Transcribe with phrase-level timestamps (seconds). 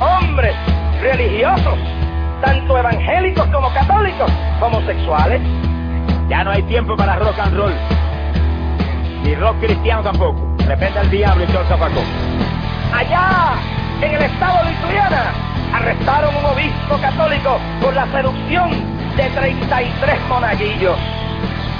[0.00, 0.54] hombres
[1.00, 1.78] religiosos,
[2.42, 5.40] tanto evangélicos como católicos, homosexuales.
[6.28, 7.72] Ya no hay tiempo para rock and roll.
[9.22, 10.40] Ni rock cristiano tampoco.
[10.58, 12.02] De repente al diablo y todo el.
[12.92, 13.54] Allá,
[14.00, 15.32] en el estado de Lituania,
[15.72, 18.70] arrestaron un obispo católico por la seducción
[19.16, 20.98] de 33 monaguillos.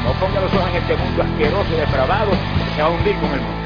[0.04, 2.30] No ponga los ojos en este mundo asqueroso y depravado
[2.76, 3.65] que va a hundir con el mundo.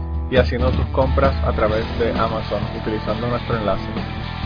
[0.31, 3.85] y haciendo tus compras a través de Amazon utilizando nuestro enlace.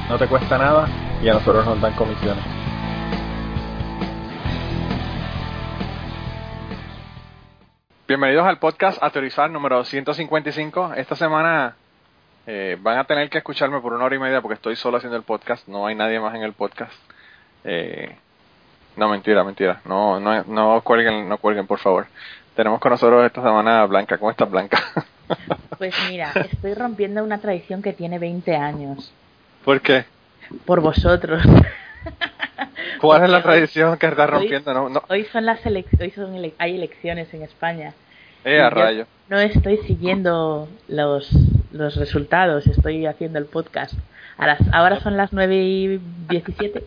[0.10, 0.88] No te cuesta nada
[1.22, 2.44] y a nosotros nos dan comisiones.
[8.08, 10.94] Bienvenidos al podcast A Teorizar número 155.
[10.96, 11.76] Esta semana
[12.48, 15.18] eh, van a tener que escucharme por una hora y media porque estoy solo haciendo
[15.18, 15.68] el podcast.
[15.68, 16.94] No hay nadie más en el podcast.
[17.64, 18.16] Eh,
[18.96, 19.82] no, mentira, mentira.
[19.86, 22.08] No, no, no cuelguen, no cuelguen, por favor.
[22.56, 24.18] Tenemos con nosotros esta semana a Blanca.
[24.18, 24.80] ¿Cómo estás, Blanca?
[25.78, 29.12] Pues mira, estoy rompiendo una tradición que tiene 20 años.
[29.64, 30.06] ¿Por qué?
[30.66, 31.44] Por vosotros.
[33.02, 34.74] ¿Cuál es la tradición que estás hoy- rompiendo?
[34.74, 35.02] No, no.
[35.10, 37.94] Hoy son las elec- hoy son ele- hay elecciones en España.
[38.44, 39.06] Eh, a rayo.
[39.28, 41.30] No estoy siguiendo los,
[41.72, 43.94] los resultados, estoy haciendo el podcast.
[44.38, 46.00] A las, ahora son las 9 y
[46.30, 46.84] 17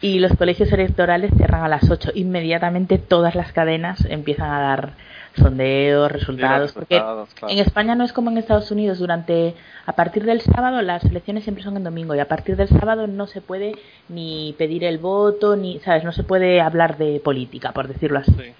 [0.00, 2.12] y los colegios electorales cierran a las 8.
[2.14, 4.92] Inmediatamente todas las cadenas empiezan a dar
[5.38, 6.72] sondeos, resultados.
[6.72, 7.52] porque resultados, claro.
[7.54, 8.98] en España no es como en Estados Unidos.
[8.98, 9.54] Durante
[9.86, 13.06] a partir del sábado las elecciones siempre son en domingo y a partir del sábado
[13.06, 13.72] no se puede
[14.08, 18.32] ni pedir el voto ni sabes no se puede hablar de política por decirlo así
[18.32, 18.52] Sí.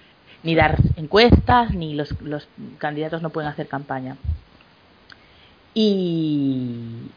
[0.43, 2.47] ni dar encuestas, ni los, los
[2.77, 4.15] candidatos no pueden hacer campaña.
[5.73, 7.09] Y,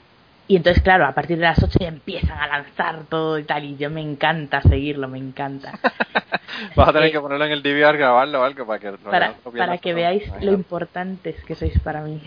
[0.53, 3.65] y entonces, claro, a partir de las 8 ya empiezan a lanzar todo y tal,
[3.65, 5.73] y yo me encanta seguirlo, me encanta.
[6.77, 9.29] Vas a tener Eh, que ponerlo en el DVR, grabarlo o algo para que, para,
[9.29, 9.35] no
[9.81, 9.95] que todo.
[9.95, 12.21] veáis lo importantes que sois para mí.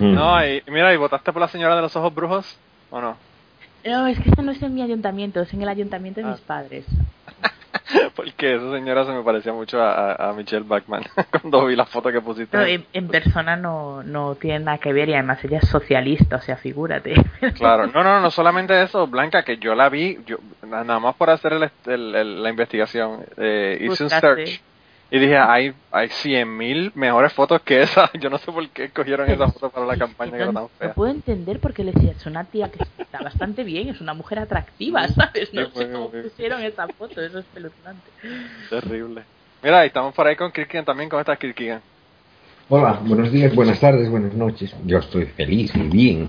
[0.00, 2.58] No, y mira, ¿y votaste por la señora de los ojos brujos
[2.90, 3.16] o no?
[3.84, 6.30] No, es que eso no es en mi ayuntamiento, es en el ayuntamiento de Ah.
[6.32, 6.84] mis padres.
[8.16, 11.86] Porque esa señora se me parecía mucho a, a- a Michelle Bachman cuando vi la
[11.86, 12.56] foto que pusiste.
[12.74, 16.40] En, en persona no, no tiene nada que ver y además ella es socialista, o
[16.40, 17.14] sea, figúrate.
[17.56, 21.14] Claro, no, no, no solamente eso, Blanca, que yo la vi, yo na- nada más
[21.16, 24.60] por hacer el, el- el- la investigación, eh, hice un search
[25.10, 28.10] y dije, hay, hay 100.000 mejores fotos que esa.
[28.20, 30.88] Yo no sé por qué escogieron esa foto para la campaña que era tan fea.
[30.88, 34.14] no puedo entender porque le decía, es una tía que está bastante bien, es una
[34.14, 35.52] mujer atractiva, ¿sabes?
[35.54, 38.10] No Sí, sé cómo pusieron esa foto, eso es espeluznante.
[38.68, 39.22] Terrible.
[39.62, 41.08] Mira, y estamos por ahí con Kirkigan también.
[41.08, 41.80] ¿Cómo estás, Kirkigan?
[42.68, 44.74] Hola, buenos días, buenas tardes, buenas noches.
[44.84, 46.28] Yo estoy feliz y bien.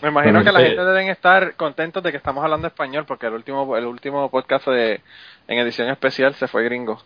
[0.00, 3.04] Me imagino Bueno, que la eh, gente deben estar contentos de que estamos hablando español
[3.06, 5.00] porque el último el último podcast de,
[5.48, 7.02] en edición especial se fue gringo.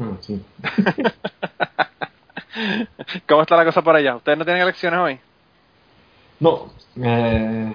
[0.00, 0.40] Ah, sí.
[3.28, 4.16] ¿Cómo está la cosa por allá?
[4.16, 5.18] ¿Ustedes no tienen elecciones hoy?
[6.40, 6.72] No,
[7.02, 7.72] eh,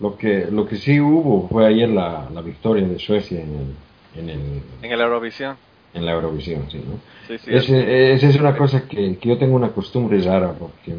[0.00, 3.76] lo que lo que sí hubo fue ayer la, la victoria de Suecia en
[4.16, 4.40] el, en el
[4.82, 5.56] En el Eurovisión.
[5.94, 6.98] en la Eurovisión, sí, ¿no?
[7.28, 7.50] Sí, sí.
[7.54, 10.94] Es una cosa que, que yo tengo una costumbre rara porque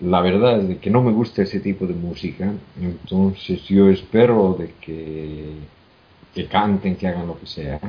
[0.00, 4.54] la verdad es de que no me gusta ese tipo de música, entonces yo espero
[4.58, 5.52] de que,
[6.34, 7.80] que canten, que hagan lo que sea.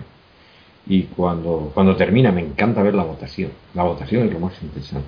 [0.89, 3.51] Y cuando, cuando termina me encanta ver la votación.
[3.73, 5.07] La votación es lo más interesante.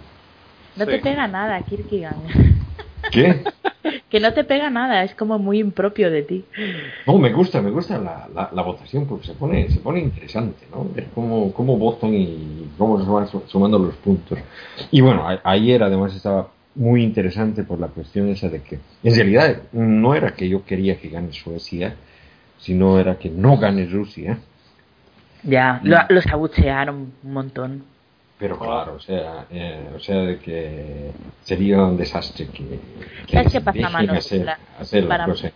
[0.75, 0.91] No Sí.
[0.91, 2.15] te pega nada, Kirkigan.
[3.11, 3.43] ¿Qué?
[4.09, 6.45] que no te pega nada, es como muy impropio de ti.
[7.07, 10.65] No, me gusta, me gusta la, la, la votación porque se pone, se pone interesante,
[10.71, 10.85] ¿no?
[10.93, 14.37] Ver cómo, cómo votan y cómo se van su- sumando los puntos.
[14.91, 19.15] Y bueno, a- ayer además estaba muy interesante por la cuestión esa de que en
[19.15, 21.95] realidad no era que yo quería que gane Suecia,
[22.59, 24.39] sino era que no gane Rusia.
[25.43, 27.83] Ya, lo- los abuchearon un montón.
[28.37, 31.11] Pero claro, o sea, eh, o sea, de que
[31.43, 32.79] sería un desastre que,
[33.27, 34.19] que ¿Sabes qué pasa, Manolo?
[34.19, 35.51] hacer, Para- hacer las para- cosas.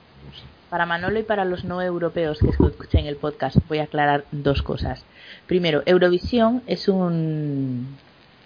[0.70, 4.64] Para Manolo y para los no europeos que escuchen el podcast, voy a aclarar dos
[4.64, 5.06] cosas.
[5.46, 7.96] Primero, Eurovisión es un,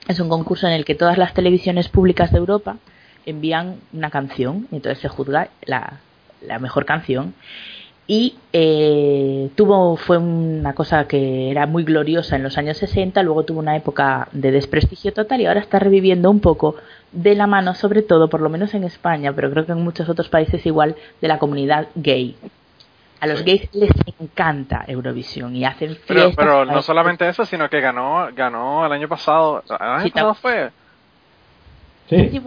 [0.09, 2.77] es un concurso en el que todas las televisiones públicas de Europa
[3.25, 5.99] envían una canción, y entonces se juzga la,
[6.41, 7.33] la mejor canción.
[8.09, 13.43] Y eh, tuvo, fue una cosa que era muy gloriosa en los años 60, luego
[13.43, 16.75] tuvo una época de desprestigio total y ahora está reviviendo un poco
[17.11, 20.07] de la mano, sobre todo, por lo menos en España, pero creo que en muchos
[20.07, 22.37] otros países igual, de la comunidad gay.
[23.19, 23.89] A los gays les
[24.19, 26.07] encanta Eurovisión y hacen fiestas.
[26.07, 29.63] Pero, pero no solamente eso, sino que ganó ganó el año pasado.
[29.67, 30.69] ¿El año Sí, pasado fue?
[32.09, 32.41] Sí.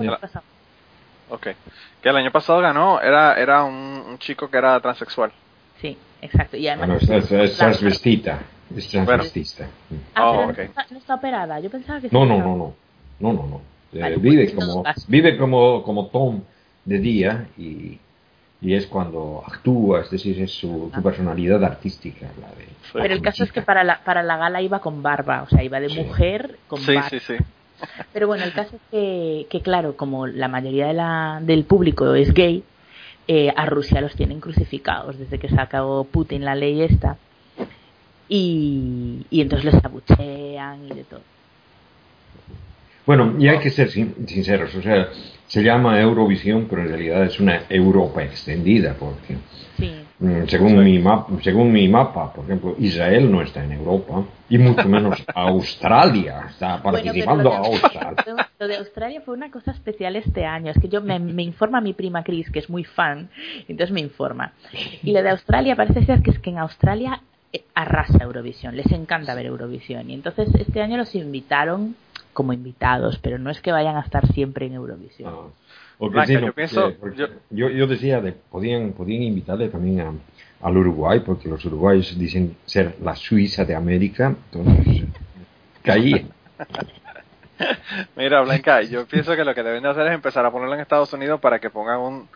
[1.29, 1.49] Ok.
[2.03, 5.33] Que el año pasado ganó, era era un, un chico que era transexual.
[6.21, 6.57] Sí, exacto.
[6.57, 8.39] Y además bueno, es, es- es transvestita.
[8.77, 9.67] Es transvestista.
[10.15, 10.57] Ah, Oh, pero ok.
[10.59, 11.61] no, está, no está operada.
[11.61, 12.75] Yo pensaba que sí No, no, no, no.
[13.19, 13.61] No, no, no.
[13.93, 16.41] Eh, Vale, vive pues, todo como vive como como Tom
[16.85, 17.99] de día y,
[18.63, 23.21] y es cuando actúa, es decir, es su, su personalidad artística la de Pero el
[23.21, 25.89] caso es que para la, para la gala iba con barba, o sea, iba de
[25.89, 26.01] Sí.
[26.01, 27.09] mujer con Sí, barba.
[27.11, 27.35] sí, sí.
[28.13, 32.15] Pero bueno, el caso es que, que claro, como la mayoría de la, del público
[32.15, 32.63] es gay,
[33.33, 37.17] eh, a Rusia los tienen crucificados desde que sacó Putin la ley esta.
[38.29, 41.21] Y, y entonces les abuchean y de todo.
[43.07, 45.09] Bueno, y hay que ser sin- sinceros, o sea,
[45.47, 49.37] se llama Eurovisión, pero en realidad es una Europa extendida, porque
[50.21, 50.27] Sí.
[50.27, 54.59] mm, según mi, map, según mi mapa, por ejemplo, Israel no está en Europa, y
[54.59, 58.49] mucho menos Australia está Bueno, participando lo de, Australia.
[58.59, 60.73] lo de Australia fue una cosa especial este año.
[60.73, 63.31] Es que yo me, me informa mi prima Cris, que es muy fan,
[63.69, 64.53] entonces me informa.
[65.03, 68.91] Y lo de Australia parece ser que es que en Australia eh, arrasa Eurovisión, les
[68.93, 70.11] encanta ver Eurovisión.
[70.11, 71.97] Y entonces este año los invitaron
[72.33, 75.33] como invitados, pero no es que vayan a estar siempre en Eurovisión.
[75.35, 75.49] Ah,
[76.01, 80.13] porque Blanca, yo pienso- porque- yo- yo, yo decía, de, podían, podían invitarle también a,
[80.67, 85.05] al Uruguay, porque los uruguayos dicen ser la Suiza de América, entonces
[85.85, 86.27] caí.
[88.17, 90.81] Mira, Blanca, yo pienso que lo que deben de hacer es empezar a ponerlo en
[90.81, 92.29] Estados Unidos para que pongan un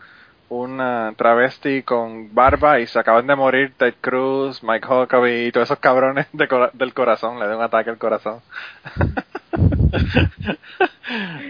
[0.47, 5.65] una travesti con barba y se acaban de morir Ted Cruz, Mike Huckabee y todos
[5.67, 8.41] esos cabrones de del corazón, le den un ataque al corazón.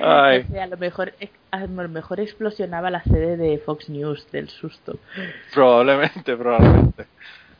[0.01, 1.13] Ay, O sea, a lo mejor
[1.51, 4.97] a lo mejor explosionaba la sede de Fox News del susto.
[5.53, 7.05] probablemente, probablemente.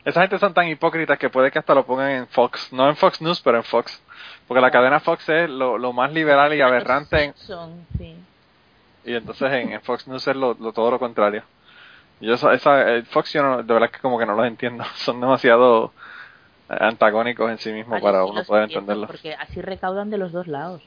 [0.03, 2.95] Esa gente son tan hipócritas que puede que hasta lo pongan en Fox, no en
[2.95, 4.01] Fox News, pero en Fox.
[4.47, 8.15] Porque la cadena Fox es lo, lo más liberal y aberrante en, Son, sí.
[9.05, 11.43] Y entonces en, en Fox News es lo, lo- todo lo contrario.
[12.21, 14.83] Yo esa, esa- eh, Fox yo no- de verdad que como que no los entiendo.
[14.95, 15.91] Son demasiado
[16.67, 19.07] antagónicos en sí mismos para uno poder entenderlos.
[19.07, 20.81] Porque así recaudan de los dos lados.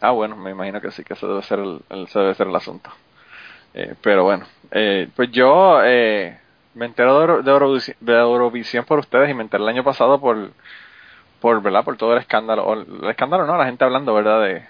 [0.00, 2.48] Ah, bueno, me imagino que sí, que ese debe ser el, el- ese debe ser
[2.48, 2.90] el asunto.
[3.74, 6.38] Eh, pero bueno, eh, pues yo eh,
[6.74, 9.84] me entero de, Euro- de, Eurovisi- de Eurovisión por ustedes y me enteré el año
[9.84, 10.50] pasado por,
[11.40, 11.84] por ¿verdad?
[11.84, 12.64] Por todo el escándalo.
[12.66, 14.42] O el escándalo no, la gente hablando, ¿verdad?
[14.42, 14.64] De,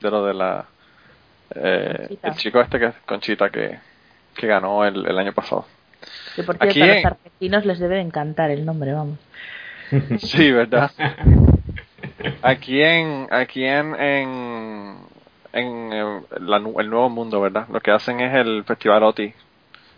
[0.00, 0.64] de lo de la...
[1.54, 3.78] eh, el chico este que Conchita que,
[4.34, 5.66] que ganó el, el año pasado.
[6.34, 9.18] Que por cierto, Aquí a los en- argentinos les debe de encantar el nombre, vamos.
[10.18, 10.90] Sí, ¿verdad?
[12.42, 14.96] Aquí en, aquí en, en,
[15.52, 17.66] en eh, la nu- el Nuevo Mundo, ¿verdad?
[17.72, 19.32] Lo que hacen es el Festival OTI,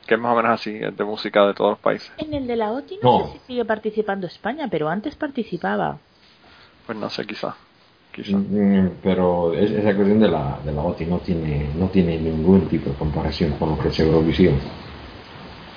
[0.06, 2.10] que es más o menos así, es de música de todos los países.
[2.18, 3.26] En el de la OTI no, No.
[3.26, 5.98] sé si sigue participando España, pero antes participaba.
[6.86, 7.54] Pues no sé, quizá.
[8.12, 8.36] quizá.
[8.36, 12.68] Mm, Pero es- esa cuestión de la, de la OTI no tiene, no tiene ningún
[12.68, 14.54] tipo de comparación con lo que es Eurovisión.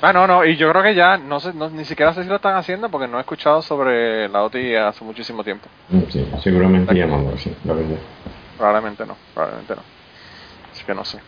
[0.06, 2.30] Ah, no, no, y yo creo que ya, no sé, no, ni siquiera sé si
[2.30, 5.70] lo están haciendo porque no he escuchado sobre la OTI hace muchísimo tiempo.
[5.88, 7.96] Mm, Sí, seguramente ya no lo sé, la verdad.
[8.58, 9.82] Probablemente no, probablemente no.
[10.74, 11.20] Así que no sé.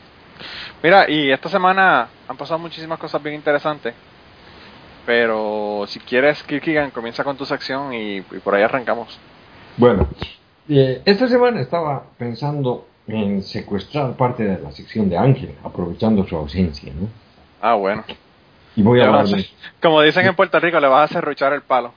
[0.83, 3.93] Mira, y esta semana han pasado muchísimas cosas bien interesantes.
[5.05, 9.17] Pero si quieres, Kirkigan, comienza con tu sección y, y por ahí arrancamos.
[9.77, 10.05] Bueno,
[10.67, 16.35] eh, esta semana estaba pensando en secuestrar parte de la sección de Ángel, aprovechando su
[16.35, 17.07] ausencia, ¿no?
[17.61, 18.03] Ah, bueno.
[18.75, 19.45] Y voy a hablar de...
[19.81, 21.93] como dicen en Puerto Rico, le vas a serruchar el palo.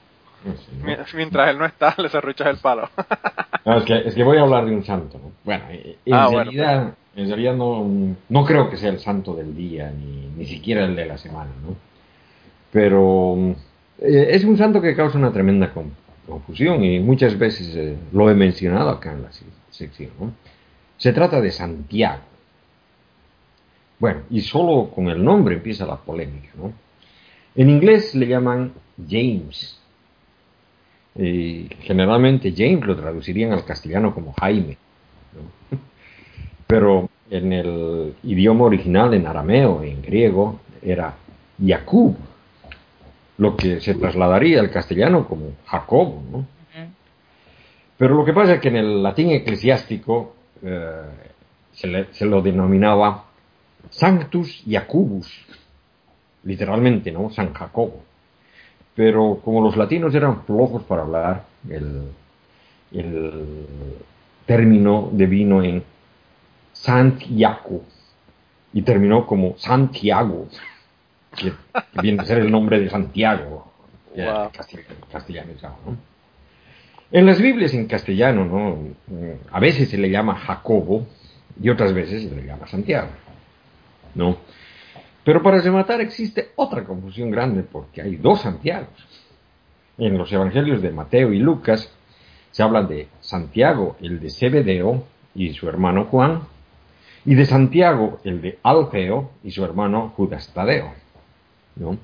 [1.13, 2.89] Mientras él no está, le serruchas el palo.
[3.65, 5.31] No, es, que, es que voy a hablar de un santo, ¿no?
[5.43, 7.85] Bueno, eh, en, Ah, bueno, realidad, en realidad no,
[8.29, 11.51] no creo que sea el santo del día, ni, ni siquiera el de la semana,
[11.67, 11.75] ¿no?
[12.71, 13.35] Pero
[14.01, 15.91] eh, es un santo que causa una tremenda con-
[16.27, 20.31] confusión y muchas veces eh, lo he mencionado acá en la se- sección, ¿no?
[20.97, 22.21] Se trata de Santiago.
[23.99, 26.71] Bueno, y solo con el nombre empieza la polémica, ¿no?
[27.55, 28.73] En inglés le llaman
[29.07, 29.77] James.
[31.15, 34.77] Generalmente James lo traducirían al castellano como Jaime.
[36.67, 41.13] Pero en el idioma original, en arameo, en griego, era
[41.63, 42.15] Jacob,
[43.37, 46.23] lo que se trasladaría al castellano como Jacobo.
[46.31, 46.45] ¿no?
[47.97, 51.01] Pero lo que pasa es que en el latín eclesiástico eh,
[51.73, 53.25] se, lo denominaba
[53.89, 55.27] Sanctus Jacobus,
[56.43, 57.29] literalmente, ¿no?
[57.29, 58.03] San Jacobo.
[58.95, 62.11] Pero como los latinos eran flojos para hablar, el,
[62.91, 63.65] el
[64.45, 65.83] término devino en
[66.73, 67.83] Santiago
[68.73, 70.47] y terminó como Santiago,
[71.35, 71.53] que,
[72.01, 73.71] viene a ser el nombre de Santiago,
[74.15, 74.49] wow.
[75.11, 75.53] castellano,
[75.85, 75.97] ¿no?
[77.11, 78.77] En las Biblias en castellano, ¿no?
[79.51, 81.07] A veces se le llama Jacobo
[81.61, 83.09] y otras veces se le llama Santiago,
[84.15, 84.37] ¿no?
[85.23, 88.89] Pero para rematar existe otra confusión grande porque hay dos Santiagos.
[89.97, 91.91] En los evangelios de Mateo y Lucas
[92.51, 95.03] se habla de Santiago, el de Zebedeo
[95.35, 96.41] y su hermano Juan,
[97.25, 100.93] y de Santiago, el de Alfeo y su hermano Judas Tadeo,
[101.75, 101.97] ¿no?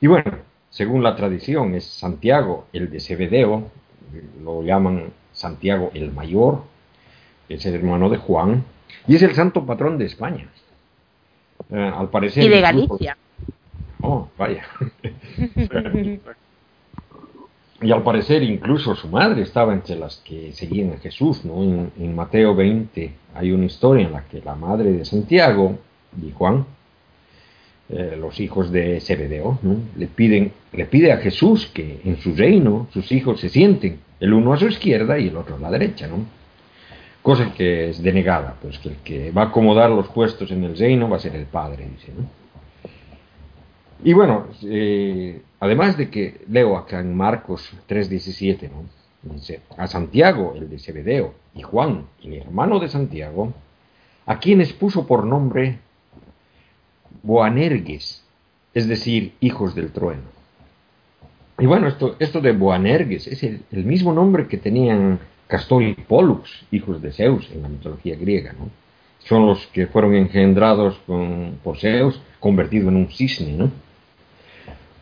[0.00, 0.32] Y bueno,
[0.70, 3.70] según la tradición es Santiago, el de Zebedeo,
[4.42, 6.62] lo llaman Santiago el Mayor,
[7.48, 8.64] es el hermano de Juan,
[9.08, 10.48] y es el santo patrón de España.
[11.70, 12.44] Eh, al parecer.
[12.44, 13.16] Y de Galicia.
[14.00, 14.64] Oh, vaya.
[17.82, 21.62] y al parecer incluso su madre estaba entre las que seguían a Jesús, ¿no?
[21.62, 25.78] En, Mateo 20 hay una historia en la que la madre de Santiago
[26.22, 26.64] y Juan,
[27.88, 29.58] eh, los hijos de Zebedeo,
[29.96, 34.32] le piden, le pide a Jesús que en su reino sus hijos se sienten, el
[34.32, 36.24] uno a su izquierda y el otro a la derecha, ¿no?
[37.26, 40.78] Cosa que es denegada, pues que el que va a acomodar los puestos en el
[40.78, 42.24] reino va a ser el Padre, dice, ¿no?
[44.04, 48.84] Y bueno, eh, además de que leo acá en Marcos 3:17, ¿no?
[49.34, 53.52] Dice, a Santiago, el de Zebedeo, y Juan, el hermano de Santiago,
[54.24, 55.80] a quienes puso por nombre
[57.24, 58.22] Boanerges,
[58.72, 60.28] es decir, hijos del trueno.
[61.58, 66.66] Y bueno, esto, esto de Boanerges es el mismo nombre que tenían Castor y Pollux,
[66.70, 68.68] hijos de Zeus en la mitología griega, ¿no?
[69.20, 73.70] Son los que fueron engendrados con, por Zeus, convertido en un cisne, ¿no?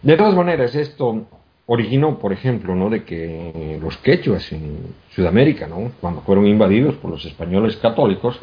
[0.03, 1.27] De todas maneras, esto
[1.67, 2.91] originó, por ejemplo, ¿no?
[2.91, 5.93] de que los quechuas en Sudamérica, ¿no?
[6.01, 8.39] cuando fueron invadidos por los españoles católicos,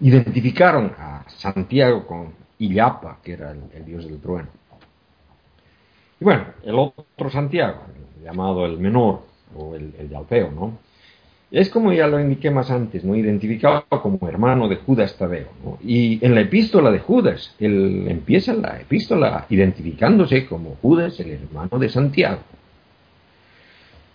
[0.00, 4.48] identificaron a Santiago con Illapa, que era el, dios del trueno.
[6.20, 7.84] Y bueno, el otro Santiago,
[8.22, 9.22] llamado el menor,
[9.56, 10.78] o el, el de Alfeo, ¿no?
[11.52, 13.14] Es como ya lo indiqué más antes, ¿no?
[13.14, 15.48] identificado como hermano de Judas Tadeo.
[15.84, 21.78] Y en la epístola de Judas, él empieza la epístola identificándose como Judas, el hermano
[21.78, 22.40] de Santiago.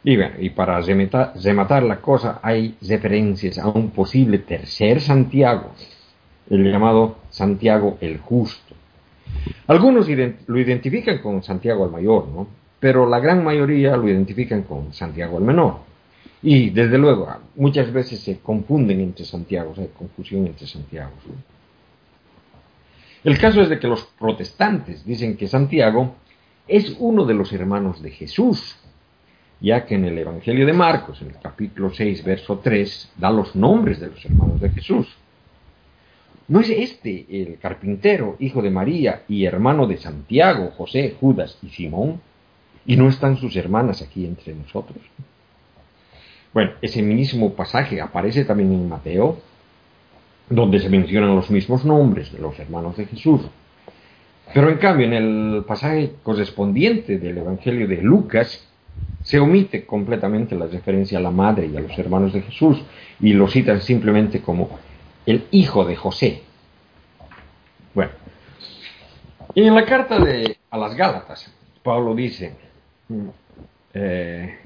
[0.04, 5.74] Y, bueno, y para rematar, la cosa, hay referencias a un posible tercer Santiago,
[6.50, 8.74] el llamado Santiago el Justo.
[9.68, 10.08] Algunos
[10.48, 12.48] lo identifican con Santiago el Mayor, ¿no?
[12.80, 15.87] pero la gran mayoría lo identifican con Santiago el Menor.
[16.42, 21.12] Y desde luego, muchas veces se confunden entre Santiago, hay confusión entre Santiago.
[23.24, 26.16] El caso es de que los protestantes dicen que Santiago
[26.68, 28.78] es uno de los hermanos de Jesús,
[29.60, 33.56] ya que en el Evangelio de Marcos, en el capítulo 6, verso 3, da los
[33.56, 35.08] nombres de los hermanos de Jesús.
[36.48, 41.70] ¿No es este el carpintero, hijo de María y hermano de Santiago, José, Judas y
[41.70, 42.22] Simón?
[42.86, 45.00] ¿Y no están sus hermanas aquí entre nosotros?
[46.54, 49.40] Bueno, ese mismo pasaje aparece también en Mateo,
[50.50, 53.42] donde se mencionan los mismos nombres de los hermanos de Jesús.
[54.54, 58.66] Pero en cambio, en el pasaje correspondiente del Evangelio de Lucas,
[59.22, 62.82] se omite completamente la referencia a la madre y a los hermanos de Jesús
[63.20, 64.80] y lo citan simplemente como
[65.26, 66.44] el hijo de José.
[67.94, 68.12] Bueno,
[69.54, 72.56] en la carta de, a las Gálatas, Pablo dice,
[73.94, 74.58] eh,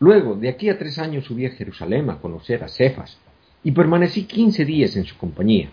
[0.00, 3.18] Luego, de aquí a tres años subí a Jerusalén a conocer a Cefas,
[3.62, 5.70] y permanecí quince días en su compañía.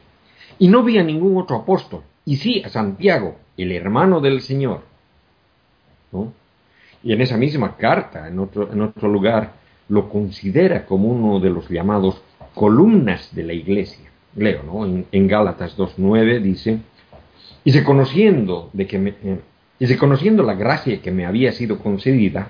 [0.60, 4.82] Y no vi a ningún otro apóstol, y sí a Santiago, el hermano del Señor.
[7.04, 9.54] Y en esa misma carta, en otro, en lugar,
[9.90, 12.22] lo considera como uno de los llamados
[12.54, 14.10] columnas de la iglesia.
[14.36, 15.04] Leo, ¿no?
[15.12, 16.80] En, Gálatas 2.9 dice,
[17.66, 19.40] y reconociendo, de que eh,
[19.80, 22.48] y reconociendo la gracia que me había sido concedida,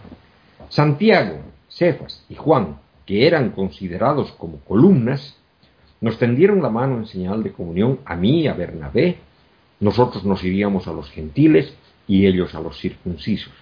[0.69, 1.39] Santiago,
[1.71, 5.37] Cefas y Juan, que eran considerados como columnas,
[5.99, 9.17] nos tendieron la mano en señal de comunión a mí a Bernabé.
[9.79, 11.75] Nosotros nos iríamos a los gentiles
[12.07, 13.53] y ellos a los circuncisos.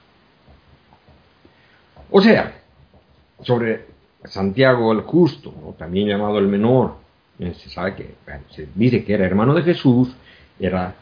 [2.11, 2.61] O sea,
[3.41, 3.85] sobre
[4.25, 6.95] Santiago el Justo, también llamado el Menor.
[7.37, 8.15] Se sabe que
[8.49, 10.09] se dice que era hermano de Jesús,
[10.59, 10.95] era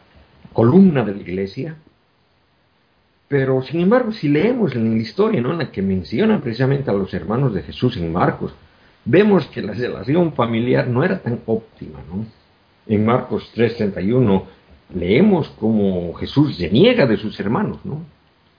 [0.53, 1.75] columna de la iglesia,
[3.27, 5.51] pero sin embargo, si leemos en la historia ¿no?
[5.51, 8.53] en la que mencionan precisamente a los hermanos de Jesús en Marcos,
[9.03, 11.99] vemos que la relación familiar no era tan óptima.
[12.09, 12.25] ¿no?
[12.87, 14.43] En Marcos 3:31
[14.95, 18.01] leemos cómo Jesús se niega de sus hermanos, ¿no?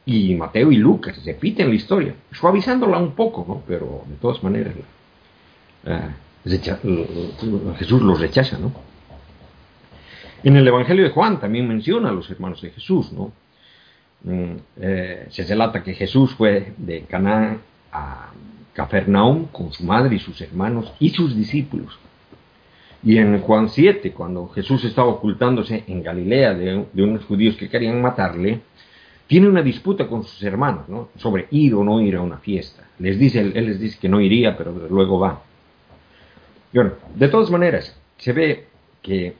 [0.04, 3.62] Y Mateo y Lucas repiten la historia, suavizándola un poco, ¿no?
[3.66, 4.74] Pero de todas maneras
[5.84, 6.00] eh,
[7.78, 8.72] Jesús los rechaza, ¿no?
[10.42, 13.32] En el Evangelio de Juan también menciona a los hermanos de Jesús, ¿no?
[14.24, 17.60] Mm, eh, se relata que Jesús fue de Canaán
[17.92, 18.32] a
[18.72, 21.98] Capernaum con su madre y sus hermanos y sus discípulos.
[23.02, 28.02] Y en Juan 7, cuando Jesús estaba ocultándose en Galilea de, unos judíos que querían
[28.02, 28.60] matarle,
[29.28, 31.10] tiene una disputa con sus hermanos ¿no?
[31.16, 32.84] sobre ir o no ir a una fiesta.
[32.98, 35.42] Les dice, él, les dice que no iría, pero luego va.
[36.72, 38.66] bueno, de todas maneras, se ve
[39.00, 39.34] que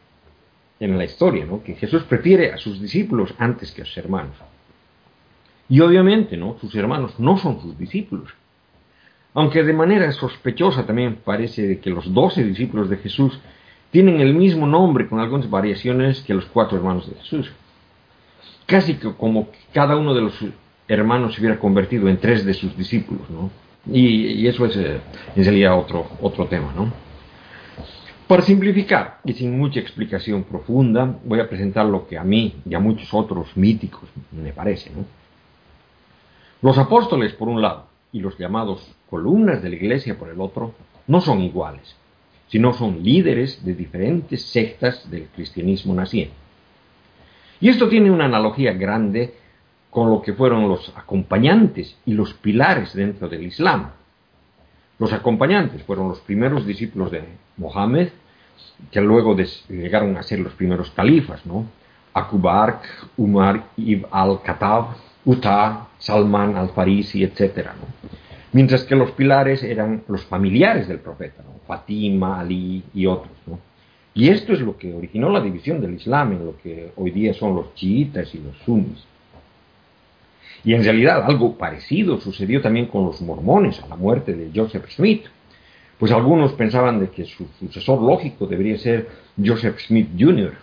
[0.79, 1.63] en la historia, ¿no?
[1.65, 4.37] que Jesús prefiere a sus discípulos antes que a sus hermanos.
[5.69, 6.57] Y obviamente, ¿no?
[6.61, 8.31] Sus hermanos no son sus discípulos.
[9.35, 13.39] Aunque de manera sospechosa también parece que los doce discípulos de Jesús
[13.91, 17.51] tienen el mismo nombre con algunas variaciones que los cuatro hermanos de Jesús.
[18.67, 20.35] Casi que como cada uno de los
[20.89, 23.51] hermanos se hubiera convertido en tres de sus discípulos, ¿no?
[23.91, 25.01] Y, eso es eh,
[25.37, 26.93] en otro, otro tema, ¿no?
[28.27, 32.75] Para simplificar y sin mucha explicación profunda, voy a presentar lo que a mí y
[32.75, 35.18] a muchos otros míticos me parece, ¿no?
[36.61, 40.75] Los apóstoles, por un lado, y los llamados columnas de la iglesia, por el otro,
[41.07, 41.97] no son iguales,
[42.49, 46.35] sino son líderes de diferentes sectas del cristianismo naciente.
[47.61, 49.35] Y esto tiene una analogía grande
[49.91, 53.91] con lo que fueron los acompañantes y los pilares dentro del Islam.
[54.99, 57.25] Los acompañantes fueron los primeros discípulos de
[57.57, 58.09] Mohammed,
[58.91, 59.37] que luego
[59.69, 61.67] llegaron a ser los primeros califas, ¿no?
[62.15, 62.83] Akubark,
[63.17, 67.69] Umar ibn al-Khattab, Uta, Salman al-Farisi, etc.
[68.53, 73.37] Mientras que los pilares eran los familiares del profeta, Fatima, Ali y otros.
[74.15, 77.35] Y esto es lo que originó la división del Islam en lo que hoy día
[77.35, 79.05] son los chiitas y los sunis.
[80.65, 84.89] Y en realidad algo parecido sucedió también con los mormones a la muerte de Joseph
[84.89, 85.25] Smith,
[85.99, 90.55] pues algunos pensaban de que su sucesor lógico debería ser Joseph Smith Jr.,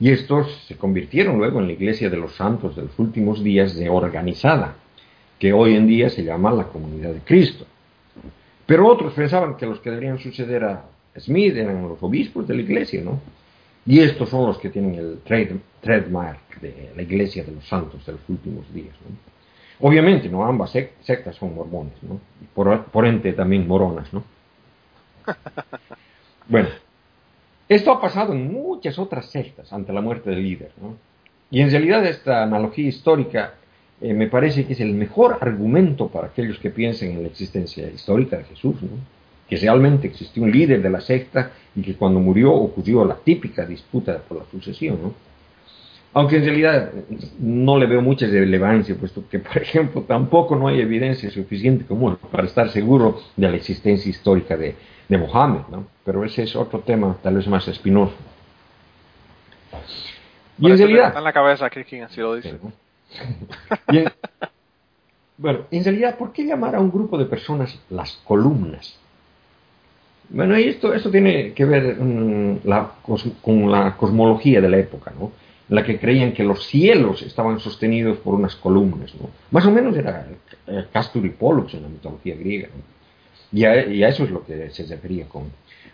[0.00, 3.76] y estos se convirtieron luego en la Iglesia de los Santos de los últimos días
[3.76, 4.76] de organizada,
[5.38, 7.66] que hoy en día se llama la Comunidad de Cristo.
[8.66, 10.84] Pero otros pensaban que los que deberían suceder a
[11.16, 13.20] Smith eran los obispos de la Iglesia, ¿no?
[13.86, 15.20] Y estos son los que tienen el
[15.80, 19.16] trademark de la Iglesia de los Santos de los últimos días, ¿no?
[19.80, 20.44] Obviamente, ¿no?
[20.44, 22.20] Ambas sectas son mormones, ¿no?
[22.42, 24.22] Y por, por ente también moronas, ¿no?
[26.50, 26.70] Bueno,
[27.68, 30.70] esto ha pasado en muchas otras sectas ante la muerte del líder.
[30.80, 30.96] ¿no?
[31.50, 33.54] Y en realidad esta analogía histórica
[34.00, 37.86] eh, me parece que es el mejor argumento para aquellos que piensen en la existencia
[37.88, 39.18] histórica de Jesús, ¿no?
[39.48, 43.64] que realmente existió un líder de la secta y que cuando murió ocurrió la típica
[43.64, 44.98] disputa por la sucesión.
[45.02, 45.14] ¿no?
[46.14, 46.90] Aunque en realidad
[47.38, 52.16] no le veo mucha relevancia, puesto que, por ejemplo, tampoco no hay evidencia suficiente común
[52.30, 54.74] para estar seguro de la existencia histórica de,
[55.08, 55.86] de Mohammed, ¿no?
[56.04, 58.14] Pero ese es otro tema, tal vez más espinoso.
[60.58, 61.16] Y en realidad...
[61.16, 62.58] En la cabeza que quien así lo dice.
[65.38, 68.98] bueno, en realidad, ¿por qué llamar a un grupo de personas las columnas?
[70.30, 72.60] Bueno, y esto, esto tiene que ver mm,
[73.40, 75.32] con la cosmología de la época, ¿no?
[75.70, 79.30] En la que creían que los cielos estaban sostenidos por unas columnas, ¿no?
[79.50, 80.26] Más o menos era
[80.92, 82.97] Castor y Pollux en la mitología griega, ¿no?
[83.52, 83.74] Y a,
[84.08, 85.50] eso es lo que se refería con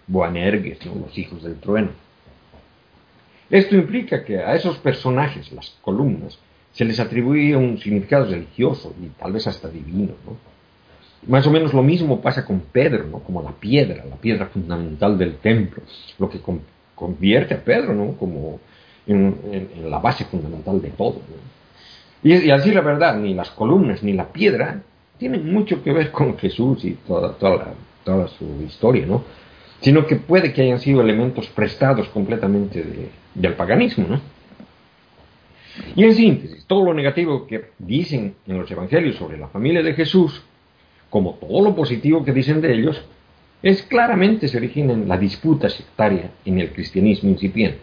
[0.06, 1.90] Boanerges, los hijos del trueno.
[3.50, 6.38] Esto implica que a esos personajes, las columnas,
[6.72, 10.14] se les atribuía un significado religioso y tal vez hasta divino.
[11.26, 13.20] Más o menos lo mismo pasa con Pedro, ¿no?
[13.20, 15.82] como la piedra, la piedra fundamental del templo,
[16.18, 16.40] lo que
[16.94, 18.16] convierte a Pedro ¿no?
[18.16, 18.58] como
[19.06, 19.36] en,
[19.88, 21.20] la base fundamental de todo.
[22.22, 24.82] Y, así la verdad, ni las columnas ni la piedra
[25.18, 29.24] tienen mucho que ver con Jesús y toda, toda, su historia, ¿no?
[29.81, 34.20] Sino que puede que hayan sido elementos prestados completamente del paganismo, ¿no?
[35.96, 39.94] Y en síntesis, todo lo negativo que dicen en los evangelios sobre la familia de
[39.94, 40.42] Jesús,
[41.11, 43.03] como todo lo positivo que dicen de ellos,
[43.62, 47.79] es claramente se origina en la disputa sectaria en el cristianismo incipiente.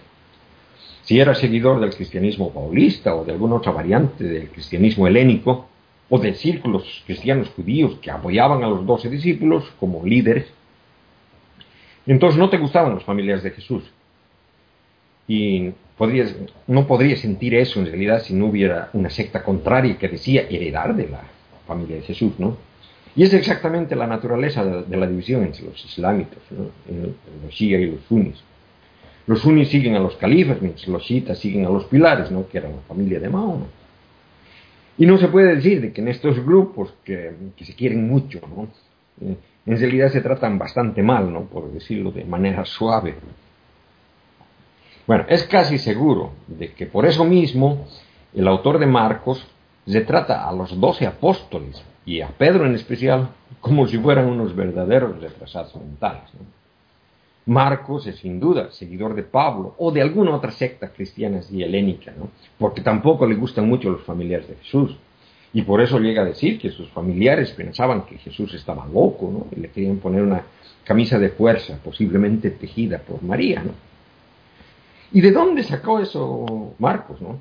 [1.04, 5.71] Si era seguidor del cristianismo paulista o de alguna otra variante del cristianismo helénico,
[6.14, 10.46] o de círculos cristianos judíos que apoyaban a los doce discípulos como líderes,
[12.06, 13.84] entonces no te gustaban los familiares de Jesús.
[15.26, 15.72] Y
[16.68, 20.94] no podrías sentir eso en realidad si no hubiera una secta contraria que decía heredar
[20.98, 21.22] de la
[21.66, 22.58] familia de Jesús, ¿no?
[23.16, 28.02] Y es exactamente la naturaleza de, la división entre los islámicos, los shia y los
[28.10, 28.44] sunnis.
[29.28, 32.48] Los sunnis siguen a los califas, los shiitas siguen a los pilares, ¿no?
[32.50, 33.68] que eran la familia de Mahoma.
[34.98, 38.40] Y no se puede decir de que en estos grupos que, se quieren mucho.
[39.22, 41.44] Eh, en realidad se tratan bastante mal, ¿no?
[41.44, 43.16] por decirlo de manera suave.
[45.06, 47.86] Bueno, es casi seguro de que por eso mismo
[48.34, 49.46] el autor de Marcos
[49.86, 54.56] se trata a los doce apóstoles y a Pedro en especial como si fueran unos
[54.56, 56.24] verdaderos retrasados mentales.
[57.46, 62.14] Marcos es sin duda seguidor de Pablo o de alguna otra secta cristiana y helénica,
[62.18, 62.30] ¿no?
[62.58, 64.96] porque tampoco le gustan mucho los familiares de Jesús.
[65.54, 69.48] Y por eso llega a decir que sus familiares pensaban que Jesús estaba loco ¿no?
[69.56, 70.44] y le querían poner una
[70.84, 73.64] camisa de fuerza, posiblemente tejida por María.
[73.64, 73.72] ¿no?
[75.12, 77.22] ¿Y de dónde sacó eso Marcos?
[77.22, 77.40] ¿no?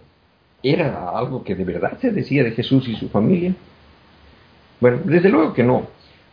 [0.62, 3.54] ¿Era algo que de verdad se decía de Jesús y su familia?
[4.80, 5.86] Bueno, desde luego que no.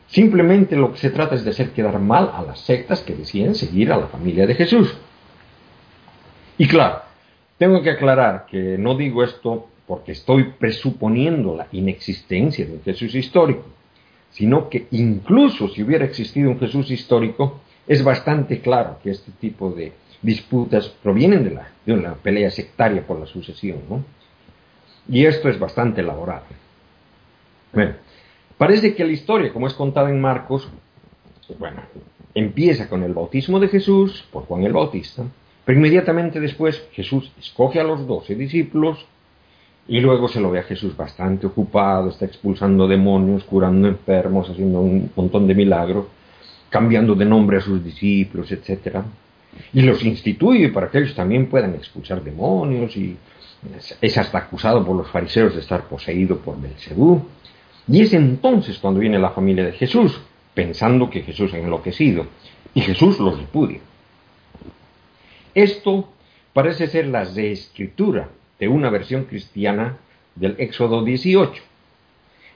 [0.07, 3.55] Simplemente lo que se trata es de hacer quedar mal a las sectas que deciden
[3.55, 4.97] seguir a la familia de Jesús.
[6.57, 7.01] Y claro,
[7.57, 13.15] tengo que aclarar que no digo esto porque estoy presuponiendo la inexistencia de un Jesús
[13.15, 13.65] histórico,
[14.31, 19.71] sino que incluso si hubiera existido un Jesús histórico, es bastante claro que este tipo
[19.71, 23.79] de disputas provienen de, la, de una pelea sectaria por la sucesión.
[23.89, 24.03] ¿no?
[25.09, 26.45] Y esto es bastante elaborado.
[27.73, 27.95] Bueno,
[28.57, 30.67] parece que la historia, como es contada en Marcos,
[31.59, 31.81] bueno,
[32.33, 35.23] empieza con el bautismo de Jesús por Juan el Bautista,
[35.65, 39.05] pero inmediatamente después Jesús escoge a los doce discípulos
[39.87, 44.81] y luego se lo ve a Jesús bastante ocupado, está expulsando demonios, curando enfermos, haciendo
[44.81, 46.05] un montón de milagros,
[46.69, 48.97] cambiando de nombre a sus discípulos, etc.
[49.73, 53.17] Y los instituye para que ellos también puedan expulsar demonios y
[54.01, 57.25] es hasta acusado por los fariseos de estar poseído por Belcebú.
[57.87, 60.19] Y es entonces cuando viene la familia de Jesús,
[60.53, 62.25] pensando que Jesús ha enloquecido,
[62.73, 63.79] y Jesús los repudia.
[65.53, 66.09] Esto
[66.53, 69.97] parece ser la reescritura de una versión cristiana
[70.35, 71.63] del Éxodo 18,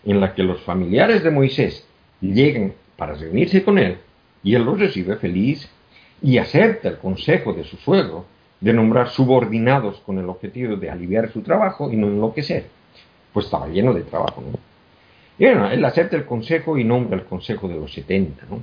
[0.05, 1.87] en la que los familiares de Moisés
[2.19, 3.97] llegan para reunirse con él,
[4.43, 5.69] y él los recibe feliz
[6.21, 8.25] y acepta el consejo de su suegro
[8.59, 12.65] de nombrar subordinados con el objetivo de aliviar su trabajo y no enloquecer,
[13.33, 14.43] pues estaba lleno de trabajo.
[15.37, 18.45] Y bueno, él acepta el consejo y nombra el consejo de los 70.
[18.49, 18.59] ¿no?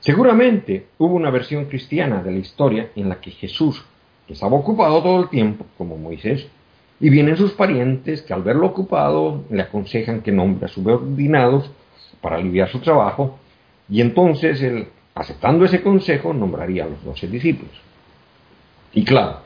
[0.00, 3.84] Seguramente hubo una versión cristiana de la historia en la que Jesús,
[4.28, 6.46] estaba ocupado todo el tiempo, como Moisés,
[7.00, 11.70] y vienen sus parientes que al verlo ocupado le aconsejan que nombre a subordinados
[12.20, 13.38] para aliviar su trabajo,
[13.88, 17.74] y entonces él, aceptando ese consejo, nombraría a los doce discípulos.
[18.92, 19.40] Y claro,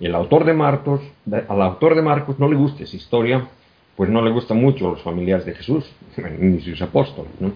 [0.00, 3.46] el al autor de Marcos no le gusta esa historia,
[4.00, 5.84] pues no le gusta mucho a los familiares de Jesús,
[6.38, 7.32] ni sus apóstoles.
[7.38, 7.52] ¿no?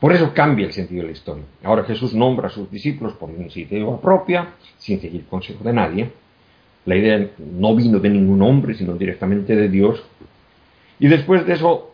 [0.00, 1.44] Por eso cambia el sentido de la historia.
[1.62, 6.10] Ahora Jesús nombra a sus discípulos por iniciativa propia, sin seguir consejo de nadie.
[6.84, 10.02] La idea no vino de ningún hombre, sino directamente de Dios.
[10.98, 11.92] Y después de eso,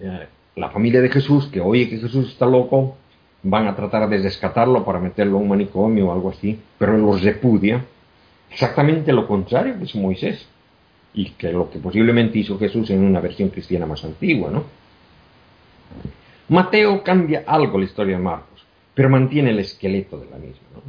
[0.00, 2.96] eh, la familia de Jesús, que oye que Jesús está loco,
[3.44, 7.02] van a tratar de rescatarlo para meterlo a un manicomio o algo así, pero él
[7.02, 7.84] los repudia
[8.50, 10.44] exactamente lo contrario que Moisés
[11.18, 14.62] y que lo que posiblemente hizo Jesús en una versión cristiana más antigua, ¿no?
[16.48, 20.82] Mateo cambia algo la historia de Marcos, pero mantiene el esqueleto de la misma, ¿no?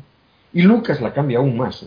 [0.54, 1.84] Y Lucas la cambia aún más.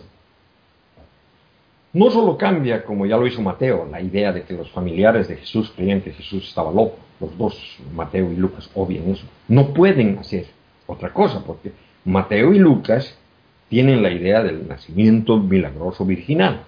[1.93, 5.37] No solo cambia, como ya lo hizo Mateo, la idea de que los familiares de
[5.37, 9.25] Jesús creían que Jesús estaba loco, los dos, Mateo y Lucas, obvian eso.
[9.47, 10.47] No pueden hacer
[10.85, 11.71] otra cosa, porque
[12.03, 13.17] Mateo y Lucas
[13.69, 16.65] tienen la idea del nacimiento milagroso virginal.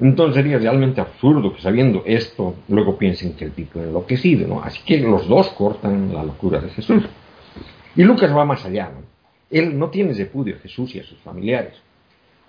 [0.00, 4.62] Entonces sería realmente absurdo que sabiendo esto luego piensen que el tipo enloquecido, ¿no?
[4.62, 7.04] Así que los dos cortan la locura de Jesús.
[7.96, 9.02] Y Lucas va más allá, ¿no?
[9.50, 11.74] Él no tiene repudio a Jesús y a sus familiares.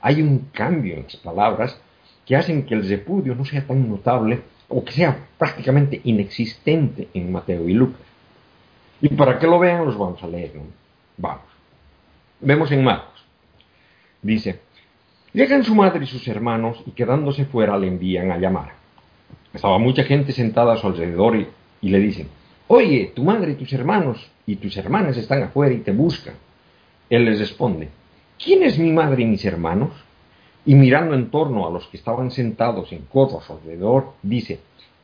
[0.01, 1.81] Hay un cambio en las palabras
[2.25, 7.31] que hacen que el repudio no sea tan notable o que sea prácticamente inexistente en
[7.31, 8.01] Mateo y Lucas.
[9.01, 10.61] Y para que lo vean los vamos a leer, ¿no?
[11.17, 11.45] Vamos.
[12.41, 13.25] Vemos en Marcos.
[14.21, 14.59] Dice,
[15.33, 18.73] llegan su madre y sus hermanos y quedándose fuera le envían a llamar.
[19.53, 21.35] Estaba mucha gente sentada a su alrededor
[21.81, 22.27] y, le dicen,
[22.67, 26.35] oye, tu madre y tus hermanos y tus hermanas están afuera y te buscan.
[27.09, 27.89] Él les responde,
[28.43, 29.91] ¿quién es mi madre y mis hermanos?
[30.65, 34.59] Y mirando en torno a los que estaban sentados en corro a su alrededor, dice,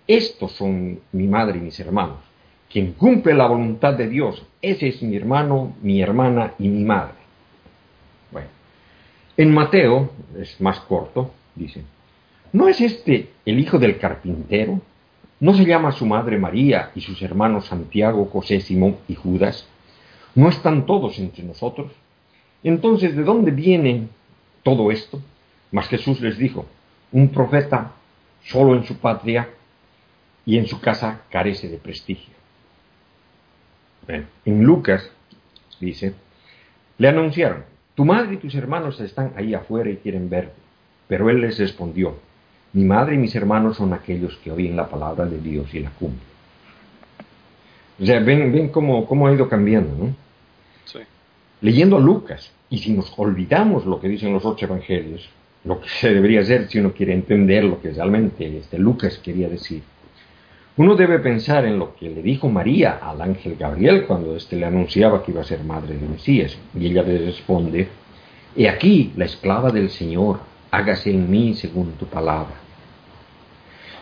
[0.08, 2.20] estos son mi madre y mis hermanos.
[2.72, 7.25] Quien cumple la voluntad de Dios, ese es mi hermano, mi hermana y mi madre.
[9.38, 11.82] En Mateo, es más corto, dice,
[12.54, 14.82] ¿no es este el hijo del carpintero?
[15.42, 19.68] ¿No se llama su madre María y sus hermanos Santiago, José, Simón y Judas?
[20.36, 21.92] ¿No están todos entre nosotros?
[22.64, 24.08] Entonces, ¿de dónde viene
[24.64, 25.22] todo esto?
[25.72, 26.66] Mas Jesús les dijo,
[27.12, 27.92] un profeta
[28.46, 29.50] solo en su patria
[30.46, 32.34] y en su casa carece de prestigio.
[34.08, 35.10] en Lucas
[35.80, 36.14] dice,
[36.98, 37.66] le anunciaron,
[37.96, 40.54] tu madre y tus hermanos están ahí afuera y quieren verte.
[41.08, 42.16] Pero él les respondió,
[42.74, 45.90] mi madre y mis hermanos son aquellos que oyen la palabra de Dios y la
[45.92, 46.36] cumplen.
[48.02, 50.16] O sea, ven, ven cómo, cómo ha ido cambiando, ¿no?
[50.84, 51.00] Sí.
[51.62, 55.30] Leyendo a Lucas, y si nos olvidamos lo que dicen los ocho evangelios,
[55.64, 59.48] lo que se debería hacer si uno quiere entender lo que realmente este Lucas quería
[59.48, 59.82] decir,
[60.78, 64.66] uno debe pensar en lo que le dijo María al ángel Gabriel cuando éste le
[64.66, 66.58] anunciaba que iba a ser madre de Mesías.
[66.78, 67.88] Y ella le responde,
[68.58, 70.40] He aquí la esclava del Señor,
[70.72, 72.56] hágase en mí según tu palabra.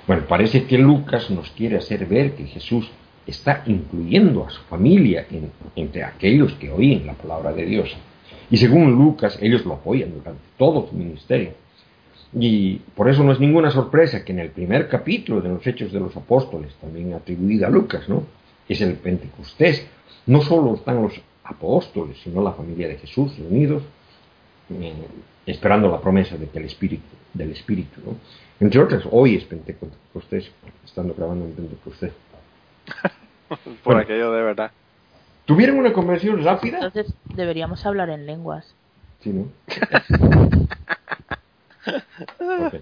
[0.08, 2.90] Bueno, parece que Lucas nos quiere hacer ver que Jesús
[3.28, 5.28] está incluyendo a su familia
[5.76, 7.96] entre aquellos que oyen la palabra de Dios.
[8.50, 11.52] Y según Lucas, ellos lo apoyan durante todo su ministerio.
[12.36, 15.92] Y por eso no es ninguna sorpresa que en el primer capítulo de los Hechos
[15.92, 18.24] de los Apóstoles, también atribuida a Lucas, ¿no?
[18.68, 19.86] Es el Pentecostés.
[20.26, 23.84] No solo están los apóstoles, sino la familia de Jesús reunidos,
[24.72, 24.94] eh,
[25.46, 28.16] esperando la promesa de que el Espíritu, del Espíritu, ¿no?
[28.60, 30.50] Entre otras, hoy es Pentecostés,
[30.86, 32.14] estando grabando en Pentecostés.
[33.84, 34.72] Por aquello de verdad.
[35.46, 36.78] ¿Tuvieron una conversión rápida?
[36.78, 38.74] Entonces deberíamos hablar en lenguas.
[39.20, 39.48] Sí, ¿no?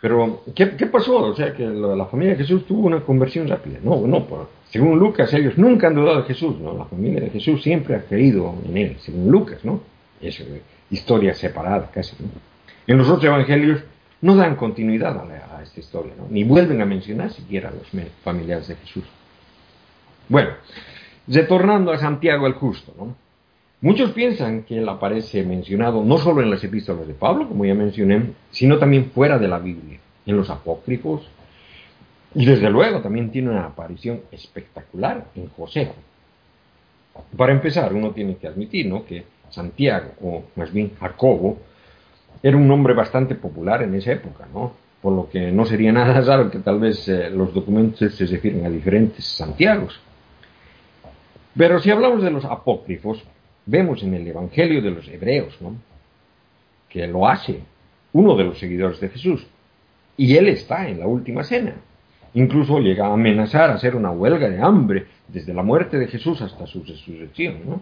[0.00, 1.16] Pero, ¿qué, pasó?
[1.16, 3.78] O sea, que la, familia de Jesús tuvo una conversión rápida.
[3.82, 6.76] No, no, según Lucas, ellos nunca han dudado de Jesús, ¿no?
[6.76, 9.80] La familia de Jesús siempre ha creído en él, según Lucas, ¿no?
[10.20, 10.44] Es
[10.90, 12.28] historia separada casi, ¿no?
[12.86, 13.82] En los otros evangelios
[14.20, 16.26] no dan continuidad a, esta historia, ¿no?
[16.28, 17.88] Ni vuelven a mencionar siquiera a los
[18.22, 19.04] familiares de Jesús.
[20.28, 20.50] Bueno,
[21.28, 23.16] retornando a Santiago el Justo, ¿no?
[23.84, 27.74] Muchos piensan que él aparece mencionado no solo en las epístolas de Pablo, como ya
[27.74, 31.28] mencioné, sino también fuera de la Biblia, en los apócrifos,
[32.34, 35.92] y desde luego también tiene una aparición espectacular en José.
[37.36, 39.04] Para empezar, uno tiene que admitir ¿no?
[39.04, 41.58] que Santiago, o más bien Jacobo,
[42.42, 44.72] era un nombre bastante popular en esa época, ¿no?
[45.02, 48.64] por lo que no sería nada raro que tal vez eh, los documentos se refieren
[48.64, 50.00] a diferentes Santiagos.
[51.54, 53.22] Pero si hablamos de los apócrifos,
[53.66, 55.58] vemos en el Evangelio de los Hebreos,
[56.88, 57.60] que lo hace
[58.12, 59.46] uno de los seguidores de Jesús.
[60.16, 61.74] Y él está en la última cena.
[62.34, 66.40] Incluso llega a amenazar a hacer una huelga de hambre desde la muerte de Jesús
[66.40, 67.80] hasta su resurrección.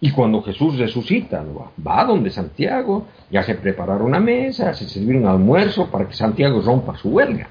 [0.00, 1.44] Y cuando Jesús resucita,
[1.84, 6.60] va donde Santiago y hace preparar una mesa, hace servir un almuerzo para que Santiago
[6.60, 7.48] rompa su huelga.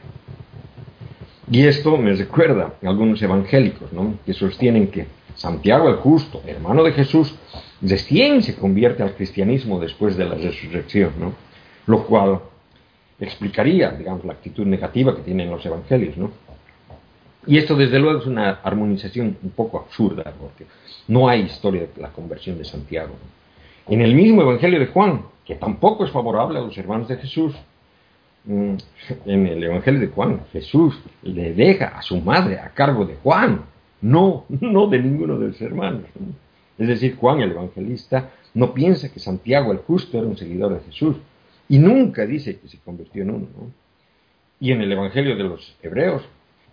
[1.49, 3.89] Y esto me recuerda a algunos evangélicos
[4.25, 7.35] que sostienen que Santiago el Justo, hermano de Jesús,
[7.81, 11.33] recién se convierte al cristianismo después de la resurrección, ¿no?
[11.87, 12.39] lo cual
[13.19, 16.17] explicaría, digamos, la actitud negativa que tienen los evangelios.
[16.17, 16.31] ¿no?
[17.47, 20.65] Y esto, desde luego, es una armonización un poco absurda, porque
[21.07, 23.15] no hay historia de la conversión de Santiago.
[23.87, 27.53] En el mismo evangelio de Juan, que tampoco es favorable a los hermanos de Jesús,
[28.45, 28.75] mm,
[29.25, 33.74] en el evangelio de Juan, Jesús le deja a su madre a cargo de Juan
[34.05, 36.03] no, no de ninguno de los hermanos.
[36.77, 40.85] Es decir, Juan el evangelista no piensa que Santiago el justo era un seguidor de
[40.85, 41.17] Jesús
[41.67, 43.47] y nunca dice que se convirtió en uno.
[44.59, 46.23] Y en el Evangelio de los Hebreos,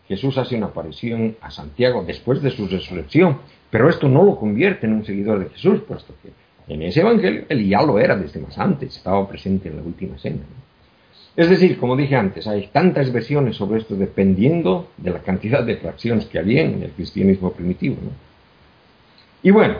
[0.06, 3.38] Jesús hace una aparición a Santiago después de su resurrección,
[3.70, 6.30] pero esto no lo convierte en un seguidor de Jesús, puesto que
[6.72, 10.18] en ese Evangelio él ya lo era desde más antes, estaba presente en la última
[10.18, 10.42] cena.
[11.34, 15.76] Es decir, como dije antes, hay tantas versiones sobre esto dependiendo de la cantidad de
[15.76, 17.96] fracciones que había en el cristianismo primitivo.
[19.42, 19.78] Y bueno,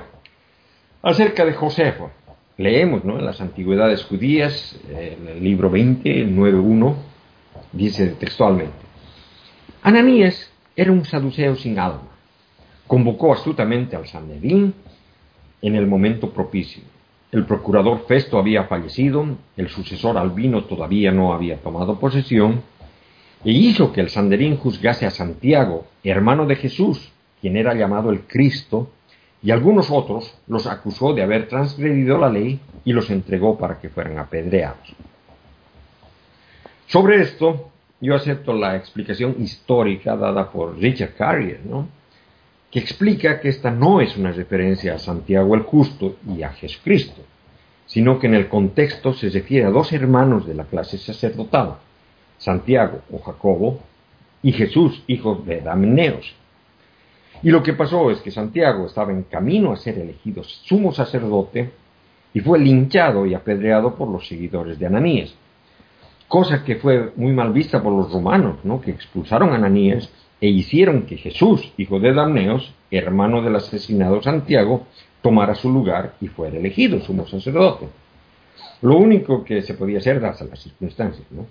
[1.02, 2.10] acerca de Josefo,
[2.56, 6.94] leemos en las antigüedades judías, en el libro 20, 9.1,
[7.72, 8.72] dice textualmente,
[9.82, 12.08] Ananías era un saduceo sin alma,
[12.86, 14.72] convocó astutamente al Sanedrín
[15.60, 16.82] en el momento propicio
[17.32, 19.24] el procurador Festo había fallecido,
[19.56, 22.62] el sucesor Albino todavía no había tomado posesión,
[23.42, 28.20] e hizo que el Sanderín juzgase a Santiago, hermano de Jesús, quien era llamado el
[28.20, 28.90] Cristo,
[29.42, 33.88] y algunos otros los acusó de haber transgredido la ley y los entregó para que
[33.88, 34.94] fueran apedreados.
[36.86, 41.88] Sobre esto, yo acepto la explicación histórica dada por Richard Carrier, ¿no?
[42.72, 47.20] Que explica que esta no es una referencia a Santiago el Justo y a Jesucristo,
[47.84, 51.74] sino que en el contexto se refiere a dos hermanos de la clase sacerdotal,
[52.38, 53.80] Santiago o Jacobo
[54.42, 56.34] y Jesús, hijo de Damneos.
[57.42, 61.72] Y lo que pasó es que Santiago estaba en camino a ser elegido sumo sacerdote
[62.32, 65.34] y fue linchado y apedreado por los seguidores de Ananías,
[66.26, 68.80] cosa que fue muy mal vista por los romanos, ¿no?
[68.80, 70.10] que expulsaron a Ananías
[70.42, 74.88] e hicieron que Jesús, hijo de Damneos, hermano del asesinado Santiago,
[75.22, 77.86] tomara su lugar y fuera elegido sumo sacerdote.
[78.80, 81.46] Lo único que se podía hacer dadas las circunstancias, ¿no?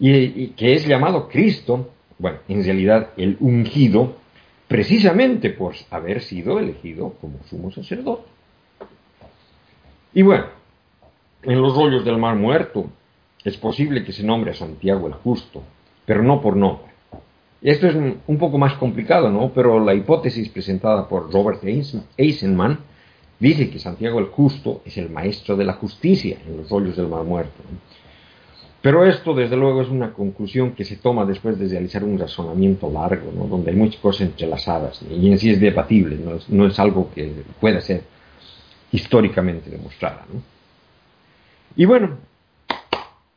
[0.00, 4.16] y, que es llamado Cristo, bueno, en realidad el ungido,
[4.66, 8.28] precisamente por haber sido elegido como sumo sacerdote.
[10.12, 10.46] Y bueno,
[11.44, 12.90] en los rollos del mar muerto
[13.44, 15.62] es posible que se nombre a Santiago el justo,
[16.04, 16.85] pero no por nombre.
[17.66, 19.50] Esto es un poco más complicado, ¿no?
[19.52, 21.64] Pero la hipótesis presentada por Robert
[22.16, 22.78] Eisenman
[23.40, 27.08] dice que Santiago el justo es el maestro de la justicia en los rollos del
[27.08, 27.64] mar muerto.
[28.80, 32.88] Pero esto, desde luego, es una conclusión que se toma después de realizar un razonamiento
[32.88, 33.48] largo, ¿no?
[33.48, 37.80] donde hay muchas cosas entrelazadas y en sí es debatible, no es, algo que pueda
[37.80, 38.04] ser
[38.92, 40.24] históricamente demostrada.
[41.74, 42.16] Y bueno,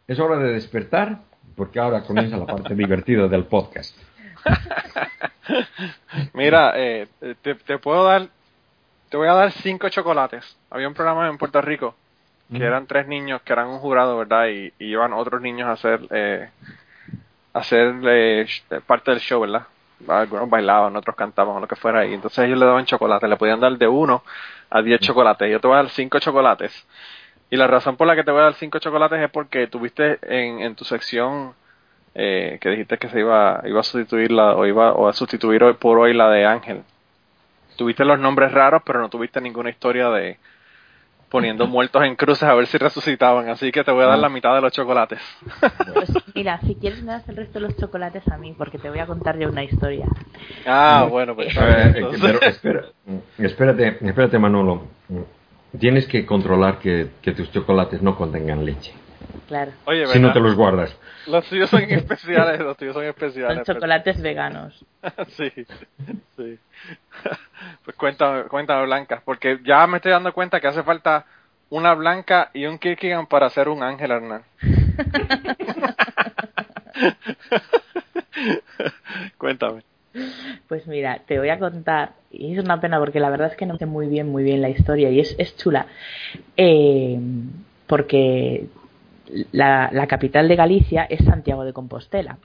[0.07, 1.23] es hora de despertar,
[1.55, 3.97] porque ahora comienza la parte divertida del podcast.
[6.33, 7.07] Mira, eh,
[7.41, 8.27] te, te, puedo dar,
[9.09, 10.57] te voy a dar cinco chocolates.
[10.69, 11.95] Había un programa en Puerto Rico
[12.51, 14.47] que eran tres niños que eran un jurado, ¿verdad?
[14.47, 16.49] Y, iban otros niños a hacer, eh,
[17.53, 18.47] hacer eh,
[18.87, 19.67] parte del show, ¿verdad?
[20.07, 22.05] Algunos bailaban, otros cantaban o lo que fuera.
[22.05, 24.23] Y entonces ellos le daban chocolate, le podían dar de uno
[24.69, 25.51] a diez chocolates.
[25.51, 26.87] Yo te voy a dar cinco chocolates.
[27.51, 30.19] Y la razón por la que te voy a dar cinco chocolates es porque tuviste
[30.23, 31.53] en, en tu sección
[32.15, 35.63] eh, que dijiste que se iba, iba a sustituir la, o iba o a sustituir
[35.63, 36.83] hoy por hoy la de Ángel.
[37.77, 40.37] Tuviste los nombres raros, pero no tuviste ninguna historia de,
[41.29, 44.21] poniendo muertos en cruces a ver si resucitaban, así que te voy a dar ah.
[44.21, 45.19] la mitad de los chocolates.
[45.93, 48.89] Pues mira, si quieres me das el resto de los chocolates a mí, porque te
[48.89, 50.07] voy a contar yo una historia.
[50.65, 52.85] Ah, bueno, pues pero espera,
[53.37, 54.83] espérate, espérate Manolo.
[55.79, 58.91] Tienes que controlar que, que tus chocolates no contengan leche.
[59.47, 59.71] Claro.
[59.85, 60.95] Oye, si no te los guardas.
[61.27, 63.65] Los tuyos son especiales, los tuyos son especiales.
[63.65, 64.85] Son chocolates veganos.
[65.29, 65.51] sí,
[66.35, 66.59] sí.
[67.85, 71.25] pues cuéntame, cuéntame, Blanca, porque ya me estoy dando cuenta que hace falta
[71.69, 74.43] una Blanca y un Kirkigan para hacer un Ángel Hernán.
[79.37, 79.83] cuéntame.
[80.67, 83.67] Pues mira, te voy a contar, y es una pena porque la verdad es que
[83.67, 85.85] no sé muy bien, muy bien la historia y es, es chula,
[86.57, 87.19] eh,
[87.85, 88.67] porque
[89.51, 92.37] la, la, capital de Galicia es Santiago de Compostela.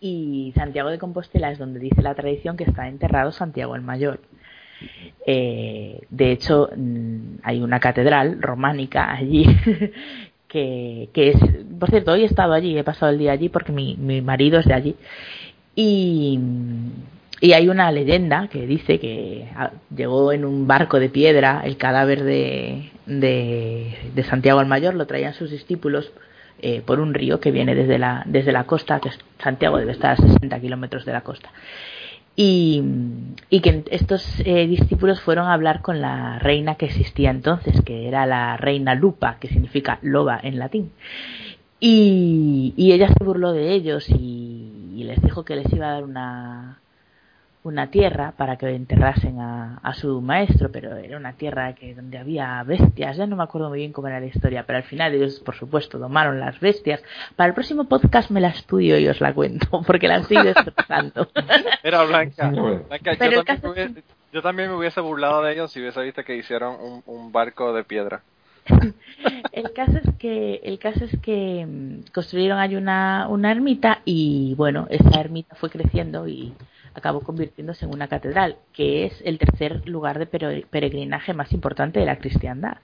[0.00, 4.20] Y Santiago de Compostela es donde dice la tradición que está enterrado Santiago el Mayor.
[5.26, 9.44] Eh, de hecho, mm, hay una catedral románica allí
[10.48, 11.36] que, que, es,
[11.78, 14.58] por cierto, hoy he estado allí, he pasado el día allí porque mi, mi marido
[14.58, 14.96] es de allí.
[15.74, 16.38] Y,
[17.42, 21.76] y hay una leyenda que dice que ah, llegó en un barco de piedra el
[21.76, 26.12] cadáver de, de, Santiago el Mayor, lo traían sus discípulos
[26.60, 29.10] eh, por un río que viene desde la, desde la costa, que
[29.42, 31.50] Santiago debe estar a 60 kilómetros de la costa.
[32.36, 32.80] Y,
[33.50, 38.06] y que estos eh, discípulos fueron a hablar con la reina que existía entonces, que
[38.06, 40.92] era la reina Lupa, que significa loba en latín.
[41.80, 45.94] Y, y ella se burló de ellos y, y les dijo que les iba a
[45.94, 46.78] dar una,
[47.64, 52.18] una tierra para que enterrasen a, a, su maestro, pero era una tierra que donde
[52.18, 55.14] había bestias, ya no me acuerdo muy bien cómo era la historia, pero al final
[55.14, 57.02] ellos, por supuesto, tomaron las bestias.
[57.36, 61.28] Para el próximo podcast me la estudio y os la cuento, porque la sigo destrozando.
[61.84, 66.02] Era Blanca, Blanca yo, también hubiese, yo, también me hubiese burlado de ellos si hubiese
[66.02, 68.22] visto que hicieron un, un barco de piedra.
[69.52, 74.54] el caso es que el caso es que mm, construyeron ahí una, una ermita y
[74.56, 76.52] bueno esa ermita fue creciendo y
[76.94, 82.06] acabó convirtiéndose en una catedral, que es el tercer lugar de peregrinaje más importante de
[82.06, 82.78] la cristiandad.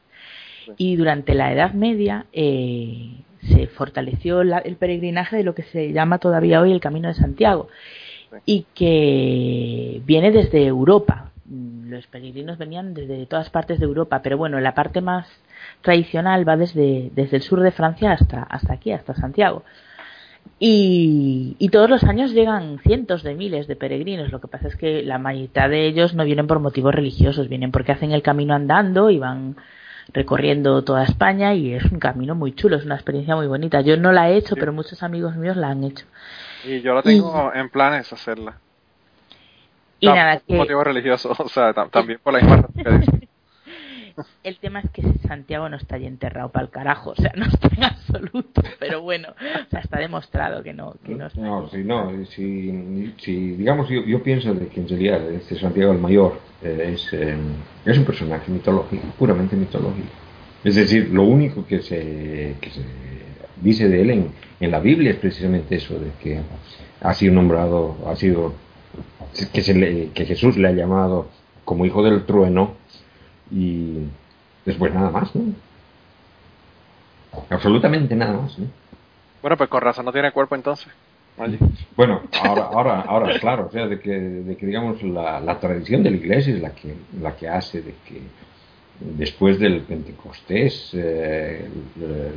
[0.77, 6.19] Y durante la Edad Media eh, se fortaleció el peregrinaje de lo que se llama
[6.19, 7.69] todavía hoy el Camino de Santiago
[8.45, 11.33] y que viene desde Europa.
[11.51, 15.27] Los peregrinos venían desde todas partes de Europa, pero bueno, la parte más
[15.81, 19.63] tradicional va desde, desde el sur de Francia hasta, hasta aquí, hasta Santiago.
[20.59, 24.33] Y, y, todos los años llegan cientos de miles de peregrinos.
[24.33, 27.71] Lo que pasa es que la mitad de ellos no vienen por motivos religiosos, vienen
[27.71, 29.57] porque hacen el camino andando y van
[30.13, 33.81] recorriendo toda España y es un camino muy chulo, es una experiencia muy bonita.
[33.83, 34.61] Yo no la he hecho, Sí.
[34.61, 36.07] pero muchos amigos míos la han hecho.
[36.67, 38.55] Y yo lo tengo en planes hacerla.
[40.01, 42.91] Y nada, por que motivo religioso, o sea, tam- también por la misma razón que
[43.13, 43.28] dices.
[44.45, 47.47] El tema es que Santiago no está ahí enterrado para el carajo, o sea, no
[47.47, 51.41] está en absoluto, pero bueno, o sea, está demostrado que no, que no está.
[51.41, 55.93] No, sí, no, si, si, digamos, yo, yo pienso de que en realidad este Santiago
[55.93, 57.37] el Mayor eh, es, eh,
[57.85, 60.09] es un personaje mitológico, puramente mitológico.
[60.65, 62.83] Es decir, lo único que se, que se
[63.63, 64.29] dice de él en,
[64.61, 66.41] en la Biblia es precisamente eso, de que
[67.01, 68.55] ha sido nombrado, ha sido,
[69.53, 71.29] que, se le- que Jesús le ha llamado
[71.65, 72.73] como hijo del trueno
[73.51, 74.05] y
[74.65, 75.43] después nada más, ¿no?
[77.51, 78.67] Absolutamente nada más, ¿no?
[79.43, 80.89] Bueno, pues con razón no tiene cuerpo entonces.
[81.39, 81.59] Oye.
[81.97, 86.03] Bueno, ahora, ahora, ahora, claro, o sea, de que, de que digamos la, la tradición
[86.03, 88.21] de la iglesia es la que, la que hace de que
[89.17, 92.33] después del Pentecostés eh, el- el-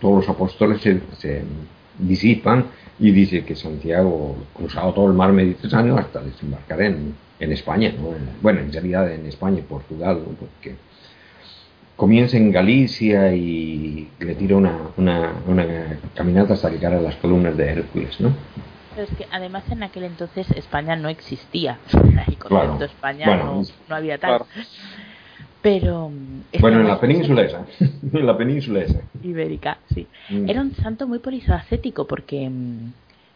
[0.00, 1.42] todos los apóstoles se, se
[2.00, 2.66] disipan
[2.98, 8.08] y dice que Santiago cruzado todo el mar Mediterráneo hasta desembarcar en, en España, ¿no?
[8.14, 10.32] En- bueno, en realidad en España y Portugal, ¿no?
[10.34, 10.76] Porque
[11.96, 15.66] comienza en Galicia y le tira una, una, una
[16.14, 18.32] caminata hasta llegar a las columnas de Hércules, ¿no?
[18.94, 22.84] Pero es que además en aquel entonces España no existía, concepto Claro.
[22.84, 24.30] España Bueno, no, no había tal.
[24.30, 24.46] claro.
[25.62, 27.64] Pero mm, Bueno, en la península esa.
[27.80, 29.00] en la península esa.
[29.22, 30.06] ibérica, sí.
[30.30, 30.50] Mm.
[30.50, 32.92] Era un santo muy polifacético porque mm,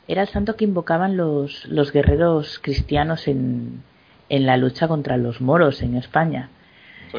[0.09, 3.81] era el santo que invocaban los, los guerreros cristianos en,
[4.29, 6.49] en la lucha contra los moros en España,
[7.13, 7.19] Sí.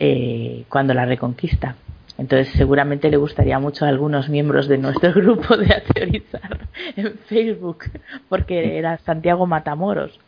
[0.00, 1.76] eh, cuando la reconquista.
[2.16, 7.84] Entonces seguramente le gustaría mucho a algunos miembros de nuestro grupo de ateorizar en Facebook,
[8.28, 10.18] porque era Santiago Matamoros.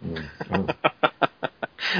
[0.00, 0.70] Mm.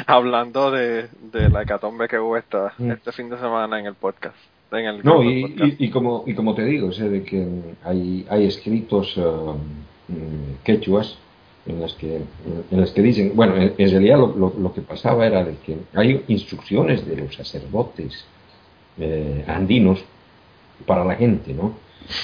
[0.07, 2.91] Hablando de, de la hecatombe que hubo esta, Mm.
[2.93, 4.37] este fin de semana en el podcast.
[4.71, 5.81] En el No, y, podcast.
[5.81, 7.47] y- y como, y como te digo, o sea, de que
[7.85, 11.19] hay, hay escritos mm, quechuas
[11.69, 12.17] en las que
[12.71, 15.77] en las que dicen, bueno, en, realidad lo, lo- lo que pasaba era de que
[15.95, 18.25] hay instrucciones de los sacerdotes
[18.99, 20.03] eh, andinos
[20.87, 21.73] para la gente, ¿no?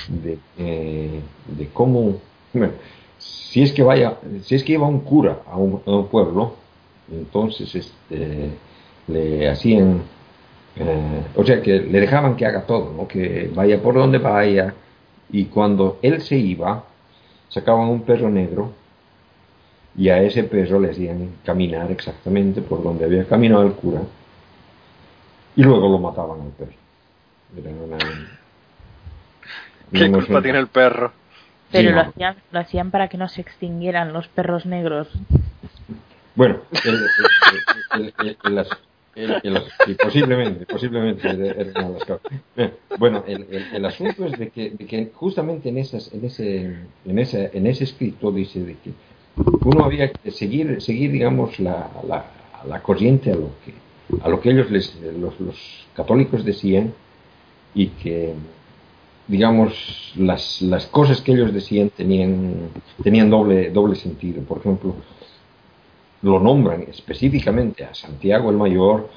[0.09, 1.21] De, eh,
[1.59, 2.19] de cómo,
[2.53, 2.73] bueno,
[3.19, 6.55] si es que vaya, si es que iba un cura a un, a un pueblo,
[7.13, 8.51] entonces este,
[9.09, 10.03] le hacían,
[10.77, 13.07] eh, o sea, que le dejaban que haga todo, ¿no?
[13.09, 14.75] Que vaya por donde vaya,
[15.31, 16.85] y cuando él se iba,
[17.49, 18.73] sacaban un perro negro
[19.97, 24.03] y a ese perro le hacían caminar exactamente por donde había caminado el cura
[25.57, 26.73] y luego lo mataban al perro.
[27.57, 27.99] Era una,
[29.93, 31.13] ¿Qué culpa tiene el perro?
[31.71, 35.09] Pero Sí, lo, hacían, lo hacían para que no se extinguieran los perros negros.
[36.35, 37.01] Bueno, el, el-
[37.93, 38.79] el- el- el as-
[39.15, 42.33] el- el as- sí, posiblemente, posiblemente era- era una de las causas.
[42.99, 46.77] Bueno, el, el- el asunto es de que, de que justamente en, esas, en, ese,
[47.05, 48.93] en, ese, en ese escrito dice de que
[49.37, 51.91] uno había que seguir, seguir digamos, la,
[52.67, 53.75] la, corriente a lo que,
[54.23, 56.93] a lo que ellos, les, los, los católicos decían
[57.75, 58.35] y que,
[59.27, 62.69] digamos, las, las cosas que ellos decían tenían,
[63.03, 64.43] tenían doble, doble sentido.
[64.43, 64.95] Por ejemplo,
[66.23, 69.11] lo nombran específicamente a Santiago el Mayor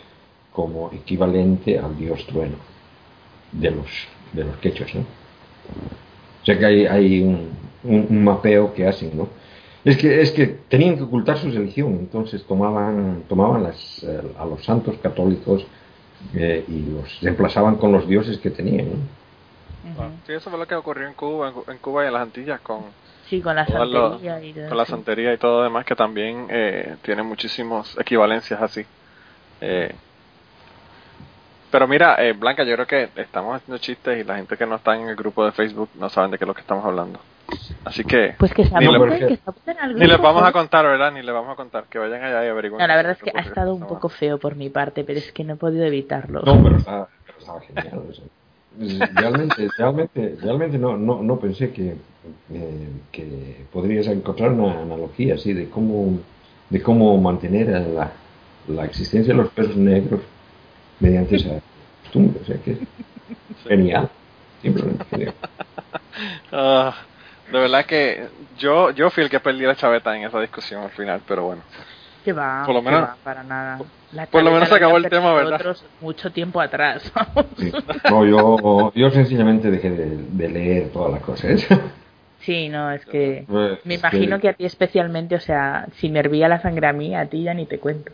[0.52, 2.56] como equivalente al dios trueno
[3.52, 3.88] de los,
[4.34, 5.02] de los quechos, ¿no?
[5.02, 7.50] O sea que hay, hay un-
[7.84, 9.30] un mapeo que hacen, ¿no?
[9.88, 14.46] Es que, es que tenían que ocultar su religión, entonces tomaban, tomaban las, eh, a
[14.46, 15.64] los santos católicos
[16.34, 18.86] eh, y los reemplazaban con los dioses que tenían.
[20.26, 22.22] Sí, eso fue lo que ocurrió en Cuba, en, Cu- en Cuba y en las
[22.24, 22.84] Antillas con,
[23.30, 27.98] Sí, con la y con santería y todo lo demás que también eh, tiene muchísimas
[27.98, 28.86] equivalencias así.
[29.62, 29.96] Eh,
[31.72, 34.76] pero mira, eh, Blanca, yo creo que estamos haciendo chistes y la gente que no
[34.76, 37.20] está en el grupo de Facebook no saben de qué es lo que estamos hablando.
[37.86, 41.12] Así que Pues que se que se apunten al ni les vamos a contar, ¿verdad?
[41.12, 41.86] Ni les vamos a contar.
[41.86, 42.80] Que vayan allá y averigüen.
[42.80, 45.20] No, la verdad es que ha estado esta un poco feo por mi parte, pero
[45.20, 46.42] es que no he podido evitarlo.
[46.42, 48.02] No, pero estaba, pero estaba genial.
[48.10, 48.26] o sea.
[49.14, 51.96] Realmente, realmente, realmente no, no, no pensé que,
[52.54, 56.20] eh, que podrías encontrar una analogía así de cómo,
[56.70, 58.12] de cómo mantener la,
[58.68, 60.22] la existencia de los perros negros
[61.00, 61.60] mediante esa
[62.04, 62.42] costumbre.
[62.44, 62.80] O sea que es
[63.68, 64.10] genial.
[64.62, 65.34] Simplemente genial.
[66.52, 66.96] Ah,
[67.52, 68.28] de verdad que
[68.58, 71.62] yo yo fui el que perdí la chaveta en esa discusión al final, pero bueno.
[72.26, 73.80] Que va, Por lo que menos- va, para nada.
[74.14, 75.56] La por lo menos se acabó el tema, ¿verdad?
[75.56, 77.12] otros mucho tiempo atrás.
[77.16, 77.46] vamos.
[77.58, 77.72] Sí.
[78.10, 81.48] No, yo, yo sencillamente dejé de, de leer toda la cosa.
[81.50, 81.58] ¿eh?
[82.40, 86.20] Sí, no, es que Pues, me imagino que a ti especialmente, o sea, si me
[86.20, 88.12] hervía la sangre a mí, a ti ya ni te cuento.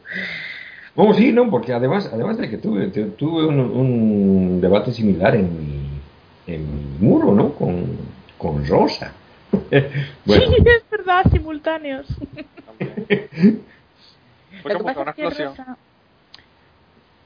[0.95, 5.57] Vamos, sí, no, porque además, además de que tuve, tuve un, un debate similar en
[5.57, 5.89] mi,
[6.53, 7.53] en mi muro, ¿no?
[7.53, 7.97] Con,
[8.37, 9.11] con Rosa.
[10.25, 10.43] bueno.
[10.45, 12.07] Sí, es verdad, simultáneos.
[14.61, 15.53] Fue como una explosión.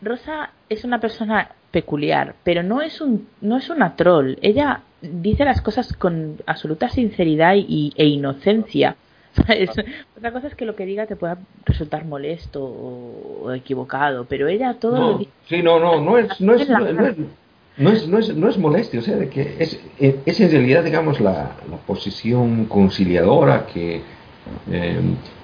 [0.02, 4.36] Rosa es una persona peculiar, pero no es un no es una troll.
[4.42, 8.96] Ella dice las cosas con absoluta sinceridad y, e inocencia.
[10.18, 14.76] Otra cosa es que lo que diga te pueda resultar molesto o, equivocado, pero ella
[14.80, 15.32] todo no, lo dice.
[15.48, 17.18] Sí, no, no, no es, no es, no es, no es,
[17.78, 21.56] no es, no es molestia, o sea, de que es, es en realidad, digamos, la,
[21.70, 24.02] la posición conciliadora que,
[24.72, 25.00] eh,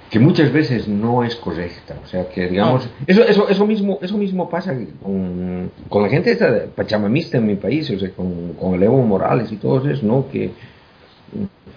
[0.10, 1.96] que muchas veces no es correcta.
[2.04, 6.32] O sea, que digamos, eso, eso, eso, mismo, eso mismo pasa con, con la gente
[6.32, 10.06] esta pachamamista en mi país, o sea, con, con el Evo Morales y todo eso,
[10.06, 10.28] ¿no?
[10.30, 10.52] Que,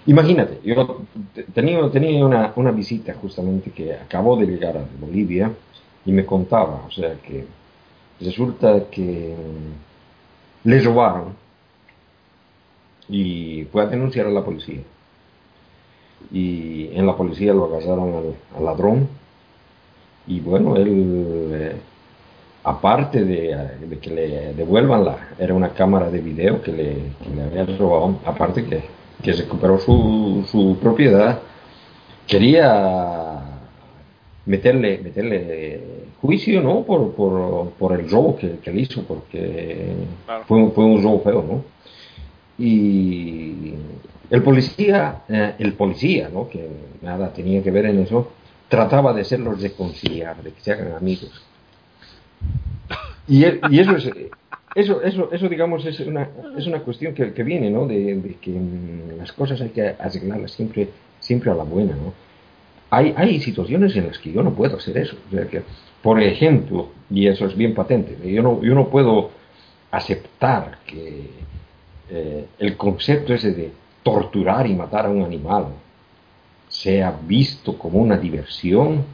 [0.06, 1.02] imagínate, yo
[1.54, 5.50] tenía, tenía una, una visita justamente que acabó de llegar a Bolivia
[6.04, 7.44] y me contaba, o sea, que
[8.20, 9.34] resulta que
[10.66, 11.34] le robaron.
[13.08, 14.80] Y fue a denunciar a la policía.
[16.32, 19.08] Y en la policía lo agarraron al, ladrón.
[20.26, 21.76] Y bueno, él, eh,
[22.64, 27.42] aparte de, que le devuelvan la, era una cámara de video que le, que le
[27.42, 28.82] había robado, aparte que,
[29.22, 31.38] que recuperó su, su propiedad,
[32.26, 33.40] quería
[34.46, 35.80] meterle, meterle
[36.26, 36.84] juicio, ¿no?
[36.84, 39.94] Por, por, por el robo que, que, le hizo, porque
[40.46, 41.64] fue, fue un robo feo, ¿no?
[42.58, 43.74] Y
[44.30, 46.48] el policía, eh, el policía, ¿no?
[46.48, 46.68] que
[47.02, 48.32] nada tenía que ver en eso,
[48.68, 51.30] trataba de hacerlos reconciliar, de que se hagan amigos.
[53.28, 54.10] Y, y eso es,
[54.74, 57.86] eso, eso, eso digamos es una, es una cuestión que, que viene, ¿no?
[57.86, 60.88] De, que mm, las cosas hay que arreglarlas siempre,
[61.20, 62.12] siempre a la buena, ¿no?
[62.90, 65.16] Hay, hay situaciones en las que yo no puedo hacer eso.
[65.28, 65.62] O sea que,
[66.02, 69.30] por ejemplo, y eso es bien patente, yo no, yo no puedo
[69.90, 71.30] aceptar que
[72.10, 73.72] eh, el concepto ese de
[74.02, 75.66] torturar y matar a un animal
[76.68, 79.04] sea visto como una diversión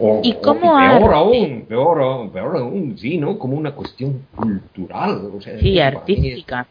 [0.00, 3.36] o, ¿Y peor aún, peor aún, peor aún, sí, ¿no?
[3.36, 5.28] Como una cuestión cultural.
[5.34, 6.68] O sea, sí, artística.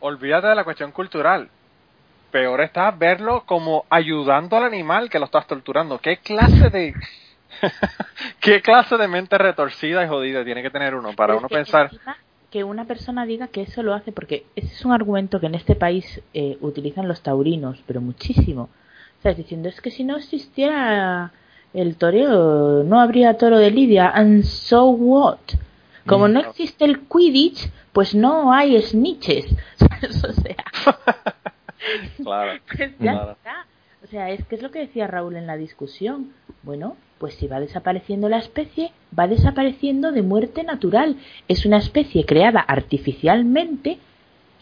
[0.00, 1.50] Olvídate de la cuestión cultural.
[2.34, 6.00] Peor está verlo como ayudando al animal que lo estás torturando.
[6.00, 6.92] ¿Qué clase de...
[8.40, 11.92] ¿Qué clase de mente retorcida y jodida tiene que tener uno para uno pensar
[12.50, 15.54] que una persona diga que eso lo hace, porque ese es un argumento que en
[15.54, 18.62] este país eh, utilizan los taurinos, pero muchísimo.
[18.62, 21.30] O sea, diciendo, es que si no existiera
[21.72, 25.38] el toreo, no habría toro de Lidia, and so what?
[26.04, 29.46] Como no existe el Quidditch, pues no hay snitches.
[30.28, 31.33] o sea,
[32.22, 33.66] claro, pues ya está.
[34.02, 36.32] O sea, es que es lo que decía Raúl en la discusión.
[36.62, 41.16] Bueno, pues si va desapareciendo la especie, va desapareciendo de muerte natural.
[41.48, 43.98] Es una especie creada artificialmente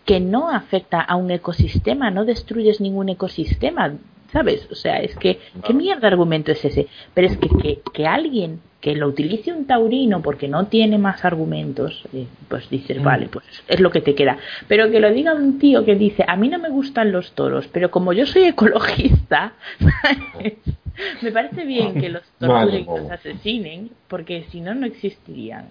[0.05, 3.95] que no afecta a un ecosistema, no destruyes ningún ecosistema,
[4.33, 4.67] ¿sabes?
[4.71, 6.89] O sea, es que, ¿qué mierda argumento es ese?
[7.15, 11.25] Pero es que, que, que alguien que lo utilice un taurino porque no tiene más
[11.25, 13.05] argumentos, eh, pues dices, mm.
[13.05, 14.39] vale, pues es lo que te queda.
[14.67, 17.69] Pero que lo diga un tío que dice, a mí no me gustan los toros,
[17.69, 19.53] pero como yo soy ecologista,
[21.23, 25.69] me parece bien que los y los asesinen, porque si no, no existirían.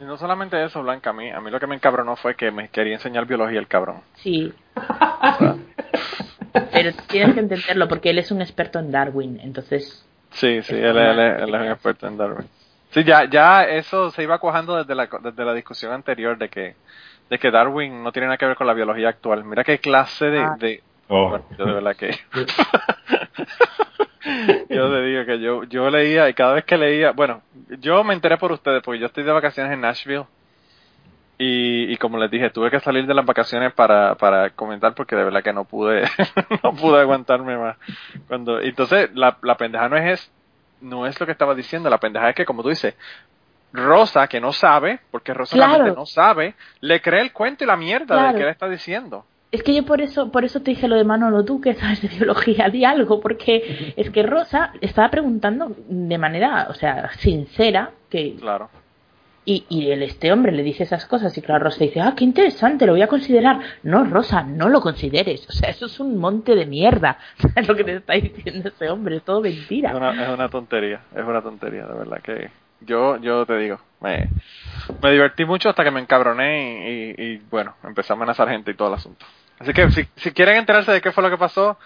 [0.00, 2.50] Y no solamente eso, Blanca, a mí, a mí lo que me encabronó fue que
[2.50, 4.00] me quería enseñar biología el cabrón.
[4.14, 4.50] Sí.
[6.82, 10.96] Pero tienes que entenderlo porque él es un experto en Darwin, entonces Sí, sí, él,
[10.96, 12.48] es un experto en Darwin.
[12.90, 16.76] Sí, ya, ya eso se iba cuajando desde la, desde la discusión anterior de que,
[17.28, 19.44] de que Darwin no tiene nada que ver con la biología actual.
[19.44, 20.40] Mira qué clase de...
[20.40, 20.56] Ah.
[20.58, 21.38] de oh.
[21.58, 22.10] yo de verdad que...
[24.68, 27.12] yo te digo que yo, yo leía y cada vez que leía...
[27.12, 27.42] Bueno,
[27.80, 30.24] yo me enteré por ustedes porque yo estoy de vacaciones en Nashville
[31.42, 35.16] y, y, como les dije, tuve que salir de las vacaciones para, para comentar porque
[35.16, 36.02] de verdad que no pude,
[36.62, 37.78] no pude aguantarme más.
[38.28, 40.30] Cuando, entonces, la, la pendeja no es,
[40.82, 42.94] no es lo que estaba diciendo, la pendeja es que, como tú dices,
[43.72, 47.76] Rosa, que no sabe, porque Rosa realmente no sabe, le cree el cuento y la
[47.78, 49.24] mierda de que él está diciendo.
[49.50, 52.02] Es que yo por eso, por eso te dije lo de Manolo, tú que sabes
[52.02, 57.92] de biología, di algo, porque es que Rosa estaba preguntando de manera, o sea, sincera,
[58.10, 58.68] que claro.
[59.44, 62.24] Y, y el, este hombre le dice esas cosas y claro, Rosa dice, ah, qué
[62.24, 63.58] interesante, lo voy a considerar.
[63.82, 65.48] No, Rosa, no lo consideres.
[65.48, 67.18] O sea, eso es un monte de mierda.
[67.56, 69.90] Es lo que te está diciendo ese hombre, es todo mentira.
[69.90, 72.50] Es una, es una tontería, es una tontería, de verdad que
[72.82, 74.28] yo, yo te digo, me,
[75.02, 78.74] me divertí mucho hasta que me encabroné y, y, bueno, empecé a amenazar gente y
[78.74, 79.24] todo el asunto.
[79.58, 81.78] Así que si, si quieren enterarse de qué fue lo que pasó,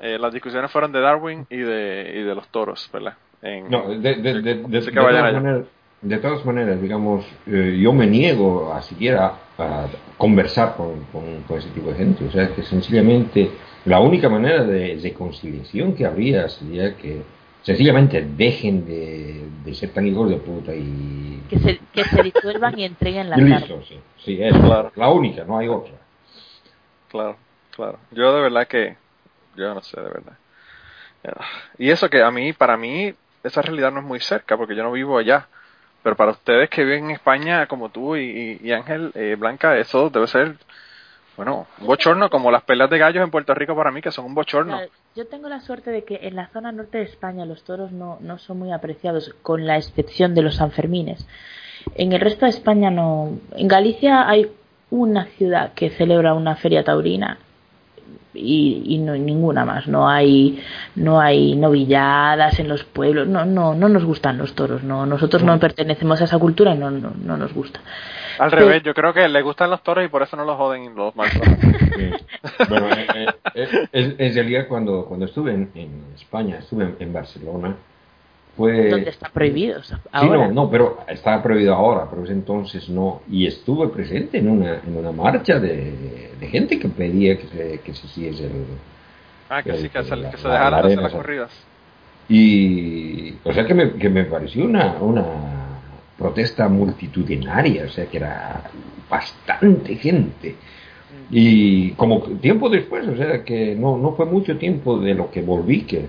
[0.00, 3.14] eh, las discusiones fueron de Darwin y de, y de los toros, ¿verdad?
[3.42, 4.80] en No, de, de, de, de- de
[6.02, 9.86] de todas maneras, digamos, eh, yo me niego a siquiera a
[10.16, 12.24] conversar con, con- con ese tipo de gente.
[12.24, 13.50] O sea, que sencillamente
[13.84, 17.22] la única manera de reconciliación que habría sería que
[17.62, 21.42] sencillamente dejen de, de ser tan hijos de puta y...
[21.50, 23.60] Que se, que se disuelvan y entreguen armas.
[23.60, 23.98] listo, sí.
[24.24, 24.92] Sí, es Claro.
[24.96, 25.92] la única, no hay otra.
[27.10, 27.36] Claro,
[27.72, 27.98] claro.
[28.12, 28.96] Yo de verdad que,
[29.56, 30.38] yo no sé, de verdad.
[31.78, 34.82] Y eso que a mí, para mí, esa realidad no es muy cerca, porque yo
[34.82, 35.48] no vivo allá.
[36.02, 40.26] Pero para ustedes que viven en España, como tú y, Ángel, eh, Blanca, eso debe
[40.26, 40.56] ser,
[41.36, 44.24] bueno, un bochorno, como las peleas de gallos en Puerto Rico para mí, que son
[44.24, 44.80] un bochorno.
[45.14, 48.18] Yo tengo la suerte de que en la zona norte de España los toros no,
[48.20, 51.26] no son muy apreciados, con la excepción de los Sanfermines.
[51.94, 53.38] En el resto de España no.
[53.56, 54.50] En Galicia hay
[54.90, 57.38] una ciudad que celebra una feria taurina
[58.34, 59.86] y, y no ninguna más.
[59.88, 60.62] No hay
[60.96, 63.26] no hay novilladas en los pueblos.
[63.28, 64.82] No no no nos gustan los toros.
[64.82, 67.80] No nosotros no pertenecemos a esa cultura y no no, no nos gusta.
[68.38, 70.56] Al Pero- revés, yo creo que les gustan los toros y por eso no los
[70.56, 71.58] joden los maltratan.
[72.00, 72.10] Sí.
[72.70, 77.12] Bueno, eh, eh, en, en realidad cuando, cuando estuve en, en España, estuve en, en
[77.12, 77.76] Barcelona,
[78.56, 78.90] fue...
[78.90, 80.48] donde está prohibido Sí, ahora.
[80.48, 83.22] no, no, pero está prohibido ahora, pero ese entonces no.
[83.30, 87.80] Y estuve presente en una, en una marcha de, de gente que pedía que se,
[87.80, 88.52] que se hiciese el...
[89.48, 91.50] Ah, que sí, que se, que se La- dejaran hacer las corridas.
[92.28, 95.24] Y, o sea, que me, que me pareció una, una
[96.16, 98.62] protesta multitudinaria, o sea, que era
[99.08, 100.54] bastante gente.
[101.30, 105.30] Y como que tiempo después, o sea, que no, no fue mucho tiempo de lo
[105.30, 106.06] que volví, que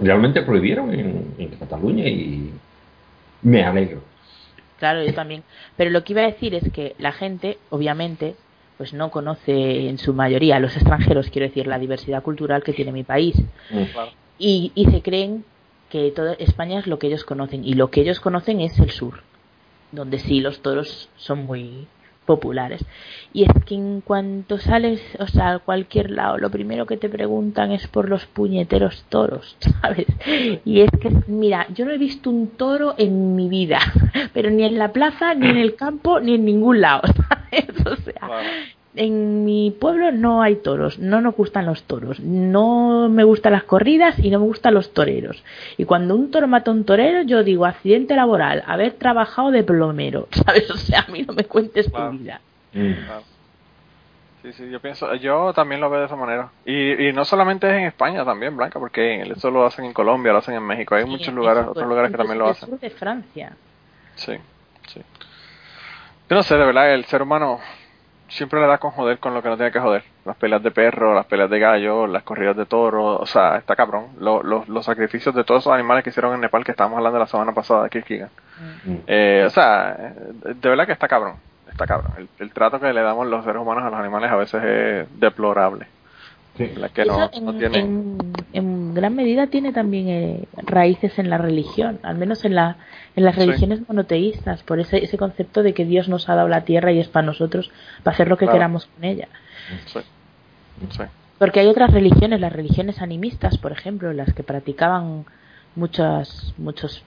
[0.00, 2.50] realmente prohibieron en, en Cataluña y
[3.42, 4.02] me alegro.
[4.78, 5.44] Claro, yo también.
[5.76, 8.34] Pero lo que iba a decir es que la gente, obviamente,
[8.78, 12.90] pues no conoce en su mayoría, los extranjeros, quiero decir, la diversidad cultural que tiene
[12.90, 13.36] mi país.
[13.68, 14.10] Claro.
[14.38, 15.44] Y, y se creen
[15.88, 17.64] que toda España es lo que ellos conocen.
[17.64, 19.22] Y lo que ellos conocen es el sur,
[19.92, 21.86] donde sí los toros son muy
[22.26, 22.84] populares.
[23.32, 27.08] Y es que en cuanto sales, o sea, a cualquier lado, lo primero que te
[27.08, 30.06] preguntan es por los puñeteros toros, ¿sabes?
[30.64, 33.80] Y es que, mira, yo no he visto un toro en mi vida,
[34.32, 37.86] pero ni en la plaza, ni en el campo, ni en ningún lado, ¿sabes?
[37.86, 38.28] O sea.
[38.94, 43.64] En mi pueblo no hay toros, no nos gustan los toros, no me gustan las
[43.64, 45.42] corridas y no me gustan los toreros.
[45.78, 49.62] Y cuando un toro mata a un torero, yo digo accidente laboral, haber trabajado de
[49.64, 50.70] plomero, ¿sabes?
[50.70, 52.10] O sea, a mí no me cuentes Claro.
[52.10, 52.40] tu vida.
[52.74, 52.92] Mm.
[53.06, 53.22] Claro.
[54.42, 56.50] Sí, sí, yo pienso, yo también lo veo de esa manera.
[56.66, 60.32] Y, y no solamente es en España también, Blanca, porque eso lo hacen en Colombia,
[60.32, 62.56] lo hacen en México, hay Sí, muchos lugares, otros lugares que también lo en el
[62.56, 62.68] hacen.
[62.68, 63.52] sur de Francia.
[64.16, 64.32] Sí,
[64.88, 65.00] sí.
[66.28, 67.60] Yo no sé, de verdad, el ser humano
[68.32, 70.02] siempre le da con joder con lo que no tiene que joder.
[70.24, 73.76] Las peleas de perro, las peleas de gallo, las corridas de toro, o sea, está
[73.76, 74.06] cabrón.
[74.18, 77.18] Lo- lo- los sacrificios de todos esos animales que hicieron en Nepal, que estábamos hablando
[77.18, 78.30] la semana pasada de Kierkegaard.
[78.84, 78.94] Mm.
[79.06, 80.14] Eh, o sea, eh,
[80.54, 81.36] de verdad que está cabrón.
[81.70, 82.12] Está cabrón.
[82.18, 85.20] El, el trato que le damos los seres humanos a los animales a veces es
[85.20, 85.86] deplorable.
[86.56, 86.70] Sí.
[86.76, 87.78] La que no, Eso en, no tiene.
[87.78, 88.18] en-
[88.52, 92.76] en gran medida tiene también eh, raíces en la religión, al menos en, la,
[93.16, 93.40] en las Sí.
[93.40, 96.98] religiones monoteístas, por ese, ese concepto de que Dios nos ha dado la tierra y
[97.00, 97.70] es para nosotros,
[98.02, 98.56] para hacer lo que Claro.
[98.58, 99.28] queramos con ella.
[99.86, 100.00] Sí.
[100.90, 101.02] Sí.
[101.38, 105.24] Porque hay otras religiones, las religiones animistas, por ejemplo, las que practicaban
[105.74, 107.02] muchas, muchos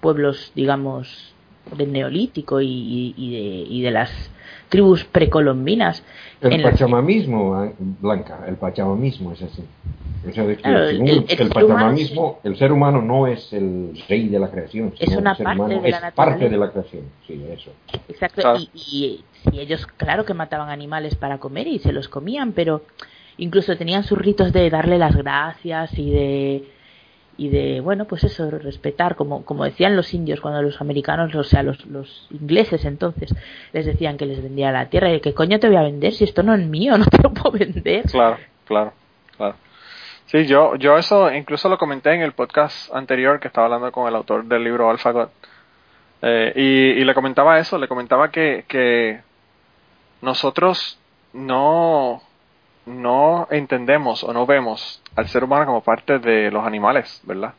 [0.00, 1.32] pueblos, digamos,
[1.76, 4.10] del neolítico y, y- y de, y de las
[4.68, 6.02] tribus precolombinas.
[6.40, 9.62] El en las que- pachamamismo, ah, Blanca, el pachamamismo es así.
[10.28, 13.26] O sea, de que Claro, según el- el, el ser pachamamismo, el ser humano no
[13.26, 15.98] es el rey de la creación, Es sino una el ser parte humano de la
[16.08, 17.02] es parte de la creación.
[17.26, 17.70] Sí, eso.
[18.08, 22.82] Exacto, y, y ellos, claro que mataban animales para comer y se los comían, pero
[23.38, 26.64] incluso tenían sus ritos de darle las gracias y de
[27.38, 31.44] y de bueno pues eso respetar como como decían los indios cuando los americanos o
[31.44, 31.78] sea los,
[32.30, 33.34] ingleses entonces
[33.72, 36.24] les decían que les vendía la tierra y que coño te voy a vender si
[36.24, 38.92] esto no es mío no te lo puedo vender Claro, claro,
[39.36, 39.54] claro.
[40.26, 44.06] Sí, yo, yo eso incluso lo comenté en el podcast anterior que estaba hablando con
[44.06, 45.28] el autor del libro AlphaGod.
[46.20, 49.22] Eh, y, y le comentaba eso, le comentaba que, que
[50.20, 50.98] nosotros
[51.32, 52.22] no,
[52.88, 57.54] no entendemos o no vemos al ser humano como parte de los animales, ¿verdad?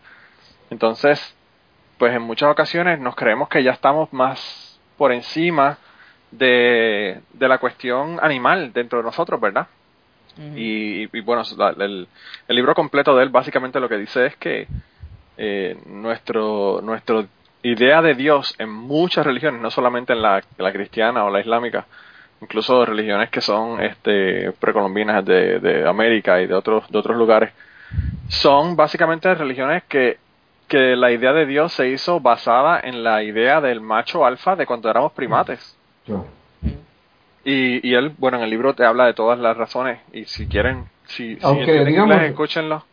[0.70, 1.36] Entonces,
[1.98, 5.78] pues en muchas ocasiones nos creemos que ya estamos más por encima
[6.32, 9.68] de, de la cuestión animal dentro de nosotros, ¿verdad?
[10.56, 11.44] Y, y, bueno,
[11.80, 12.08] el,
[12.48, 14.68] el libro completo de él básicamente lo que dice es que
[15.38, 17.26] eh, nuestro, nuestro
[17.62, 21.88] idea de Dios en muchas religiones, no solamente en la, la cristiana o la islámica,
[22.42, 27.52] incluso religiones que son este, precolombinas de, de América y de otros, de otros lugares,
[28.28, 30.18] son básicamente religiones que
[30.68, 34.68] que la idea de Dios se hizo basada en la idea del macho alfa de
[34.68, 35.76] cuando éramos primates.
[37.44, 40.00] Y, y él, bueno, en el libro te habla de todas las razones.
[40.14, 42.84] Y si quieren, si, Aunque, entienden digamos, inglés, escúchenlo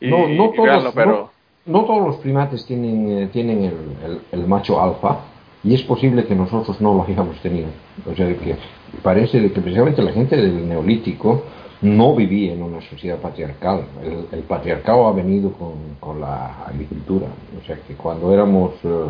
[0.00, 1.30] y, no, no y todos, véanlo, pero
[1.66, 5.18] no, no todos los primates tienen, eh, tienen el, el- el macho alfa
[5.64, 7.68] y es posible que nosotros no lo hayamos tenido.
[8.10, 8.56] O sea, que
[9.02, 11.44] parece que precisamente la gente del neolítico
[11.82, 13.84] no vivía en una sociedad patriarcal.
[14.02, 17.26] El, el patriarcado ha venido con, con la agricultura.
[17.60, 19.06] O sea, que cuando éramos, eh,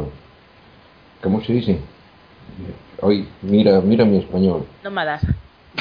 [1.22, 1.78] ¿cómo se dice?
[3.00, 4.64] Hoy, mira, mira mi español.
[4.84, 5.22] Nómadas.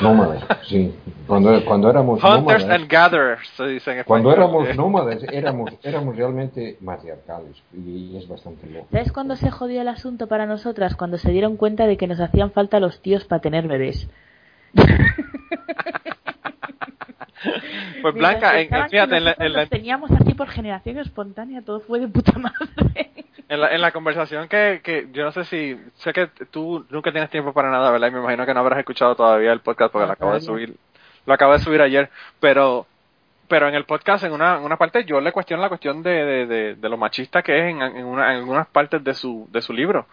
[0.01, 0.93] Nómadas, sí.
[1.27, 6.15] Cuando, cuando éramos Hunters nómadas, and gatherers, se dice en cuando éramos nómadas, éramos, éramos
[6.15, 8.87] realmente matriarcales y es bastante loco.
[8.91, 10.95] ¿Sabes cuándo se jodió el asunto para nosotras?
[10.95, 14.09] Cuando se dieron cuenta de que nos hacían falta los tíos para tener bebés.
[18.01, 21.61] Pues Blanca, en, fíjate, en la, nosotros en, la, los teníamos así por generación espontánea,
[21.61, 23.11] todo fue de puta madre.
[23.51, 27.11] En la- en la conversación que, que yo no sé si, sé que tú nunca
[27.11, 28.07] tienes tiempo para nada, ¿verdad?
[28.07, 30.75] Y me imagino que no habrás escuchado todavía el podcast porque lo acabo de subir,
[31.25, 32.87] lo acabo de subir ayer, pero
[33.47, 36.11] pero en el podcast en una, en una parte yo le cuestiono la cuestión de,
[36.25, 39.45] de, de, de lo machista que es en, en, una, en algunas partes de su,
[39.51, 40.07] de su libro.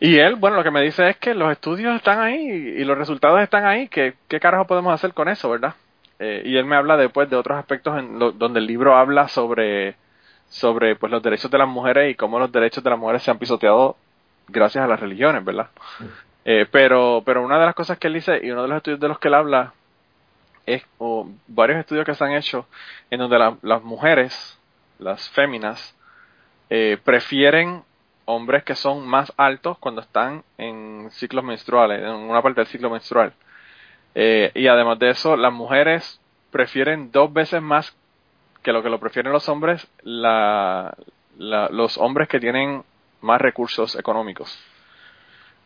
[0.00, 2.98] Y él, bueno, lo que me dice es que los estudios están ahí y los
[2.98, 5.74] resultados están ahí, que qué carajo podemos hacer con eso, ¿verdad?
[6.18, 9.28] Eh, y él me habla después de otros aspectos en lo- donde el libro habla
[9.28, 9.94] sobre
[10.54, 13.30] sobre pues los derechos de las mujeres y cómo los derechos de las mujeres se
[13.32, 13.96] han pisoteado
[14.46, 15.68] gracias a las religiones, ¿verdad?
[16.44, 19.00] Eh, pero pero una de las cosas que él dice y uno de los estudios
[19.00, 19.72] de los que él habla
[20.66, 22.66] es o varios estudios que se han hecho
[23.10, 24.58] en donde la- las mujeres,
[25.00, 25.96] las féminas,
[26.70, 27.82] eh, prefieren
[28.26, 32.90] hombres que son más altos cuando están en ciclos menstruales, en una parte del ciclo
[32.90, 33.32] menstrual.
[34.14, 36.20] Eh, y además de eso, las mujeres
[36.52, 37.94] prefieren dos veces más
[38.64, 40.92] que lo que lo prefieren los hombres, la,
[41.38, 42.82] la- los hombres que tienen
[43.20, 44.58] más recursos económicos.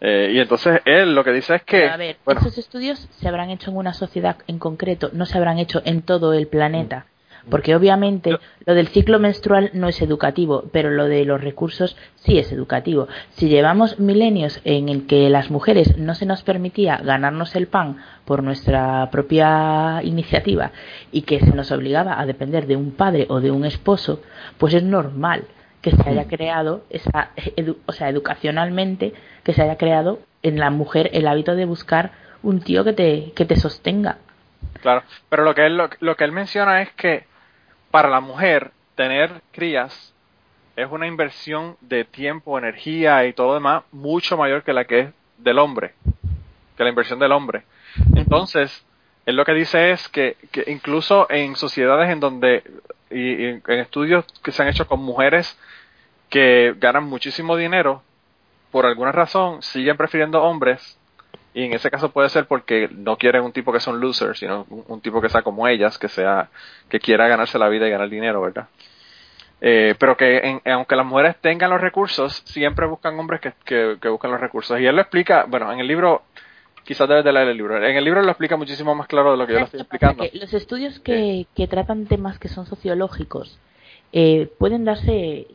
[0.01, 2.99] Eh, y entonces él lo que dice es que, Pero, a ver, bueno, esos estudios
[3.13, 6.47] se habrán hecho en una sociedad en concreto, no se habrán hecho en todo el
[6.47, 7.07] planeta.
[7.51, 8.37] Porque obviamente
[8.67, 13.09] lo del ciclo menstrual no es educativo, pero lo de los recursos sí es educativo.
[13.31, 17.99] Si llevamos milenios en el que las mujeres no se nos permitía ganarnos el pan
[18.25, 20.73] por nuestra propia iniciativa
[21.13, 24.21] y que se nos obligaba a depender de un padre o de un esposo,
[24.59, 25.45] pues es normal
[25.81, 30.71] que se haya creado esa edu- o sea, educacionalmente que se haya creado en la
[30.71, 32.11] mujer el hábito de buscar
[32.43, 34.19] un tío que te que te sostenga.
[34.83, 37.25] Claro, pero lo que él lo, lo que él menciona es que
[37.91, 40.15] para la mujer tener crías
[40.77, 45.01] es una inversión de tiempo, energía y todo lo demás mucho mayor que la que
[45.01, 45.09] es
[45.39, 45.95] del hombre,
[46.77, 47.65] que la inversión del hombre.
[48.15, 48.85] Entonces,
[49.27, 50.37] él lo que dice es que,
[50.67, 52.63] incluso en sociedades en donde
[53.11, 55.59] y en estudios que se han hecho con mujeres
[56.29, 58.03] que ganan muchísimo dinero,
[58.71, 60.99] por alguna razón siguen prefiriendo hombres
[61.55, 64.67] y en ese caso puede ser porque no quieren un tipo que son losers, sino
[64.71, 66.49] un, un tipo que sea como ellas, que sea
[66.89, 68.69] que quiera ganarse la vida y ganar dinero, ¿verdad?
[69.61, 73.97] Eh, pero que en- aunque las mujeres tengan los recursos, siempre buscan hombres que, que,
[74.01, 74.79] que buscan los recursos.
[74.81, 76.23] Y él lo explica, bueno, en el libro,
[76.85, 79.37] quizás debes de leer el libro, en el libro lo explica muchísimo más claro de
[79.39, 80.31] lo que yo lo ¿Sabes estoy explicando.
[80.31, 83.59] Que los estudios que, que tratan temas que son sociológicos
[84.13, 85.49] eh, pueden darse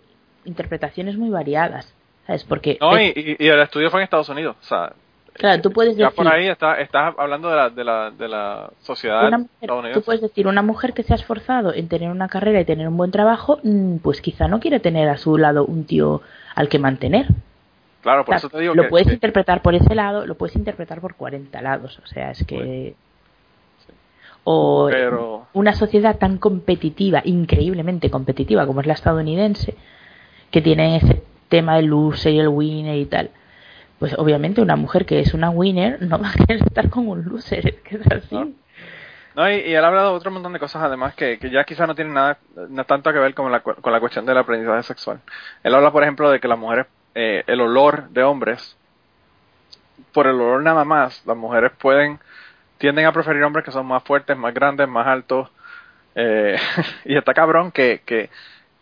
[0.46, 1.94] interpretaciones muy variadas,
[2.28, 2.44] ¿sabes?
[2.44, 4.94] Porque No, es- y, y- y el estudio fue en Estados Unidos, o sea,
[5.34, 8.28] claro, tú puedes ya decir por ahí está, estás hablando de la, de la, de
[8.28, 10.00] la sociedad una mujer, estadounidense.
[10.00, 12.88] tú puedes decir una mujer que se ha esforzado en tener una carrera y tener
[12.88, 16.22] un buen trabajo, mm, pues quizá no quiere tener a su lado un tío
[16.56, 17.28] al que mantener.
[18.02, 20.26] Claro, por O sea, eso te digo lo que, puedes que- interpretar por ese lado,
[20.26, 22.96] lo puedes interpretar por 40 lados, o sea, es que
[24.46, 29.76] o Pero- una sociedad tan competitiva, increíblemente competitiva como es la estadounidense,
[30.52, 33.30] que tiene ese tema del loser y el winner y tal.
[34.04, 37.24] Pues obviamente una mujer que es una winner no va a querer estar con un
[37.24, 38.36] loser, es que es así.
[38.36, 39.50] No.
[39.50, 41.96] Y, él ha hablado de otro montón de cosas además que, que ya quizás no
[41.96, 42.38] tienen nada,
[42.68, 45.22] no tanto que ver con la, con la cuestión del aprendizaje sexual.
[45.64, 48.76] Él habla, por ejemplo, de que las mujeres, eh, el olor de hombres,
[50.12, 52.20] por el olor nada más, las mujeres pueden,
[52.80, 55.50] tienden a preferir hombres que son más fuertes, más grandes, más altos,
[56.16, 56.58] eh,
[57.06, 58.30] y está cabrón que, que,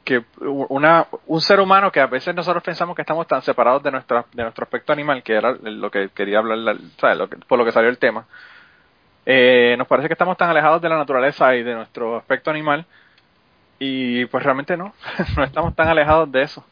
[0.03, 3.91] que una, un ser humano que a veces nosotros pensamos que estamos tan separados de
[3.91, 7.29] nuestra, de nuestro aspecto animal, que era lo que quería hablar, la- ¿sabes?
[7.47, 8.25] Por lo que salió el tema,
[9.25, 12.85] eh, nos parece que estamos tan alejados de la naturaleza y de nuestro aspecto animal
[13.79, 14.93] y pues realmente no,
[15.37, 16.65] no estamos tan alejados de eso.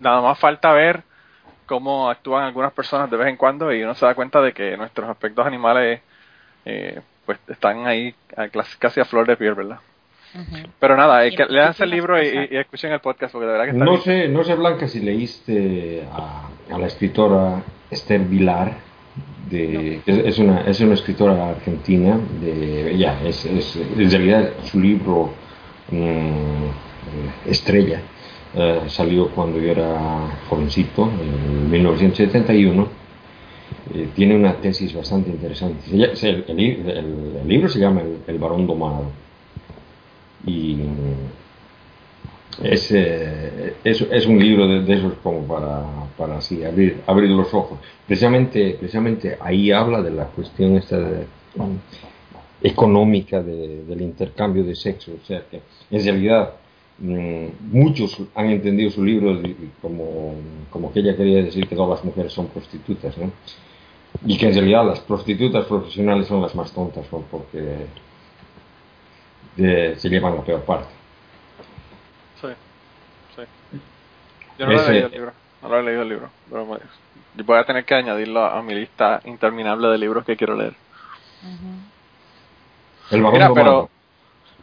[0.00, 1.02] Nada más falta ver
[1.66, 4.76] cómo actúan algunas personas de vez en cuando y uno se da cuenta de que
[4.76, 6.02] nuestros aspectos animales
[6.64, 8.14] eh, pues están ahí
[8.78, 9.80] casi a flor de piel, ¿verdad?
[10.78, 13.70] Pero nada, hay que, lean el libro y, escuchen el podcast porque de verdad que
[13.72, 18.76] está No sé, no sé Blanca si leíste a, la escritora Esther Vilar,
[19.50, 25.32] de, es, una, es una escritora argentina, de, ya, es, es, en realidad su libro
[25.90, 28.02] mm, estrella
[28.54, 32.88] eh, salió cuando yo era jovencito, en 1971.
[33.94, 35.90] Eh, tiene una tesis bastante interesante.
[35.90, 39.10] El, libro se llama El, el varón domado
[40.46, 40.78] y
[42.62, 45.84] es, eh, es, es, un libro de, esos como para,
[46.16, 47.78] para así abrir, abrir los ojos.
[48.06, 50.98] Precisamente, precisamente ahí habla de la cuestión esta
[52.62, 55.12] económica del intercambio de sexo.
[55.22, 56.54] O sea que en realidad
[56.98, 59.40] mm, muchos han entendido su libro
[59.80, 60.34] como,
[60.70, 63.30] como que ella quería decir que todas las mujeres son prostitutas, ¿no?
[64.26, 67.86] Y que en realidad las prostitutas profesionales son las más tontas, porque
[69.58, 70.88] se llevan la peor parte.
[72.40, 72.48] Sí,
[73.36, 73.42] sí.
[74.58, 75.32] Yo no lo he leído el libro,
[75.62, 76.66] no lo he leído el libro, pero
[77.44, 80.74] voy a tener que añadirlo a mi lista interminable de libros que quiero leer.
[83.10, 83.88] El Mira, pero,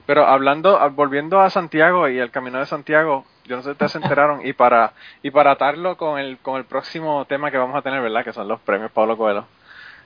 [0.06, 3.92] pero hablando, volviendo a Santiago y el Camino de Santiago, yo no sé si ustedes
[3.92, 4.94] se enteraron, y para,
[5.24, 8.24] y para atarlo con el, con el próximo tema que vamos a tener, ¿verdad?
[8.24, 9.46] Que son los premios Pablo Coelho.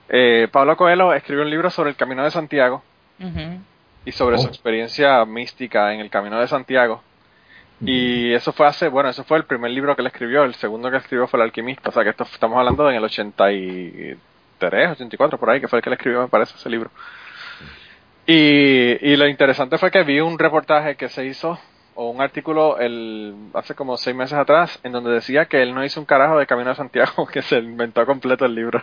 [0.08, 2.82] Eh, Pablo Coelho escribió un libro sobre el Camino de Santiago
[4.04, 4.48] y sobre su oh.
[4.48, 7.02] experiencia mística en el Camino de Santiago.
[7.82, 10.90] Y eso fue hace, bueno, eso fue el primer libro que él escribió, el segundo
[10.90, 15.38] que escribió fue El Alquimista, o sea que esto, estamos hablando en el 83, 84,
[15.38, 16.90] por ahí, que fue el que él escribió, me parece, ese libro.
[18.26, 21.58] Y, y lo interesante fue que vi un reportaje que se hizo,
[21.94, 25.84] o un artículo el, hace como seis meses atrás, en donde decía que él no
[25.84, 28.82] hizo un carajo de Camino de Santiago, que se inventó completo el libro.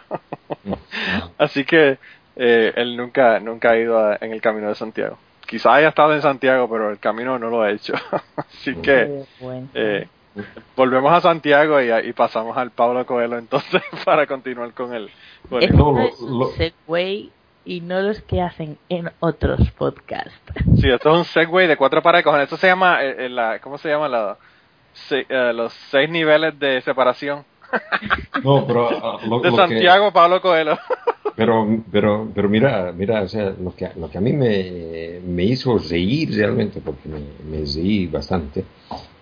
[1.37, 1.97] Así que
[2.39, 5.17] eh, él nunca, nunca ha ido en el camino de Santiago.
[5.47, 7.93] Quizá haya estado en Santiago, pero el camino no lo ha hecho.
[8.35, 9.23] Así que
[9.73, 10.07] eh,
[10.75, 15.09] volvemos a Santiago y, pasamos al Pablo Coelho entonces para continuar con él.
[15.59, 17.31] es un segway
[17.65, 20.31] y no los que hacen en otros podcasts.
[20.79, 22.25] Sí, esto es un segway de cuatro paredes.
[22.43, 24.07] Esto se llama, eh, la, ¿cómo se llama?
[24.07, 24.37] La,
[25.53, 27.43] los seis niveles de separación.
[28.43, 30.77] No, pero ah, de Santiago Pablo Coelho.
[31.37, 35.43] Pero, pero, pero mira, mira, o sea, lo que, lo que a mí me, me
[35.43, 38.65] hizo reír realmente, porque me, me, reí bastante,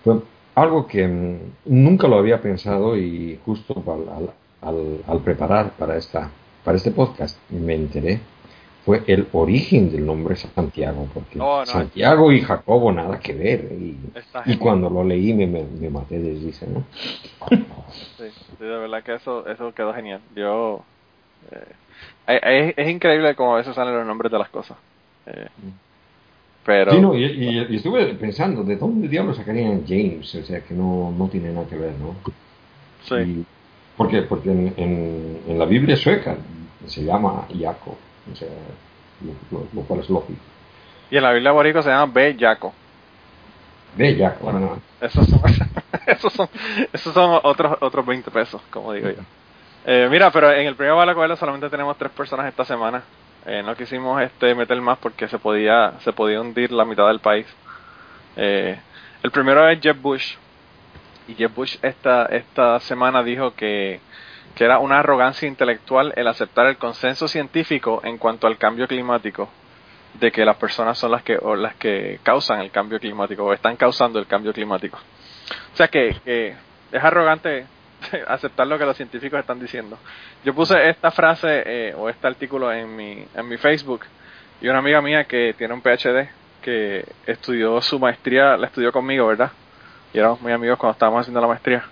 [0.01, 0.21] fue
[0.55, 4.29] algo que mm, nunca lo había pensado y justo al,
[4.61, 6.31] al, al, preparar para, esta,
[6.63, 8.21] para este podcast me enteré,
[8.85, 13.97] fue el origen del nombre Santiago, porque Santiago y Jacobo nada que ver, y,
[14.45, 16.85] y cuando lo leí me, me, maté de risa, ¿no?
[18.17, 18.23] Sí,
[18.57, 20.21] de verdad que eso, eso quedó genial.
[20.33, 20.81] Yo...
[21.51, 21.75] Eh,
[22.27, 24.77] es, increíble cómo a veces salen los nombres de las cosas.
[25.27, 25.47] Eh,
[26.65, 26.91] pero.
[26.91, 30.33] Sí, no, y, estuve pensando, ¿de dónde diablos sacarían James?
[30.35, 32.15] O sea, que no, no tiene nada que ver, ¿no?
[33.03, 33.45] Sí.
[33.95, 34.23] ¿Por qué?
[34.23, 36.35] Porque en, en, la Biblia sueca
[36.85, 37.95] se llama Jacob,
[38.31, 38.49] o sea,
[39.51, 40.39] lo, cual es lógico.
[41.11, 42.35] Y en la Biblia borico se llama B.
[42.37, 42.73] Jaco.
[43.95, 44.15] B.
[44.17, 45.39] Jaco, bueno, esos son,
[46.07, 46.49] esos son,
[46.91, 49.21] esos son otros, otros 20 pesos, como digo yo.
[49.87, 53.03] Eh, mira, pero en el primer Balacoela solamente tenemos tres personas esta semana.
[53.45, 57.19] Eh, no quisimos este meter más porque se podía se podía hundir la mitad del
[57.19, 57.45] país.
[58.35, 58.79] Eh,
[59.21, 60.35] el primero es Jeb Bush.
[61.27, 63.99] Y Jeb Bush esta, esta semana dijo que,
[64.55, 69.49] que era una arrogancia intelectual el aceptar el consenso científico en cuanto al cambio climático,
[70.15, 73.53] de que las personas son las que, o las que causan el cambio climático o
[73.53, 74.97] están causando el cambio climático.
[75.73, 76.55] O sea que, que
[76.91, 77.67] es arrogante
[78.27, 79.97] aceptar lo que los científicos están diciendo.
[80.43, 84.01] Yo puse esta frase eh, o este artículo en mi, en mi Facebook
[84.61, 86.29] y una amiga mía que tiene un PhD
[86.61, 89.51] que estudió su maestría, la estudió conmigo, ¿verdad?
[90.13, 91.83] Y éramos muy amigos cuando estábamos haciendo la maestría.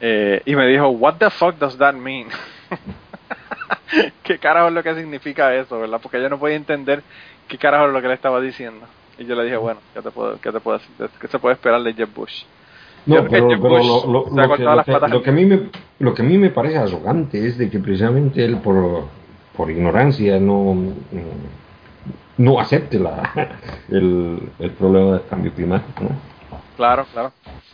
[0.00, 2.28] Eh, y me dijo, What the fuck does that mean?
[4.22, 6.00] ¿Qué carajo es lo que significa eso, verdad?
[6.02, 7.02] Porque ella no podía entender
[7.46, 8.86] qué carajo es lo que le estaba diciendo.
[9.18, 10.80] Y yo le dije, bueno, ¿qué te puedo, qué te puedo
[11.20, 12.44] ¿Qué se puede esperar de Jeff Bush?
[13.06, 17.58] No, pero, lo, que, a mí me, lo que a mí me parece arrogante es
[17.58, 19.04] de que precisamente él por,
[19.54, 20.74] por ignorancia no,
[22.38, 23.30] no acepte la,
[23.90, 26.04] el, el problema del cambio climático.
[26.04, 26.10] ¿no?
[26.76, 27.32] Claro, claro.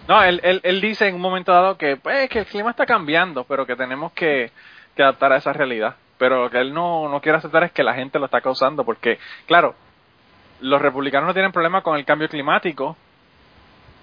[0.08, 2.84] No, él, él, él dice en un momento dado que, pues, que el clima está
[2.84, 4.50] cambiando, pero que tenemos que,
[4.96, 5.94] que adaptar a esa realidad.
[6.18, 8.84] Pero lo que él no, no quiere aceptar es que la gente lo está causando,
[8.84, 9.76] porque, claro,
[10.60, 12.96] los republicanos no tienen problema con el cambio climático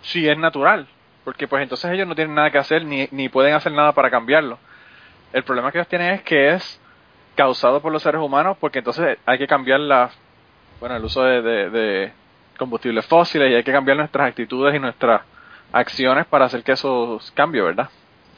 [0.02, 0.88] si es natural
[1.28, 4.10] porque pues entonces ellos no tienen nada que hacer ni, ni pueden hacer nada para
[4.10, 4.58] cambiarlo.
[5.34, 6.80] El problema que ellos tienen es que es
[7.36, 10.10] causado por los seres humanos porque entonces hay que cambiar la,
[10.80, 12.12] bueno, el uso de, de,
[12.58, 15.20] combustibles fósiles y hay que cambiar nuestras actitudes y nuestras
[15.74, 17.90] acciones para hacer que eso cambie, ¿verdad?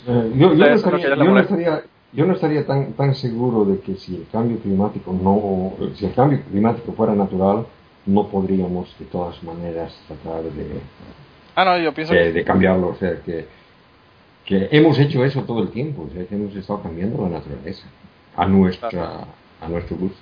[0.07, 3.81] Eh, yo, yo, no estaría, yo, no estaría, yo, no estaría, tan, tan seguro de
[3.81, 7.67] que si el cambio climático no, si el cambio climático fuera natural,
[8.07, 10.81] no podríamos de todas maneras tratar de,
[11.55, 12.89] ah, no, yo pienso de, cambiarlo.
[12.89, 13.45] O sea, que,
[14.45, 17.87] que hemos hecho eso todo el tiempo, o sea, que hemos estado cambiando la naturaleza
[18.35, 19.25] a, nuestra,
[19.61, 20.19] a nuestro gusto.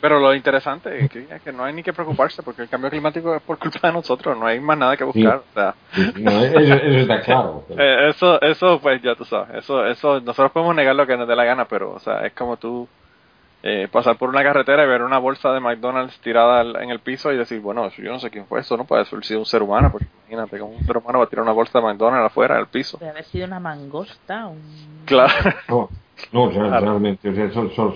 [0.00, 3.42] Pero lo interesante es que, no hay ni que preocuparse porque el cambio climático es
[3.42, 5.42] por culpa de nosotros, no hay más nada que buscar.
[5.54, 7.64] eso, está claro.
[7.76, 11.26] Eh, eso, eso, pues ya tú sabes, eso, eso, nosotros podemos negar lo que nos
[11.26, 12.86] dé la gana, pero, o sea, es como tú
[13.62, 17.32] eh, pasar por una carretera y ver una bolsa de McDonald's tirada en el piso
[17.32, 19.62] y decir, bueno, yo no sé quién fue, eso no puede haber sido un ser
[19.62, 22.56] humano, porque imagínate, como un ser humano va a tirar una bolsa de McDonald's afuera
[22.56, 22.98] del piso.
[22.98, 24.46] Puede haber sido una mangosta.
[24.46, 24.60] Un...
[25.04, 25.88] Claro.
[26.32, 27.30] No, realmente,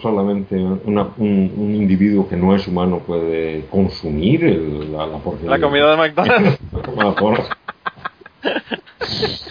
[0.03, 4.43] solamente un, individuo que no es humano puede consumir
[4.91, 6.59] la, la La comida de McDonald's.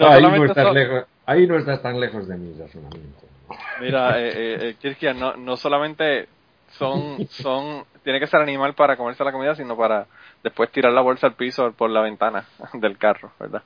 [0.00, 3.31] ahí, no estás lejos, ahí no estás tan lejos de mi razonamiento.
[3.80, 6.28] Mira, eh, eh, eh no, no solamente
[6.72, 10.06] son, son, tiene que ser animal para comerse la comida, sino para
[10.42, 12.44] después tirar la bolsa al piso por la ventana
[12.74, 13.62] del carro, ¿verdad?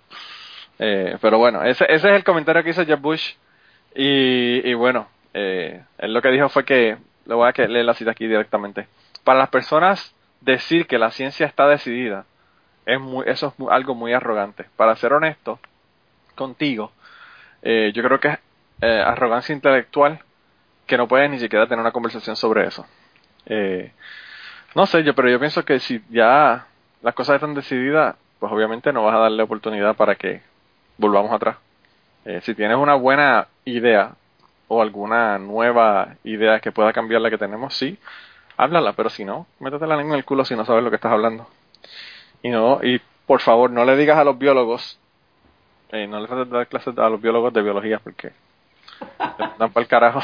[0.78, 3.34] Eh, pero bueno, ese, ese es el comentario que hizo Jeb Bush.
[3.95, 7.95] Y, y bueno, eh, él lo que dijo fue que, le voy a leer la
[7.95, 8.89] cita aquí directamente.
[9.24, 12.24] Para las personas, decir que la ciencia está decidida,
[12.84, 14.66] es muy, eso es algo muy arrogante.
[14.76, 15.59] Para ser honesto
[16.34, 16.93] contigo,
[17.62, 18.39] eh, yo creo que es
[18.81, 20.20] eh, arrogancia intelectual
[20.87, 22.87] que no puedes ni siquiera tener una conversación sobre eso.
[23.47, 23.93] Eh,
[24.74, 26.66] no sé yo, pero yo pienso que si ya
[27.03, 30.43] las cosas están decididas, pues obviamente no vas a darle oportunidad para que
[30.99, 31.57] volvamos atrás.
[32.24, 34.14] Eh, si tienes una buena idea
[34.68, 37.99] o alguna nueva idea que pueda cambiar la que tenemos, sí,
[38.57, 40.97] háblala, pero si no, métete la lengua en el culo si no sabes lo que
[40.97, 41.49] estás hablando.
[42.43, 44.99] Y no, y por favor, no le digas a los biólogos,
[45.93, 48.33] no le trates dar clases a los biólogos de biología porque
[48.99, 50.20] te mandan para el carajo,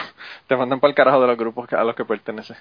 [0.47, 2.55] te mandan para el carajo de los grupos a los que pertenece.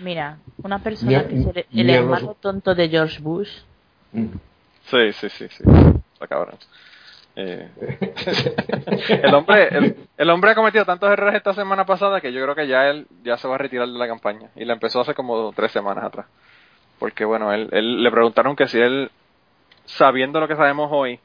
[0.00, 3.50] Mira, una persona que es el, hermano tonto de George Bush.
[4.12, 4.26] Mm.
[4.84, 5.64] Sí, sí, sí, sí.
[6.28, 6.56] cabrón.
[7.40, 7.68] Eh,
[9.22, 12.66] el hombre el, hombre ha cometido tantos errores esta semana pasada que yo creo que
[12.66, 15.52] ya él ya se va a retirar de la campaña y la empezó hace como
[15.52, 16.26] tres semanas atrás
[16.98, 19.12] porque bueno él, él le preguntaron que si él
[19.84, 21.20] sabiendo lo que sabemos hoy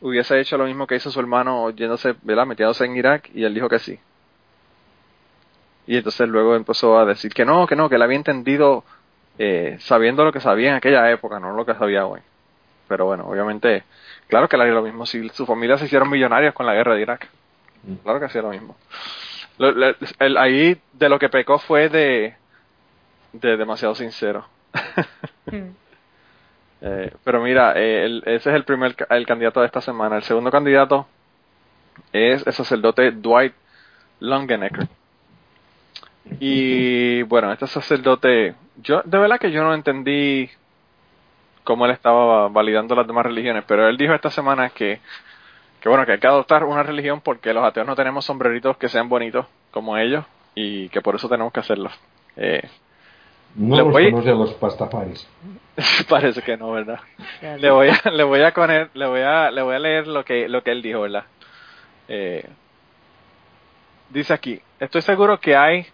[0.00, 2.46] hubiese hecho lo mismo que hizo su hermano yéndose, ¿verdad?
[2.46, 3.98] metiéndose en Irak y él dijo que sí.
[5.86, 8.84] Y entonces luego empezó a decir que no, que no, que él había entendido
[9.38, 12.20] eh, sabiendo lo que sabía en aquella época, no lo que sabía hoy.
[12.88, 13.84] Pero bueno, obviamente,
[14.28, 16.94] claro que él haría lo mismo si su familia se hicieron millonarios con la guerra
[16.94, 17.28] de Irak.
[17.84, 17.94] Mm.
[18.02, 18.76] Claro que hacía lo mismo.
[20.38, 22.34] ahí de lo que pecó fue de,
[23.32, 24.46] de demasiado sincero.
[26.80, 30.16] Eh, pero mira, eh, ese es el primer el candidato de esta semana.
[30.16, 31.06] El segundo candidato
[32.12, 33.54] es el sacerdote Dwight
[34.20, 34.88] Longenecker.
[36.40, 40.50] Y bueno, este sacerdote, yo de verdad que yo no entendí
[41.64, 45.00] cómo él estaba validando las demás religiones, pero él dijo esta semana que,
[45.80, 48.88] que bueno, que hay que adoptar una religión porque los ateos no tenemos sombreritos que
[48.88, 50.24] sean bonitos como ellos
[50.54, 51.90] y que por eso tenemos que hacerlo.
[52.36, 52.68] Eh,
[53.54, 54.10] no le los voy...
[54.10, 55.28] conoce a los pastafaris.
[56.08, 57.00] Parece que no, ¿verdad?
[57.58, 58.52] Le voy a, le voy a
[58.94, 61.24] le voy a, le voy a leer lo que, lo que él dijo, ¿verdad?
[62.08, 62.48] Eh,
[64.10, 65.86] dice aquí, estoy seguro que hay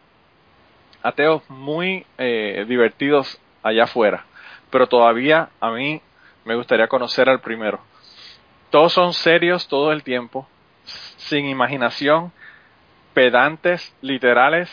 [1.02, 4.24] ateos muy eh, divertidos allá afuera,
[4.70, 6.00] pero todavía a mí
[6.44, 7.80] me gustaría conocer al primero.
[8.70, 10.48] Todos son serios todo el tiempo,
[10.84, 12.32] sin imaginación,
[13.12, 14.70] pedantes, literales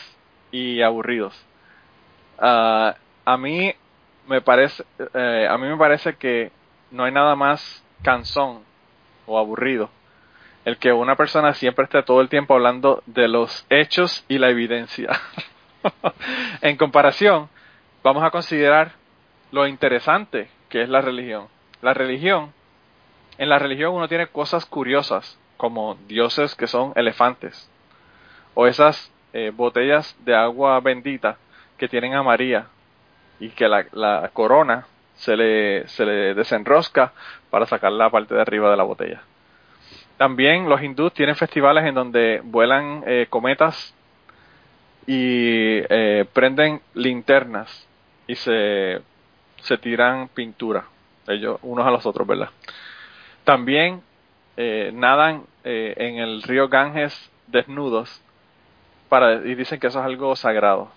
[0.50, 1.34] y aburridos.
[2.38, 2.92] Uh,
[3.24, 3.74] a mí
[4.26, 6.50] me parece, eh, a mí me parece que
[6.90, 8.62] no hay nada más cansón
[9.26, 9.90] o aburrido
[10.64, 14.50] el que una persona siempre esté todo el tiempo hablando de los hechos y la
[14.50, 15.20] evidencia.
[16.60, 17.48] en comparación,
[18.02, 18.92] vamos a considerar
[19.50, 21.48] lo interesante que es la religión.
[21.80, 22.52] La religión,
[23.38, 27.68] en la religión uno tiene cosas curiosas, como dioses que son elefantes,
[28.54, 31.38] o esas eh, botellas de agua bendita
[31.76, 32.66] que tienen a María
[33.40, 37.12] y que la, corona se le, se le desenrosca
[37.50, 39.22] para sacar la parte de arriba de la botella.
[40.16, 43.92] También los hindús tienen festivales en donde vuelan eh, cometas
[45.06, 47.88] y eh, prenden linternas
[48.28, 49.02] y se,
[49.62, 50.84] se tiran pintura,
[51.26, 52.50] ellos unos a los otros, ¿verdad?
[53.42, 54.00] También
[54.56, 58.22] eh, nadan en el río Ganges desnudos
[59.08, 60.90] para, y dicen que eso es algo sagrado.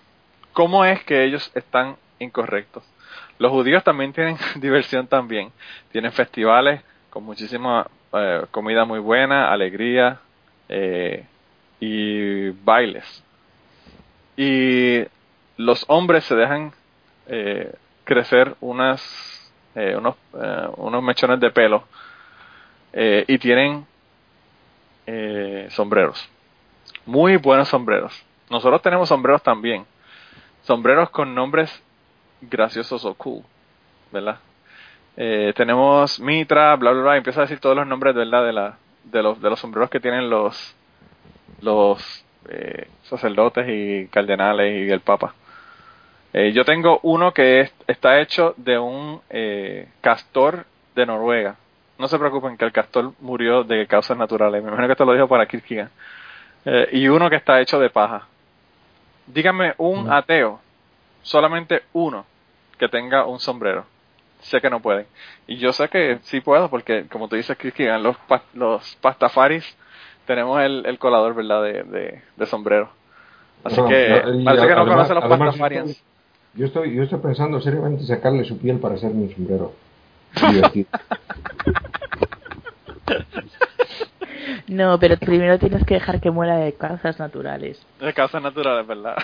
[0.56, 2.82] ¿Cómo es que ellos están incorrectos?
[3.38, 5.52] Los judíos también tienen diversión también.
[5.92, 6.80] Tienen festivales
[7.10, 10.18] con muchísima eh, comida muy buena, alegría
[10.70, 11.26] eh,
[11.78, 13.22] y bailes.
[14.38, 15.04] Y
[15.58, 16.72] los hombres se dejan
[17.26, 20.16] eh, crecer unas, unos,
[20.78, 21.84] unos mechones de pelo
[22.94, 23.84] y tienen
[25.68, 26.26] sombreros.
[27.04, 28.24] Muy buenos sombreros.
[28.48, 29.84] Nosotros tenemos sombreros también.
[30.66, 31.70] Sombreros con nombres
[32.40, 33.44] graciosos o cool,
[34.10, 34.40] ¿verdad?
[35.16, 38.44] Eh, tenemos Mitra, bla, bla, bla, empieza a decir todos los nombres, ¿verdad?
[38.44, 40.74] De, la, de, los, de los sombreros que tienen los,
[41.60, 45.36] los eh, sacerdotes y cardenales y el papa.
[46.32, 49.20] Eh, yo tengo uno que está hecho de un
[50.00, 51.54] castor de Noruega.
[51.96, 54.64] No se preocupen que el castor murió de causas naturales.
[54.64, 55.90] Me imagino que esto lo dijo para Kierkegaard.
[56.90, 58.26] y uno que está hecho de paja.
[59.26, 60.60] Dígame un ateo,
[61.22, 62.24] solamente uno,
[62.78, 63.86] que tenga un sombrero
[64.40, 65.06] sé que no pueden.
[65.46, 68.16] Y yo sé que sí puedo porque, como tú dices, Cristian, los,
[68.54, 69.64] los pastafaris
[70.26, 72.90] tenemos el, el colador, ¿verdad?, de, de, sombrero.
[73.64, 76.02] Así que parece que no conocen los pastafarians.
[76.54, 79.72] Yo estoy, yo estoy pensando seriamente sacarle su piel para hacerme un sombrero.
[84.68, 87.84] no, pero primero tienes que dejar que muera de causas naturales.
[88.00, 89.16] De causas naturales, ¿verdad?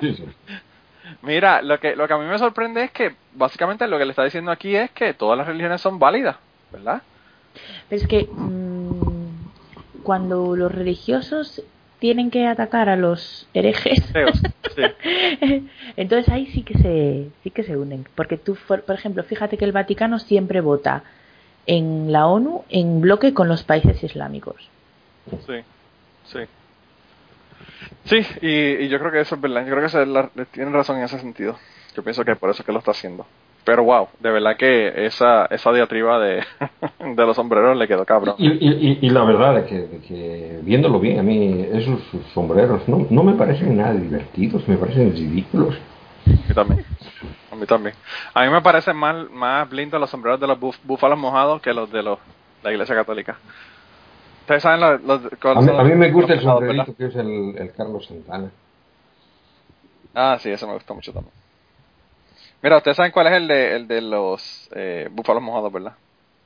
[0.00, 0.24] Sí, sí.
[1.22, 4.10] Mira, lo que, lo que a mí me sorprende es que básicamente lo que le
[4.10, 6.36] está diciendo aquí es que todas las religiones son válidas,
[6.70, 7.02] ¿verdad?
[7.88, 11.62] Pero es que mm, cuando los religiosos
[11.98, 14.02] tienen que atacar a los herejes,
[15.96, 19.64] entonces ahí sí que se sí que se unen, porque tú, por ejemplo, fíjate que
[19.64, 21.04] el Vaticano siempre vota
[21.66, 24.56] en la ONU en bloque con los países islámicos.
[25.30, 25.62] Sí,
[26.24, 26.38] sí.
[28.04, 29.64] Sí, y, yo creo que eso es verdad.
[29.66, 31.56] Yo creo que tienen razón en ese sentido.
[31.94, 33.26] Yo pienso que por eso que lo está haciendo.
[33.64, 36.42] Pero wow, de verdad que esa, esa diatriba de,
[36.98, 38.34] de los sombreros le quedó cabrón.
[38.38, 42.00] Y, y, y la verdad es que, que, viéndolo bien, a mí esos
[42.34, 45.76] sombreros no, no me parecen nada divertidos, me parecen ridículos.
[46.26, 46.84] A mí también.
[47.52, 47.94] A mí también.
[48.34, 51.90] A mí me parecen más, más lindos los sombreros de los búfalos mojados que los
[51.92, 52.18] de los,
[52.64, 53.38] la iglesia católica.
[54.42, 58.50] Ustedes saben los, a, mí, me gusta el sombrerito que es el, el, Carlos Santana.
[60.12, 61.32] Ah, sí, eso me gusta mucho también.
[62.60, 65.92] Mira, ustedes saben cuál es el de, el de los eh, búfalos mojados, ¿verdad?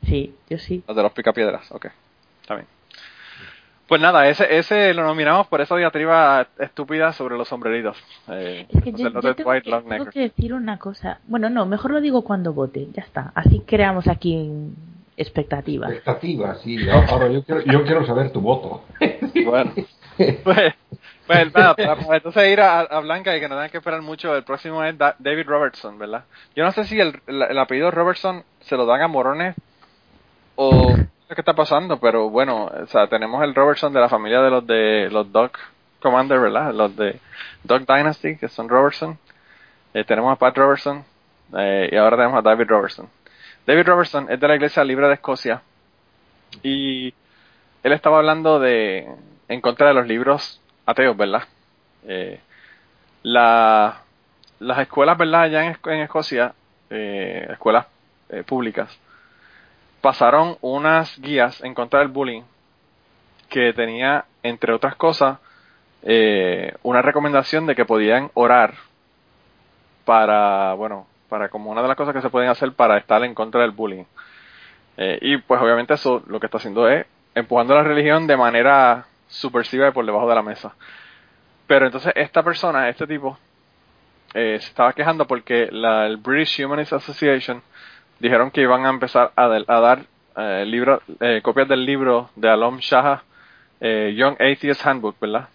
[0.04, 0.84] Sí, yo sí.
[0.86, 1.86] Los de los picapiedras, ok.
[2.42, 2.66] Está bien.
[3.88, 7.96] Pues nada, ese, ese lo nominamos por esa diatriba estúpida sobre los sombreritos.
[8.28, 11.20] Eh, es que yo, tengo, que, decir una cosa.
[11.26, 13.32] Bueno, no, mejor lo digo cuando vote, ya está.
[13.34, 14.50] Así creamos aquí
[15.16, 15.86] expectativa.
[15.86, 16.78] Expectativa, sí.
[16.88, 18.84] Ahora yo quiero, yo quiero saber tu voto.
[19.44, 19.72] Bueno,
[20.44, 20.74] pues,
[21.26, 21.74] pues nada,
[22.10, 25.46] entonces ir a, Blanca y que no tengan que esperar mucho, el próximo es David
[25.46, 26.24] Robertson, ¿verdad?
[26.54, 29.54] Yo no sé si el, el, apellido Robertson se lo dan a morones
[30.56, 30.94] o
[31.28, 34.66] qué está pasando, pero bueno, o sea, tenemos el Robertson de la familia de los
[34.66, 35.52] de los Dog
[36.00, 36.72] Commander, ¿verdad?
[36.72, 37.20] Los de
[37.64, 39.18] Dog Dynasty, que son Robertson.
[39.92, 41.04] Eh, tenemos a Pat Robertson
[41.56, 43.08] eh, y ahora tenemos a David Robertson.
[43.66, 45.60] David Robertson es de la Iglesia Libre de Escocia
[46.62, 47.12] y
[47.82, 49.08] él estaba hablando de
[49.48, 51.42] en contra de los libros ateos, ¿verdad?
[52.06, 52.38] Eh,
[53.24, 54.02] la,
[54.60, 55.42] las escuelas, ¿verdad?
[55.42, 56.54] Allá en, Escocia,
[56.90, 57.86] eh, escuelas
[58.28, 58.96] eh, públicas,
[60.00, 62.42] pasaron unas guías en contra del bullying
[63.48, 65.38] que tenía, entre otras cosas,
[66.82, 68.74] una recomendación de que podían orar
[70.04, 73.34] para, bueno, para como una de las cosas que se pueden hacer para estar en
[73.34, 74.04] contra del bullying.
[74.96, 79.06] Eh, y pues obviamente eso lo que está haciendo es empujando la religión de manera
[79.28, 80.74] subversiva y por debajo de la mesa.
[81.66, 83.38] Pero entonces esta persona, este tipo,
[84.34, 87.62] eh, se estaba quejando porque la, el British Humanist Association
[88.18, 90.00] dijeron que iban a empezar a, dar
[90.36, 93.22] eh, eh, copias del libro de Alom Shah,
[93.80, 95.48] Young Atheist Handbook, ¿verdad?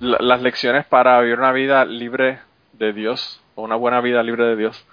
[0.00, 2.38] las lecciones para vivir una vida libre
[2.78, 4.86] de Dios, o una buena vida libre de Dios.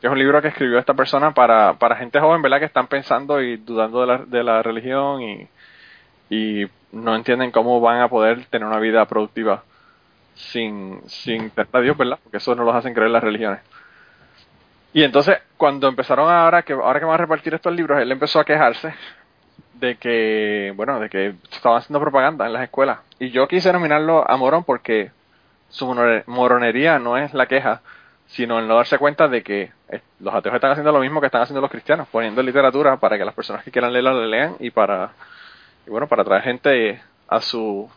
[0.00, 2.58] Que es un libro que escribió esta persona para, para gente joven, ¿verdad?
[2.58, 5.48] Que están pensando y dudando de la, de la religión y,
[6.30, 9.64] y no entienden cómo van a poder tener una vida productiva
[10.34, 12.18] sin, sin tener a Dios, ¿verdad?
[12.22, 13.60] Porque eso no los hacen creer las religiones.
[14.92, 18.38] Y entonces, cuando empezaron ahora que ahora que van a repartir estos libros, él empezó
[18.38, 18.94] a quejarse
[19.74, 23.00] de que, bueno, de que estaban haciendo propaganda en las escuelas.
[23.18, 25.10] Y yo quise nominarlo a Morón porque
[25.74, 25.92] su
[26.26, 27.82] moronería no es la queja,
[28.28, 31.26] sino el no darse cuenta de que eh, los ateos están haciendo lo mismo que
[31.26, 34.56] están haciendo los cristianos, poniendo literatura para que las personas que quieran leerla la lean
[34.60, 35.10] y para
[35.84, 37.90] y bueno, para traer gente a su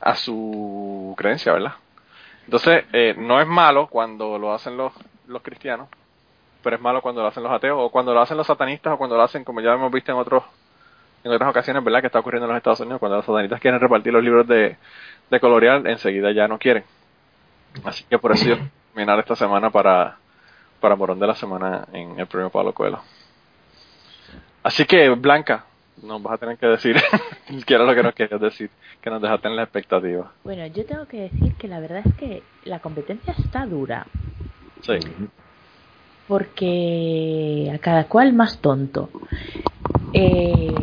[0.00, 1.74] a su creencia, ¿verdad?
[2.44, 4.92] Entonces, eh, no es malo cuando lo hacen los,
[5.28, 5.88] los cristianos,
[6.62, 8.98] pero es malo cuando lo hacen los ateos, o cuando lo hacen los satanistas, o
[8.98, 10.42] cuando lo hacen, como ya hemos visto en otros
[11.28, 12.00] en otras ocasiones, ¿verdad?
[12.00, 14.76] Que está ocurriendo en los Estados Unidos, cuando los satanistas quieren repartir los libros de,
[15.30, 16.84] de colorear, enseguida ya no quieren.
[17.84, 18.56] Así que por eso yo
[18.94, 20.16] terminar esta semana para,
[20.80, 23.00] para Morón de la Semana en el premio Pablo Coelho.
[24.62, 25.64] Así que, Blanca,
[26.02, 26.96] nos vas a tener que decir
[27.66, 30.32] qué era lo que nos querías decir, que nos dejaste en la expectativa.
[30.44, 34.06] Bueno, yo tengo que decir que la verdad es que la competencia está dura.
[34.82, 34.98] Sí.
[36.26, 39.10] Porque a cada cual más tonto.
[40.12, 40.74] Eh,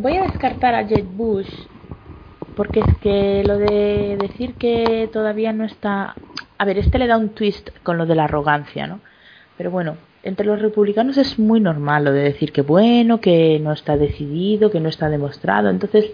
[0.00, 1.48] voy a descartar a Jet Bush
[2.54, 6.16] porque es que lo de decir que todavía no está...
[6.58, 9.00] A ver, este le da un twist con lo de la arrogancia, ¿no?
[9.56, 13.72] Pero bueno, entre los republicanos es muy normal lo de decir que bueno, que no
[13.72, 15.70] está decidido, que no está demostrado.
[15.70, 16.10] Entonces,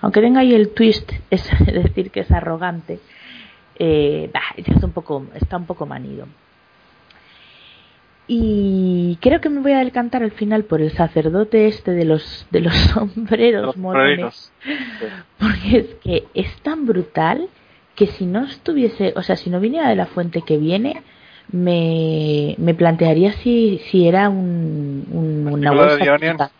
[0.00, 3.00] aunque tenga ahí el twist, es decir que es arrogante,
[3.76, 6.26] eh, es un poco, está un poco manido.
[8.30, 12.46] Y creo que me voy a decantar al final por el sacerdote este de los
[12.50, 14.52] de los sombreros morones.
[15.38, 17.48] Porque es que es tan brutal
[17.94, 21.02] que si no estuviese, o sea, si no viniera de la fuente que viene,
[21.50, 26.50] me, me plantearía si, si era un, una web satírica.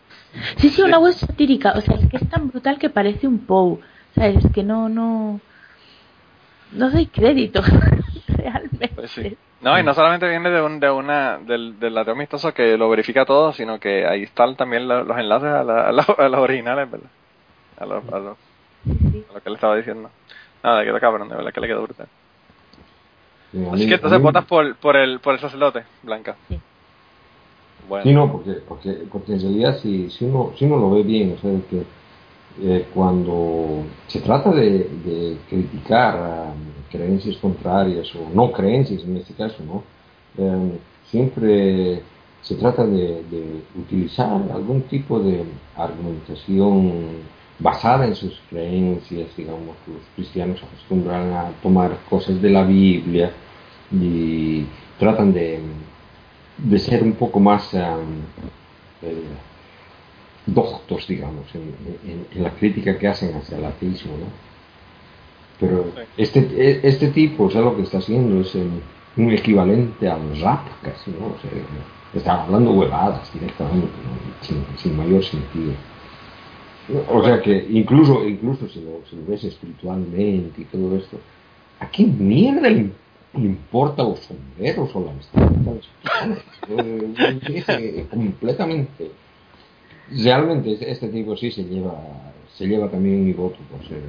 [0.57, 1.73] Sí, sí, una web satírica.
[1.75, 3.77] O sea, es que es tan brutal que parece un Poe.
[4.15, 4.43] ¿Sabes?
[4.43, 5.39] Es que no, no.
[6.71, 7.61] No doy crédito.
[8.27, 8.89] Realmente.
[8.95, 9.11] Pues
[9.61, 12.89] no, y no solamente viene de, un, de una del, del ateo amistoso que lo
[12.89, 15.91] verifica todo, sino que ahí están también los, enlaces a, la, a,
[16.29, 17.09] los originales, ¿verdad?
[17.77, 20.09] A, lo, a, lo, a lo que le estaba diciendo.
[20.63, 22.07] Nada, quedó cabrón, de verdad que le quedó brutal.
[23.73, 26.35] Así que entonces votas por, por, el, por el sacerdote, Blanca.
[26.47, 26.59] Sí.
[27.87, 28.03] Bueno.
[28.03, 31.35] Sí, no, porque, porque, porque en realidad si, si, uno, si uno lo ve bien,
[31.37, 31.83] o sea, que
[32.61, 36.53] eh, cuando se trata de, criticar a
[36.91, 39.83] creencias contrarias o no creencias en este caso, ¿no?
[40.37, 40.77] Eh,
[41.09, 42.01] siempre
[42.41, 43.23] se trata de,
[43.77, 45.43] utilizar algún tipo de
[45.75, 47.21] argumentación
[47.59, 53.31] basada en sus creencias, digamos, los cristianos acostumbran a tomar cosas de la Biblia
[53.91, 54.65] y
[54.97, 55.59] tratan de,
[56.57, 57.79] de ser un poco más um,
[59.01, 59.23] eh,
[60.53, 64.25] doctos, digamos, en, en, la crítica que hacen hacia el ateísmo, ¿no?
[65.59, 70.39] Pero este, e, este tipo, o sea, lo que está haciendo es un equivalente al
[70.39, 71.27] rap casi, ¿no?
[71.27, 71.51] O sea,
[72.13, 73.89] está hablando huevadas directamente,
[74.41, 75.73] sin, sin, mayor sentido.
[77.09, 81.19] O sea que incluso, incluso si lo, si lo ves espiritualmente y todo esto,
[81.79, 82.69] ¿a qué mierda
[83.33, 85.11] importa los sombreros o la
[88.09, 89.11] completamente.
[90.11, 91.93] Realmente este tipo sí se lleva,
[92.53, 94.01] se lleva también mi voto por ser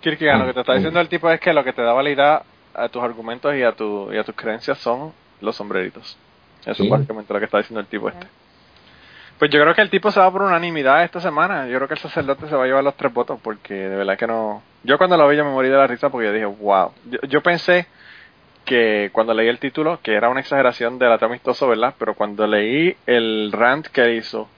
[0.00, 2.42] Kierkegaard, lo que te está diciendo el tipo es que lo que te da validad
[2.74, 6.18] a tus argumentos y a, tu, y a tus creencias son los sombreritos.
[6.66, 8.26] Eso es básicamente lo que está diciendo el tipo este.
[9.38, 11.66] Pues yo creo que el tipo se va por unanimidad esta semana.
[11.66, 14.16] Yo creo que el sacerdote se va a llevar los tres votos porque de verdad
[14.16, 14.62] que no...
[14.84, 16.92] Yo cuando lo vi yo me morí de la risa porque yo dije, wow.
[17.28, 17.86] Yo, pensé
[18.64, 21.94] que cuando leí el título, que era una exageración del amistoso, ¿verdad?
[21.98, 24.48] Pero cuando leí el rant que hizo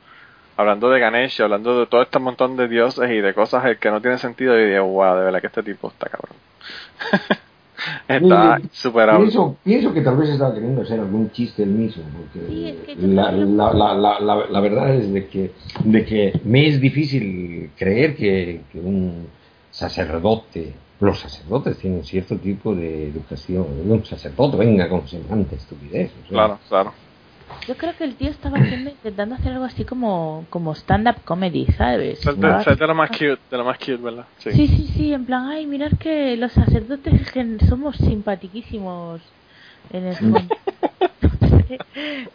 [0.56, 4.00] hablando de Ganesh, hablando de todo este montón de dioses y de cosas que no
[4.00, 6.36] tienen sentido, y digo, wow, de verdad que este tipo está cabrón.
[8.08, 9.18] está superado.
[9.18, 13.72] Pienso, pienso, que tal vez estaba queriendo hacer algún chiste él mismo, porque la, la,
[13.72, 15.52] la, la, la, verdad es de que,
[15.84, 19.28] de que me es difícil creer que, que un
[19.70, 23.66] sacerdote los sacerdotes tienen cierto tipo de educación.
[23.86, 26.12] Un sacerdote venga con semejante estupidez.
[26.28, 26.92] Claro, claro.
[27.66, 31.66] Yo creo que el tío estaba haciendo, intentando hacer algo así como, como stand-up comedy,
[31.78, 32.22] ¿sabes?
[32.22, 32.32] de,
[32.86, 34.26] lo más cute, de lo más cute, ¿verdad?
[34.38, 34.52] Sí.
[34.52, 37.32] sí, sí, sí, en plan, ay, mirar que los sacerdotes
[37.68, 39.22] somos simpatiquísimos
[39.92, 40.54] en el mundo.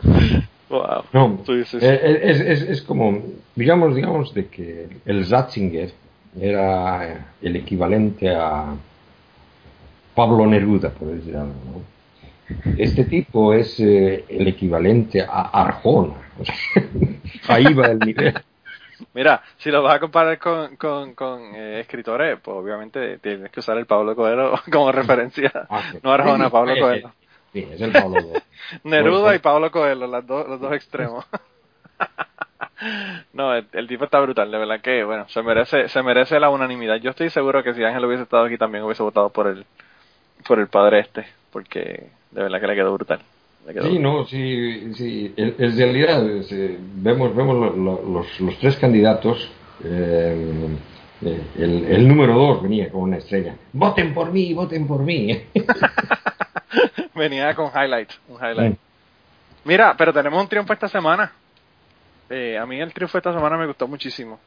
[0.70, 1.04] wow.
[1.14, 3.22] No, es, es, es, como,
[3.56, 5.92] digamos, digamos, de que el Ratzinger
[6.40, 8.74] era el equivalente a
[10.16, 11.99] Pablo Neruda, por decir algo, ¿no?
[12.78, 16.16] Este tipo es eh, el equivalente a Arjona.
[17.48, 18.34] ahí va el nivel.
[19.14, 23.60] Mira, si lo vas a comparar con, con, con eh, escritores, pues obviamente tienes que
[23.60, 25.52] usar el Pablo Coelho como referencia.
[25.70, 27.12] Ah, no Arjona, Pablo Coelho.
[27.54, 28.18] Sí, es el Pablo
[28.84, 31.26] Neruda y Pablo Coelho, las dos, los dos extremos.
[33.34, 36.98] no, el, tipo está brutal, de verdad que, bueno, se merece, se merece la unanimidad.
[36.98, 39.66] Yo estoy seguro que si Ángel hubiese estado aquí también hubiese votado por el,
[40.48, 43.20] por el padre este, porque de verdad que le quedó brutal.
[43.82, 45.34] sí, no, sí, sí.
[45.36, 46.24] En, realidad
[46.96, 49.52] vemos, vemos los, los, tres candidatos.
[49.84, 50.78] Eh,
[51.22, 53.56] Eh, el, el número dos venía con una estrella.
[53.74, 55.44] Voten por mí, voten por mí.
[57.16, 58.78] Venía con highlight, un highlight.
[59.66, 61.34] Mira, pero tenemos un triunfo esta semana.
[62.30, 64.40] Eh, a mí el triunfo esta semana me gustó muchísimo.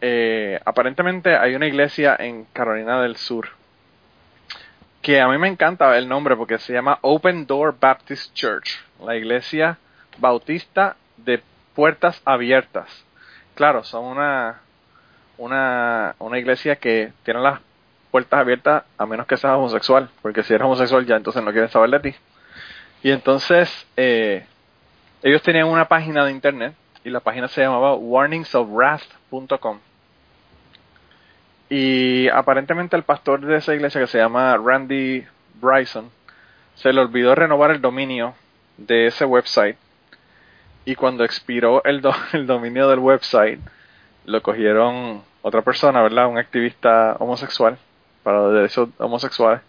[0.00, 3.48] Eh, aparentemente hay una iglesia en Carolina del Sur
[5.02, 9.16] que a mí me encanta el nombre porque se llama Open Door Baptist Church, la
[9.16, 9.78] iglesia
[10.18, 11.42] bautista de
[11.74, 13.04] puertas abiertas.
[13.56, 14.60] Claro, son una,
[15.38, 17.60] una, una iglesia que tiene las
[18.12, 21.68] puertas abiertas a menos que seas homosexual, porque si eres homosexual ya entonces no quieren
[21.68, 22.16] saber de ti.
[23.02, 24.46] Y entonces eh,
[25.24, 29.80] ellos tenían una página de internet y la página se llamaba warningsofwrath.com.
[31.74, 35.24] Y aparentemente el pastor de esa iglesia que se llama Randy
[35.54, 36.10] Bryson
[36.74, 38.34] se le olvidó renovar el dominio
[38.76, 39.78] de ese website
[40.84, 42.02] y cuando expiró el,
[42.34, 43.58] el dominio del website
[44.26, 46.26] lo cogieron otra persona, ¿verdad?
[46.28, 47.78] Un activista homosexual
[48.22, 49.62] para derechos homosexuales.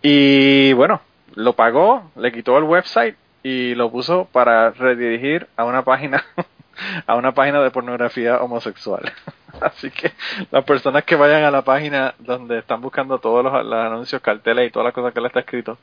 [0.00, 1.02] Y bueno,
[1.34, 6.24] lo pagó, le quitó el website y lo puso para redirigir a una página
[7.06, 9.12] a una página de pornografía homosexual.
[9.60, 10.12] Así que
[10.50, 14.70] las personas que vayan a la página donde están buscando todos los, anuncios, carteles y
[14.70, 15.78] todas las cosas que le está escrito,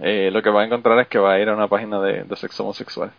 [0.00, 2.24] eh, lo que va a encontrar es que va a ir a una página de,
[2.36, 3.10] sexo homosexual.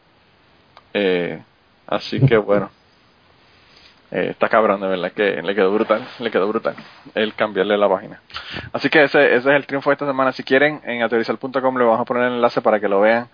[0.94, 1.42] Eh,
[1.88, 2.72] así que bueno,
[4.12, 6.76] eh, está cabrón de verdad que le quedó brutal, le quedó brutal
[7.16, 8.22] el cambiarle la página.
[8.74, 10.32] Así que ese, ese es el triunfo de esta semana.
[10.32, 13.30] Si quieren, en aterrizar.com le vamos a poner el enlace para que lo vean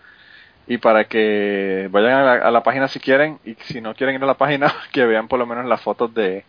[0.68, 4.28] y para que vayan a la, página si quieren y si no quieren ir a
[4.28, 6.44] la página que vean por lo menos las fotos de,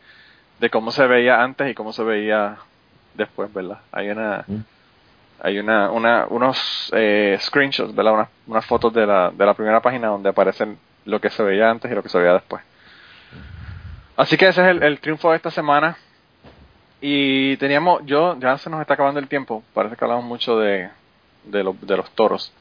[0.59, 2.57] de cómo se veía antes y cómo se veía
[3.15, 3.79] después, ¿verdad?
[3.93, 4.45] Hay una
[5.41, 8.15] hay una, una unos eh, screenshots, ¿verdad?
[8.15, 11.71] Unas, unas fotos de la, de la primera página donde aparecen lo que se veía
[11.71, 12.63] antes y lo que se veía después.
[14.17, 15.97] Así que ese es el, triunfo de esta semana.
[17.03, 20.89] Y teníamos, yo, ya se nos está acabando el tiempo, parece que hablamos mucho de,
[21.45, 22.53] de, de los toros.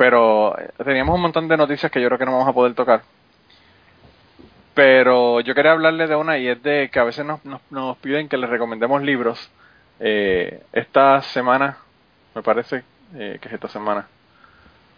[0.00, 2.72] Pero eh, teníamos un montón de noticias que yo creo que no vamos a poder
[2.72, 3.02] tocar.
[4.72, 7.40] Pero yo quería hablarle de una y es de que a veces nos,
[7.70, 9.50] nos, piden que les recomendemos libros.
[9.98, 11.76] Eh, esta semana,
[12.34, 12.82] me parece
[13.14, 14.06] eh, que es esta semana,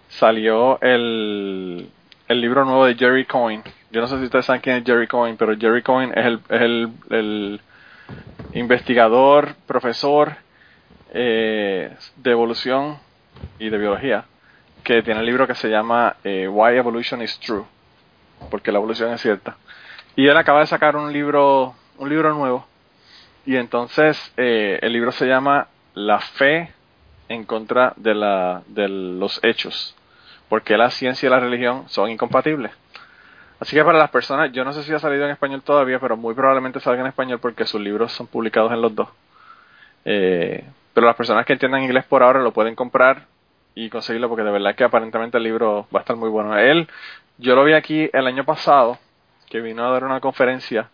[0.08, 1.90] salió el,
[2.28, 3.64] el libro nuevo de Jerry Coyne.
[3.90, 6.40] Yo no sé si ustedes saben quién es Jerry Coyne, pero Jerry Coyne es el,
[6.48, 7.60] es el, el
[8.52, 10.36] investigador, profesor
[11.12, 11.90] de
[12.24, 12.98] evolución
[13.58, 14.26] y de biología
[14.82, 17.64] que tiene el libro que se llama eh, Why Evolution is True,
[18.50, 19.56] porque la evolución es cierta.
[20.16, 22.66] Y él acaba de sacar un libro, un libro nuevo,
[23.46, 26.72] y entonces eh, el libro se llama La fe
[27.28, 29.96] en contra de, la, de los hechos,
[30.48, 32.72] porque la ciencia y la religión son incompatibles.
[33.58, 36.16] Así que para las personas, yo no sé si ha salido en español todavía, pero
[36.16, 39.08] muy probablemente salga en español porque sus libros son publicados en los dos.
[40.04, 43.26] Eh, pero las personas que entiendan inglés por ahora lo pueden comprar
[43.74, 46.56] y conseguirlo porque de verdad que aparentemente el libro va a estar muy bueno.
[46.58, 46.88] Él,
[47.38, 48.98] yo lo vi aquí el año pasado,
[49.48, 50.90] que vino a dar una conferencia.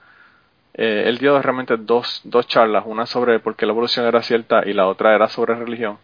[0.74, 4.62] Eh, él dio realmente dos, dos charlas, una sobre por qué la evolución era cierta
[4.66, 5.98] y la otra era sobre religión.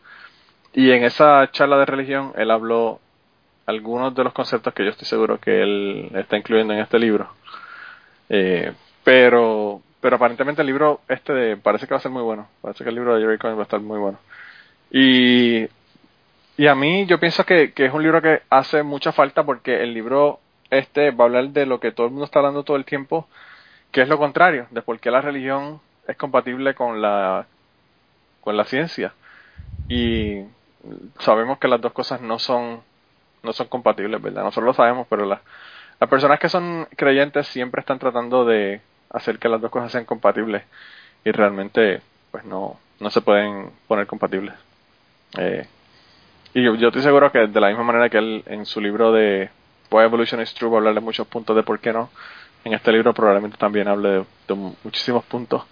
[0.72, 3.00] Y en esa charla de religión él habló
[3.66, 7.28] algunos de los conceptos que yo estoy seguro que él está incluyendo en este libro.
[8.28, 8.72] Eh,
[9.04, 12.48] pero, pero aparentemente el libro este parece que va a ser muy bueno.
[12.60, 14.18] Parece que el libro de Jerry Coyne va a estar muy bueno.
[14.90, 15.66] Y
[16.56, 19.92] y a mí yo pienso que, es un libro que hace mucha falta porque el
[19.92, 20.40] libro
[20.70, 23.28] este va a hablar de lo que todo el mundo está hablando todo el tiempo,
[23.90, 27.46] que es lo contrario, de por qué la religión es compatible con la,
[28.40, 29.14] con la ciencia.
[29.88, 30.42] Y
[31.20, 32.82] sabemos que las dos cosas no son,
[33.42, 34.44] no son compatibles, ¿verdad?
[34.44, 35.40] Nosotros lo sabemos, pero las
[36.08, 40.62] personas que son creyentes siempre están tratando de hacer que las dos cosas sean compatibles
[41.24, 42.00] y realmente
[42.30, 44.54] pues no, no se pueden poner compatibles.
[45.38, 45.66] Eh,
[46.54, 49.50] y yo, estoy seguro que de la misma manera que él en su libro de
[49.90, 52.10] Why Evolution is True va a hablar de muchos puntos de por qué no,
[52.64, 54.54] en este libro probablemente también hable de,
[54.84, 55.64] muchísimos puntos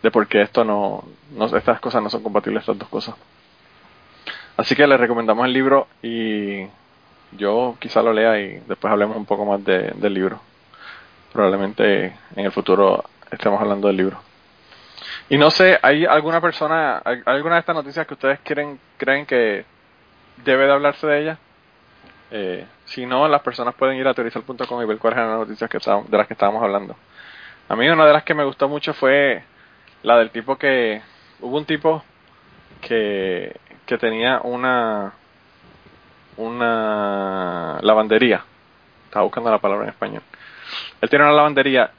[0.00, 3.16] de por qué esto no, no, estas cosas no son compatibles, estas dos cosas.
[4.56, 6.66] Así que le recomendamos el libro y
[7.32, 10.40] yo quizá lo lea y después hablemos un poco más de, del libro.
[11.32, 14.20] Probablemente en el futuro estemos hablando del libro.
[15.28, 19.64] Y no sé, ¿hay alguna persona, alguna de estas noticias que ustedes quieren, creen que
[20.44, 21.38] debe de hablarse de ella.
[22.30, 25.68] Eh, si no, las personas pueden ir a teorizar.com y ver cuáles eran las noticias
[25.68, 26.96] que de las que estábamos hablando.
[27.68, 29.42] A mí una de las que me gustó mucho fue
[30.02, 31.02] la del tipo que...
[31.40, 32.02] Hubo un tipo
[32.80, 35.12] que, que tenía una
[36.36, 38.44] una lavandería.
[39.06, 40.22] Estaba buscando la palabra en español.
[41.00, 41.90] Él tiene una lavandería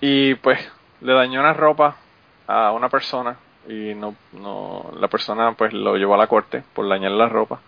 [0.00, 0.58] y pues
[1.00, 1.96] le dañó una ropa
[2.46, 3.36] a una persona
[3.68, 7.60] y no, no la persona pues lo llevó a la corte por dañar la ropa.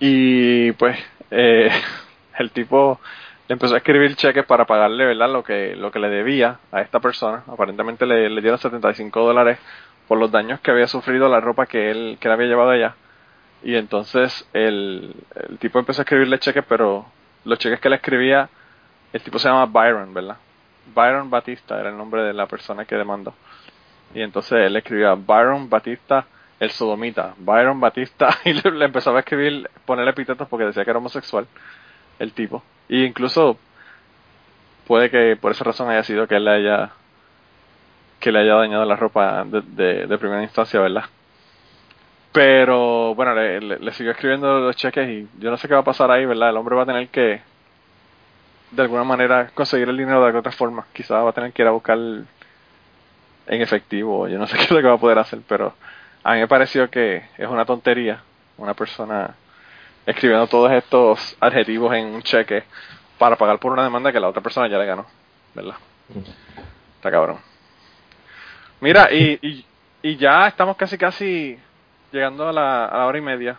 [0.00, 0.98] Y pues
[1.30, 1.70] eh,
[2.38, 3.00] el tipo
[3.48, 6.80] le empezó a escribir cheques para pagarle verdad lo que lo que le debía a
[6.80, 7.42] esta persona.
[7.46, 9.58] Aparentemente le, le dieron 75 dólares
[10.08, 12.94] por los daños que había sufrido la ropa que él que le había llevado allá.
[13.62, 15.14] Y entonces el,
[15.48, 17.06] el tipo empezó a escribirle cheques pero
[17.44, 18.48] los cheques que le escribía
[19.12, 20.36] el tipo se llama Byron verdad
[20.94, 23.34] Byron Batista era el nombre de la persona que demandó
[24.14, 26.26] y entonces él escribía Byron Batista
[26.60, 30.98] el sodomita, Byron Batista, y le, empezaba a escribir, ponerle epítetos porque decía que era
[30.98, 31.46] homosexual,
[32.18, 32.62] el tipo.
[32.88, 33.58] Y incluso
[34.86, 36.90] puede que por esa razón haya sido que él le haya
[38.20, 41.04] que le haya dañado la ropa de, de, de primera instancia, ¿verdad?
[42.32, 45.80] Pero bueno, le, le, le siguió escribiendo los cheques y yo no sé qué va
[45.80, 46.50] a pasar ahí, ¿verdad?
[46.50, 47.42] El hombre va a tener que
[48.70, 50.86] de alguna manera conseguir el dinero de alguna otra forma.
[50.92, 51.98] Quizás va a tener que ir a buscar
[53.46, 55.74] en efectivo, yo no sé qué es lo que va a poder hacer, pero
[56.22, 58.20] a mí me pareció que es una tontería
[58.56, 59.34] una persona
[60.06, 62.62] escribiendo todos estos adjetivos en un cheque
[63.18, 65.06] para pagar por una demanda que la otra persona ya le ganó,
[65.54, 65.74] ¿verdad?
[66.96, 67.38] Está cabrón.
[68.80, 69.64] Mira, y, y,
[70.02, 71.58] y ya estamos casi casi
[72.12, 73.58] llegando a la, a la hora y media.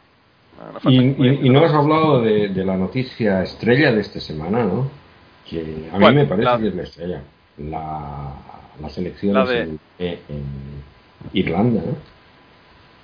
[0.59, 4.63] Ah, Y, y- y no has hablado de, de la noticia estrella de esta semana,
[4.63, 4.89] ¿no?
[5.49, 7.21] Que a mí me parece La- que es la estrella.
[7.57, 8.33] La,
[8.81, 10.83] las elecciones La de- en, en- en
[11.33, 11.95] Irlanda, ¿no?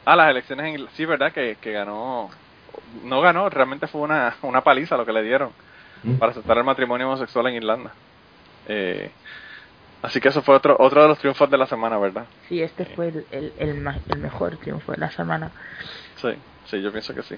[0.05, 1.31] Ah, las elecciones en Sí, ¿verdad?
[1.31, 2.29] Que, que ganó.
[3.03, 5.53] No ganó, realmente fue una, una paliza lo que le dieron
[6.03, 6.17] ¿Mm?
[6.17, 7.95] para aceptar el matrimonio homosexual en Irlanda.
[8.67, 9.11] Eh,
[10.01, 12.27] así que eso fue otro otro de los triunfos de la semana, ¿verdad?
[12.47, 15.53] Sí, este fue el, el, el, el mejor triunfo de la semana.
[16.17, 16.29] Sí,
[16.65, 17.35] sí, yo pienso que sí.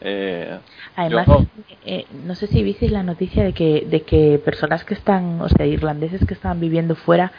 [0.00, 0.58] Eh,
[0.96, 1.44] Además, Yo-
[1.84, 5.48] eh, no sé si visteis la noticia de que, de que personas que están, o
[5.48, 7.32] sea, irlandeses que estaban viviendo fuera,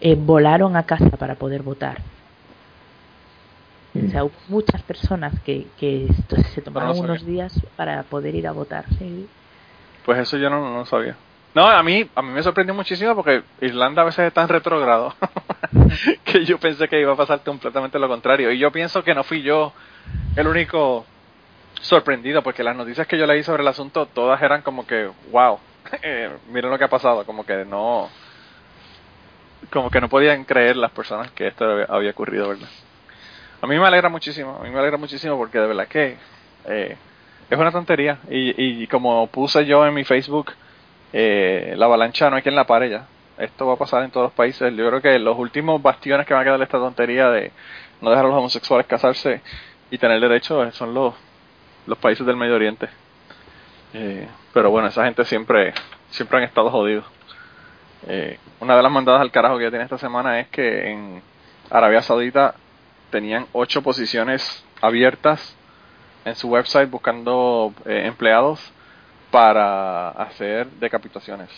[0.00, 2.00] eh, volaron a casa para poder votar.
[3.96, 6.08] O sea, hubo muchas personas que, que
[6.52, 8.84] se tomaron no unos días para poder ir a votar.
[8.98, 9.28] Sí.
[10.04, 11.14] pues eso yo no, no sabía.
[11.54, 15.14] No, a mí, a mí me sorprendió muchísimo porque Irlanda a veces es tan retrógrado
[16.24, 18.50] que yo pensé que iba a pasar completamente lo contrario.
[18.50, 19.72] Y yo pienso que no fui yo
[20.34, 21.06] el único
[21.84, 25.58] sorprendido porque las noticias que yo leí sobre el asunto todas eran como que, wow,
[26.02, 28.08] eh, miren lo que ha pasado, como que no,
[29.72, 32.68] como que no podían creer las personas que esto había- ocurrido, ¿verdad?
[33.62, 36.16] A mí me alegra muchísimo, a mí me alegra muchísimo porque de verdad que
[36.66, 36.96] eh,
[37.48, 38.18] es una tontería.
[38.28, 40.52] Y, y como puse yo en mi Facebook,
[41.12, 43.06] eh, la avalancha no hay quien la pare ya.
[43.38, 44.72] Esto va a pasar en todos los países.
[44.76, 47.52] Yo creo que los últimos bastiones que va a quedar esta tontería de
[48.00, 49.40] no dejar a los homosexuales casarse
[49.90, 51.14] y tener derecho son los,
[51.86, 52.88] los países del Medio Oriente.
[53.92, 55.72] Eh, pero bueno, esa gente siempre,
[56.10, 57.04] siempre han estado jodidos.
[58.06, 61.22] Eh, una de las mandadas al carajo que ya tiene esta semana es que en
[61.70, 62.54] Arabia Saudita
[63.10, 65.56] tenían ocho posiciones abiertas
[66.24, 68.60] en su website buscando eh, empleados
[69.30, 71.48] para hacer decapitaciones.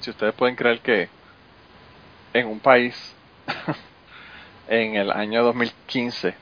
[0.00, 1.08] Si ustedes pueden creer que
[2.32, 3.14] en un país
[4.68, 6.34] en el año 2015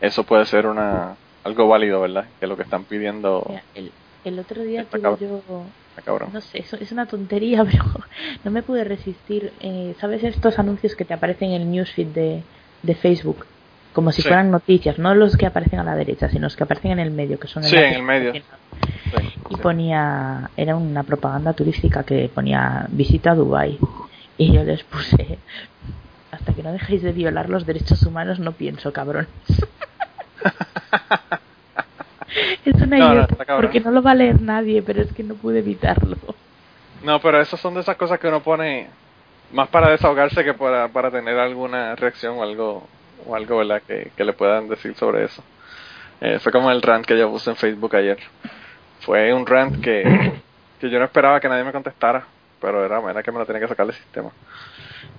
[0.00, 2.26] eso puede ser una algo válido, ¿verdad?
[2.40, 3.92] Que lo que están pidiendo Mira, El,
[4.24, 5.66] el otro día tuve yo.
[6.32, 7.84] No sé, eso es una tontería, pero
[8.44, 9.52] no me pude resistir.
[9.60, 12.42] Eh, ¿Sabes estos anuncios que te aparecen en el newsfeed de,
[12.82, 13.46] de Facebook?
[13.92, 14.28] Como si Sí.
[14.28, 17.12] fueran noticias, no los que aparecen a la derecha, sino los que aparecen en el
[17.12, 18.32] medio, que son Sí, en el medio.
[18.32, 18.42] Sí,
[19.50, 19.62] Y sí.
[19.62, 23.78] ponía, era una propaganda turística que ponía visita a Dubai
[24.36, 25.38] Y yo les puse,
[26.32, 29.28] hasta que no dejéis de violar los derechos humanos, no pienso, cabrón.
[32.64, 35.34] es una No, idiota, porque no lo va a leer nadie, pero es que no
[35.34, 36.16] pude evitarlo.
[37.02, 38.88] No, pero esas son de esas cosas que uno pone
[39.52, 42.86] más para desahogarse que para, para tener alguna reacción o algo,
[43.26, 43.82] o algo ¿verdad?
[43.86, 45.42] Que, que le puedan decir sobre eso.
[46.20, 48.18] Eh, fue como el rant que yo puse en Facebook ayer.
[49.00, 50.02] Fue un rant que,
[50.80, 52.24] que yo no esperaba que nadie me contestara,
[52.60, 54.30] pero era, era que me lo tenía que sacar del sistema.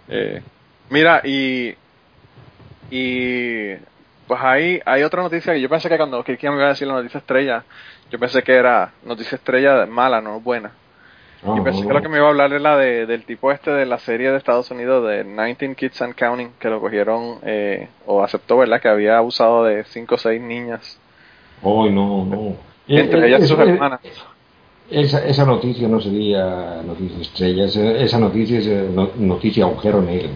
[0.08, 0.42] Eh,
[0.90, 1.76] mira, y,
[2.90, 3.74] y
[4.28, 6.88] pues hay, hay otra noticia que yo pensé que cuando Kirkian me iba a decir
[6.88, 7.64] la noticia estrella,
[8.10, 10.72] yo pensé que era noticia estrella mala, no buena.
[11.46, 13.86] Yo pensé que lo que me iba a hablar era de, del tipo este de
[13.86, 18.24] la serie de Estados Unidos de 19 Kids and Counting, que lo cogieron eh, o
[18.24, 18.82] aceptó, ¿verdad?
[18.82, 21.00] Que había abusado de 5 o 6 niñas,
[21.62, 22.56] Oh, no, no.
[22.88, 24.00] entre Eh, ellas eh, sus eh, hermanas.
[24.90, 30.30] Esa, esa noticia no sería noticia estrella, esa, noticia es eh, no- noticia agujero negro.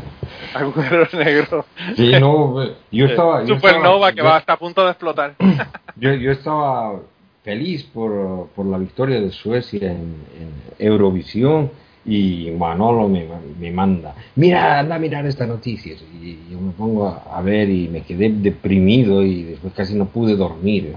[0.56, 1.66] Agujero negro.
[1.96, 3.42] Sí, no, eh, yo estaba...
[3.46, 5.36] yo Supernova estaba- que va hasta a punto de explotar.
[5.98, 7.02] Yo, yo estaba
[7.44, 11.72] feliz por, por la victoria de Suecia en, en Eurovisión
[12.06, 13.28] y Manolo me,
[13.60, 16.02] me manda, mira, anda a mirar estas noticias.
[16.22, 20.06] Y yo me pongo a, a ver y me quedé deprimido y después casi no
[20.06, 20.96] pude dormir.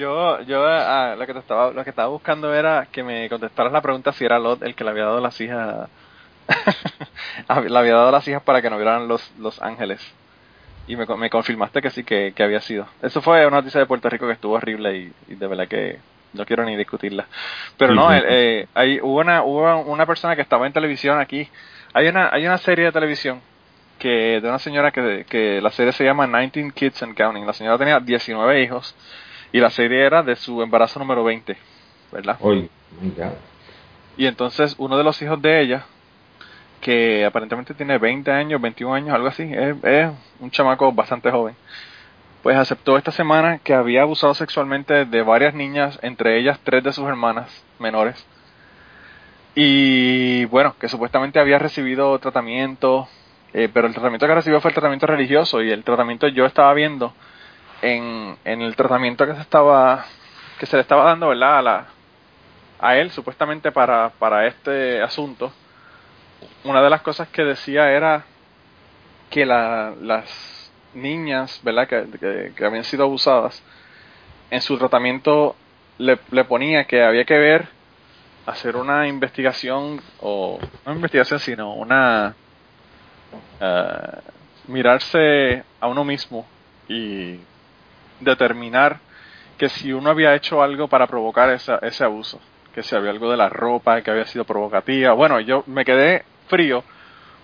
[0.00, 3.70] Yo, yo ah, lo que te estaba, lo que estaba buscando era que me contestaras
[3.70, 5.90] la pregunta si era Lot el que le había dado las hijas,
[7.68, 10.00] le había dado las hijas para que no vieran los, los ángeles.
[10.86, 12.86] Y me, me confirmaste que sí, que, que había sido.
[13.02, 15.98] Eso fue una noticia de Puerto Rico que estuvo horrible y, y de verdad que
[16.32, 17.26] no quiero ni discutirla.
[17.76, 21.46] Pero no, eh, eh, hay, hubo, una, hubo una persona que estaba en televisión aquí.
[21.92, 23.42] Hay una, hay una serie de televisión
[23.98, 27.46] que de una señora que, que la serie se llama 19 Kids and Counting.
[27.46, 28.96] La señora tenía 19 hijos
[29.52, 31.56] y la serie era de su embarazo número 20,
[32.12, 32.36] ¿verdad?
[32.40, 33.32] God.
[34.16, 35.84] Y entonces uno de los hijos de ella,
[36.80, 40.10] que aparentemente tiene 20 años, 21 años, algo así, es, es
[40.40, 41.54] un chamaco bastante joven,
[42.42, 46.92] pues aceptó esta semana que había abusado sexualmente de varias niñas, entre ellas tres de
[46.92, 48.26] sus hermanas menores.
[49.54, 53.08] Y bueno, que supuestamente había recibido tratamiento,
[53.52, 56.72] eh, pero el tratamiento que recibió fue el tratamiento religioso y el tratamiento yo estaba
[56.72, 57.12] viendo
[57.82, 60.04] en, en el tratamiento que se estaba
[60.58, 61.58] que se le estaba dando, ¿verdad?
[61.58, 61.86] A la,
[62.80, 65.52] a él supuestamente para, para este asunto,
[66.64, 68.24] una de las cosas que decía era
[69.30, 71.88] que la, las niñas, ¿verdad?
[71.88, 73.62] Que, que, habían sido abusadas,
[74.50, 75.56] en su tratamiento
[75.96, 77.68] le, le ponía que había que ver,
[78.44, 82.34] hacer una investigación, o no investigación, sino una...
[83.60, 84.20] eh,
[84.66, 86.46] mirarse a uno mismo
[86.88, 87.40] y
[88.20, 88.98] determinar
[89.58, 92.40] que si uno había hecho algo para provocar esa, ese abuso,
[92.74, 95.12] que si había algo de la ropa que había sido provocativa.
[95.12, 96.82] Bueno, yo me quedé frío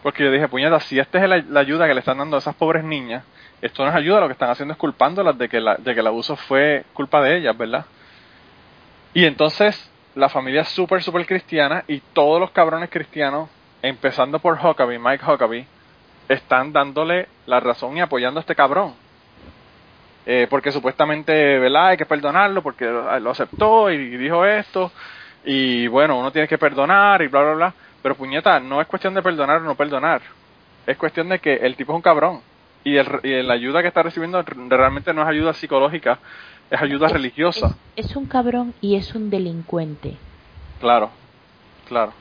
[0.02, 2.54] porque yo dije, puñeta, si esta es la, ayuda que le están dando a esas
[2.54, 3.24] pobres niñas,
[3.60, 6.00] esto no es ayuda, lo que están haciendo es culpándolas de que, la, de que
[6.00, 7.86] el abuso fue culpa de ellas, ¿verdad?
[9.14, 13.50] Y entonces la familia es súper, súper cristiana y todos los cabrones cristianos,
[13.82, 15.66] empezando por Huckabee, Mike Huckabee,
[16.28, 18.94] están dándole la razón y apoyando a este cabrón.
[20.28, 21.88] Eh, porque supuestamente, ¿verdad?
[21.88, 24.90] Hay que perdonarlo porque lo aceptó y dijo esto.
[25.44, 27.74] Y bueno, uno tiene que perdonar y bla, bla, bla.
[28.02, 30.20] Pero puñeta, no es cuestión de perdonar o no perdonar.
[30.84, 32.40] Es cuestión de que el tipo es un cabrón.
[32.82, 36.18] Y, el, y la ayuda que está recibiendo realmente no es ayuda psicológica,
[36.70, 37.76] es ayuda religiosa.
[37.94, 40.16] Es, es un cabrón y es un delincuente.
[40.80, 41.10] Claro,
[41.88, 42.12] claro.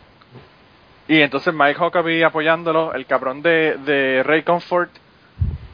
[1.07, 4.89] Y entonces Mike Huckabee apoyándolo, el cabrón de, de Ray Comfort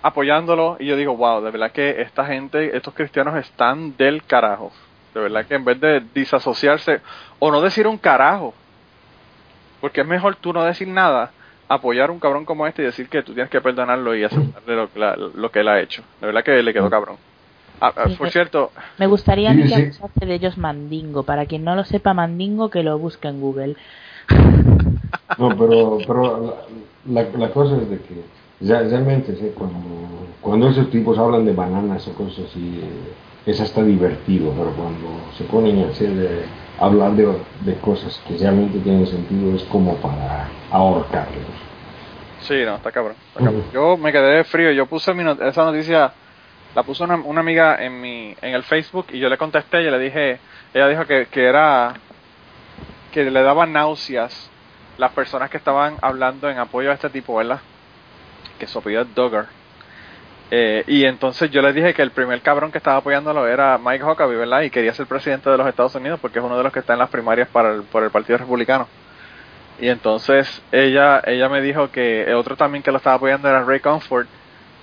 [0.03, 4.72] apoyándolo, y yo digo, wow, de verdad que esta gente, estos cristianos están del carajo.
[5.14, 7.02] De verdad que en vez de disasociarse,
[7.40, 8.53] o no decir un carajo,
[9.80, 11.32] porque es mejor tú no decir nada,
[11.68, 14.76] apoyar a un cabrón como este y decir que tú tienes que perdonarlo y aceptarle
[14.76, 16.03] lo, la- lo que él ha hecho.
[16.19, 17.18] De verdad que le quedó cabrón.
[17.80, 19.73] Ah, ah, Sí, por cierto, Me gustaría que sí.
[19.73, 21.23] acusase de ellos Mandingo.
[21.23, 23.76] Para quien no lo sepa Mandingo, que lo busque en Google.
[25.38, 26.56] No, pero, pero
[27.06, 28.22] la, la, la cosa es de que
[28.62, 32.82] realmente sí, cuando, cuando esos tipos hablan de bananas o cosas así,
[33.46, 36.46] es hasta divertido, pero cuando se ponen a hacer, eh,
[36.78, 37.28] hablar de,
[37.62, 41.56] de cosas que realmente tienen sentido es como para ahorcarlos.
[42.38, 43.24] Sí, no, está cabrón.
[43.30, 43.66] está cabrón.
[43.72, 44.72] Yo me quedé frío.
[44.72, 46.18] Yo puse mi not- esa noticia,
[46.74, 49.92] la puso una, una amiga en mi en el Facebook y yo le contesté y
[49.92, 50.44] le dije,
[50.74, 52.04] ella dijo que, que era
[53.10, 54.56] que le daban náuseas
[54.98, 57.62] las personas que estaban hablando en apoyo a este tipo, ¿verdad?
[58.62, 59.48] Que su apellido es Duggar.
[60.52, 64.04] Eh, y entonces yo le dije que el primer cabrón que estaba apoyándolo era Mike
[64.04, 64.62] Huckabee, ¿verdad?
[64.62, 66.94] Y quería ser presidente de los Estados Unidos porque es uno de los que está
[66.94, 68.88] en las primarias para por el Partido Republicano.
[69.80, 73.64] Y entonces ella ella me dijo que el otro también que lo estaba apoyando era
[73.64, 74.28] Ray Comfort,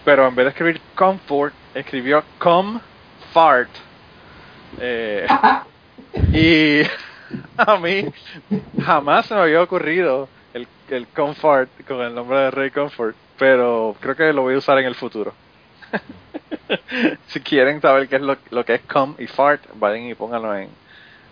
[0.04, 3.70] pero en vez de escribir Comfort, escribió Comfort.
[4.80, 5.24] Eh,
[6.32, 6.82] y
[7.56, 8.06] a mí
[8.82, 13.94] jamás se me había ocurrido el, el Comfort con el nombre de Ray Comfort, pero
[14.00, 15.32] creo que lo voy a usar en el futuro.
[17.28, 20.54] si quieren saber qué es lo, lo que es com y fart, vayan y pónganlo
[20.56, 20.68] en,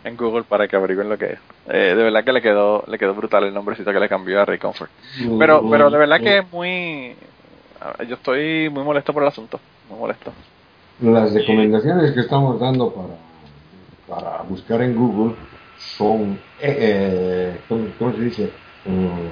[0.04, 1.38] en Google para que averigüen lo que es.
[1.68, 4.44] Eh, de verdad que le quedó le quedó brutal el nombrecito que le cambió a
[4.44, 4.90] Ray Comfort.
[5.38, 7.16] Pero pero de verdad que es muy
[8.08, 9.60] yo estoy muy molesto por el asunto,
[9.90, 10.32] muy molesto.
[11.00, 13.16] Las recomendaciones que estamos dando para,
[14.08, 15.34] para buscar en Google
[15.76, 18.50] son, eh, eh, ¿cómo, cómo se dice?
[18.86, 19.28] Mm,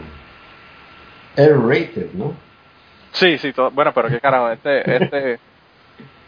[1.36, 2.34] R-rated, ¿no?
[3.14, 5.38] Sí, sí, todo, bueno, pero qué carajo, este este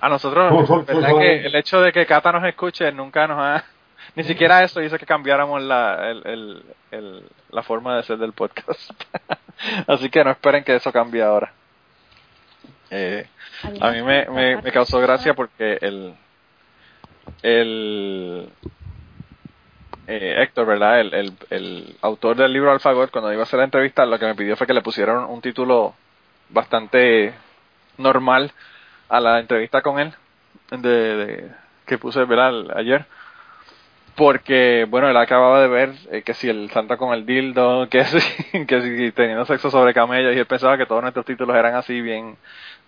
[0.00, 3.64] a nosotros, verdad que el hecho de que Cata nos escuche nunca nos ha
[4.14, 8.32] ni siquiera eso hizo que cambiáramos la el, el, el- la forma de ser del
[8.32, 8.90] podcast.
[9.86, 11.52] Así que no esperen que eso cambie ahora.
[12.90, 13.26] Eh,
[13.80, 16.14] a mí me, me, me causó gracia porque el
[17.42, 18.48] el
[20.06, 21.00] eh, Héctor, ¿verdad?
[21.00, 24.26] El, el, el, autor del libro Alfagot, cuando iba a hacer la entrevista, lo que
[24.26, 25.94] me pidió fue que le pusieran un título
[26.50, 27.34] bastante
[27.98, 28.52] normal
[29.08, 30.12] a la entrevista con él,
[30.70, 31.50] de,
[31.86, 32.76] que puse, ¿verdad?
[32.76, 33.06] Ayer.
[34.16, 38.04] Porque, bueno, él acababa de ver eh, que si el Santa con el dildo, que
[38.04, 41.74] si, que si teniendo sexo sobre camellos, y él pensaba que todos nuestros títulos eran
[41.74, 42.36] así, bien,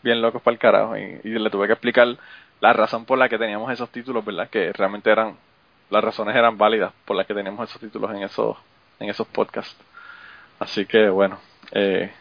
[0.03, 0.97] bien locos para el carajo.
[0.97, 2.09] Y, y le tuve que explicar
[2.61, 4.49] la razón por la que teníamos esos títulos, ¿verdad?
[4.49, 5.37] Que realmente eran
[5.91, 8.57] las razones eran válidas por las que teníamos esos títulos en esos
[9.01, 9.77] en esos podcasts
[10.59, 11.39] así que bueno
[11.73, 12.13] eh,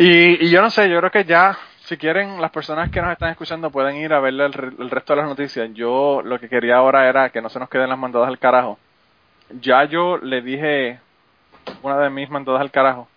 [0.00, 3.12] y, y, yo no sé yo creo que ya si quieren las personas que nos
[3.12, 5.70] están escuchando pueden ir a ver el, el, resto de las noticias.
[5.72, 8.78] Yo lo que quería ahora era que no se nos queden las mandadas al carajo.
[9.60, 11.00] Ya yo le dije
[11.82, 13.08] una de mis mandadas al carajo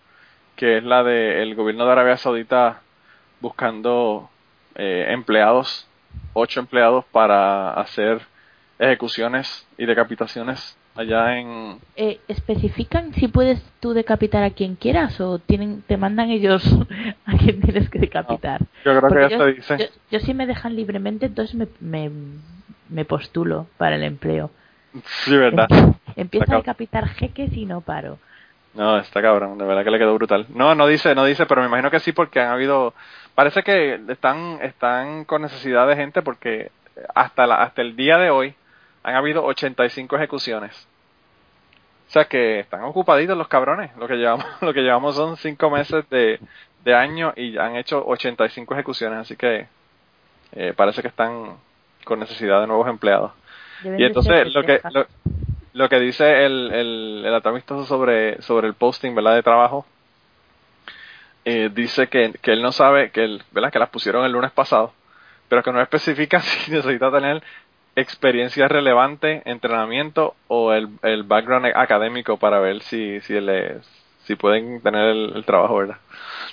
[0.56, 2.82] que es la del el gobierno de Arabia Saudita
[3.40, 4.30] buscando
[4.74, 5.88] eh, empleados
[6.32, 8.22] ocho empleados para hacer
[8.78, 11.78] ejecuciones y decapitaciones allá en...
[11.96, 16.64] Eh, ¿Especifican si puedes tú decapitar a quien quieras o tienen te mandan ellos
[17.26, 18.60] a quien tienes que decapitar?
[18.84, 19.78] yo creo que ya te dice.
[19.78, 22.10] Yo, yo, si me dejan libremente, entonces me, me,
[22.88, 24.50] me postulo para el empleo.
[25.04, 25.68] Sí, verdad.
[26.16, 28.18] Empiezo a decapitar jeques y no paro.
[28.74, 30.46] No, está cabrón, de verdad que le quedó brutal.
[30.54, 32.94] No, no dice, no dice, pero me imagino que sí porque han habido...
[33.34, 36.70] Parece que están, están con necesidad de gente porque
[37.14, 38.54] hasta, la, hasta el día de hoy
[39.02, 40.88] han habido 85 ejecuciones.
[42.08, 43.96] O sea que están ocupaditos los cabrones.
[43.96, 46.40] Lo que llevamos, lo que llevamos son 5 meses de,
[46.84, 49.20] de año y han hecho 85 ejecuciones.
[49.20, 49.66] Así que
[50.52, 51.56] eh, parece que están
[52.04, 53.32] con necesidad de nuevos empleados.
[53.82, 55.06] Deben y entonces lo que lo,
[55.72, 59.34] lo, que dice el, el, el amistoso sobre, sobre el posting ¿verdad?
[59.34, 59.86] de trabajo
[61.44, 63.72] eh, dice que, que él no sabe que él, ¿verdad?
[63.72, 64.92] que las pusieron el lunes pasado
[65.48, 67.42] pero que no especifica si necesita tener
[67.94, 73.80] experiencia relevante, entrenamiento o el, el background académico para ver si, si, le,
[74.24, 75.96] si pueden tener el, trabajo, ¿verdad?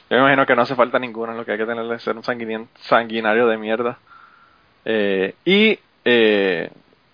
[0.10, 2.18] Yo me imagino que no hace falta ninguna, lo que hay que tener es ser
[2.18, 3.98] un sanguinario de mierda.
[4.86, 6.70] Eh, y eh,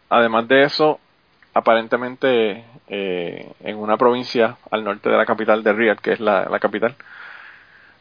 [0.09, 0.99] además de eso,
[1.53, 6.45] aparentemente eh, en una provincia al norte de la capital de Riyadh, que es la,
[6.45, 6.95] la capital,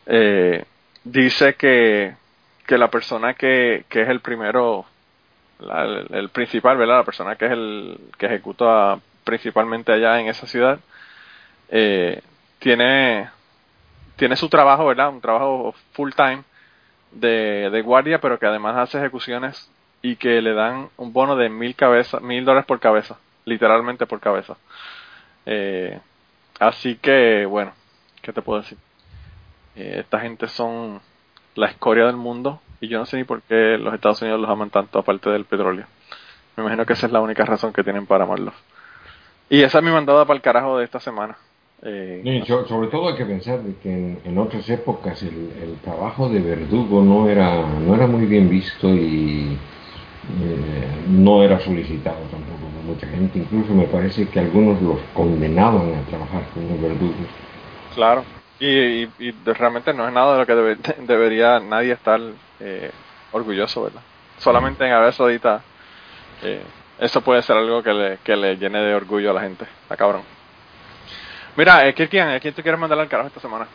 [0.06, 0.64] eh,
[1.04, 2.14] dice que,
[2.66, 4.86] que la persona que, que es el primero
[5.60, 6.98] el, principal, ¿verdad?
[6.98, 10.78] La persona que es el que ejecuta principalmente allá en esa ciudad,
[11.70, 12.20] eh,
[12.58, 13.30] tiene,
[14.16, 15.08] tiene su trabajo, ¿verdad?
[15.10, 16.42] Un trabajo full time
[17.12, 19.70] de, de guardia, pero que además hace ejecuciones
[20.02, 23.16] y que le dan un bono de mil cabezas, mil dólares por cabeza,
[23.46, 24.56] literalmente por cabeza.
[25.46, 25.98] Eh,
[26.60, 27.72] así que, bueno,
[28.20, 28.76] ¿qué te puedo decir?
[29.76, 31.00] Eh, esta gente son
[31.54, 34.50] la escoria del mundo y yo no sé ni por qué los Estados Unidos los
[34.50, 35.86] aman tanto aparte del petróleo.
[36.56, 38.54] Me imagino que esa es la única razón que tienen para amarlos.
[39.48, 41.36] Y esa es mi mandada para el carajo de esta semana.
[41.82, 45.76] Eh, so, sobre todo hay que pensar de que en, en otras épocas el, el,
[45.82, 49.58] trabajo de verdugo no era, no era muy bien visto y
[50.40, 53.38] eh, no era solicitado tampoco por mucha gente.
[53.38, 57.28] Incluso me parece que algunos los condenaban a trabajar como verdugos.
[57.94, 58.24] Claro,
[58.60, 62.20] y, y, y, realmente no es nada de lo que debe, debería nadie estar
[62.60, 62.90] eh,
[63.32, 64.02] orgulloso, ¿verdad?
[64.38, 65.62] Solamente en Arabia Saudita
[66.42, 66.62] eh,
[66.98, 69.64] eso puede ser algo que le, que le llene de orgullo a la gente.
[69.82, 70.22] Está cabrón.
[71.56, 73.66] Mira, eh, Kirkian, ¿a quién tú quieres mandar al carajo esta semana?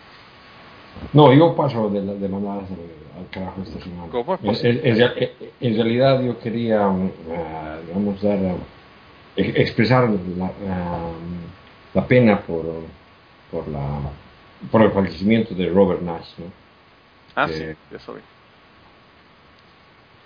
[1.13, 4.11] No, yo paso de, de mandar al carajo esta semana.
[4.11, 5.31] ¿Cómo es en, en,
[5.61, 7.11] en, realidad yo quería, uh,
[7.87, 8.59] digamos, dar, uh,
[9.35, 11.13] expresar la, uh,
[11.93, 12.65] la pena por,
[13.51, 14.01] por la
[14.71, 16.45] por el fallecimiento de Robert Nash, ¿no?
[17.35, 18.21] Ah, eh, sí, eso vi.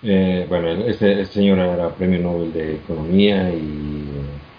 [0.06, 4.04] Eh, bueno, este, este, señor era premio Nobel de Economía y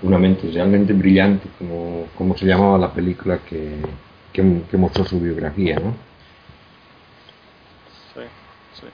[0.02, 3.78] una mente realmente brillante, como, como se llamaba la película que,
[4.34, 5.94] que, que, mostró su biografía, ¿no?
[8.16, 8.22] Sí,
[8.74, 8.88] sí.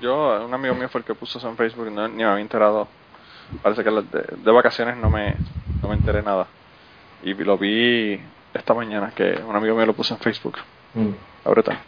[0.00, 2.42] Yo, un amigo mío fue el que puso eso en Facebook, no, ni me había
[2.42, 2.88] enterado.
[3.62, 5.36] Parece que de, de vacaciones no me,
[5.80, 6.48] no me enteré nada.
[7.22, 8.20] Y lo vi
[8.52, 10.58] esta mañana que un amigo mío lo puso en Facebook.
[10.94, 11.10] Mm.
[11.44, 11.78] Ahorita.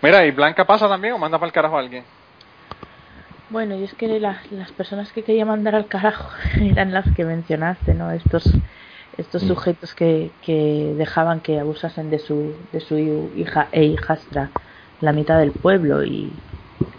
[0.00, 2.04] Mira, ¿y Blanca pasa también o manda para el carajo a alguien?
[3.50, 6.30] Bueno, y es que la, las personas que quería mandar al carajo
[6.60, 8.10] eran las que mencionaste, ¿no?
[8.10, 8.44] Estos
[9.16, 12.96] estos sujetos que, que dejaban que abusasen de su de su
[13.36, 14.50] hija e hijastra
[15.00, 16.32] la mitad del pueblo y,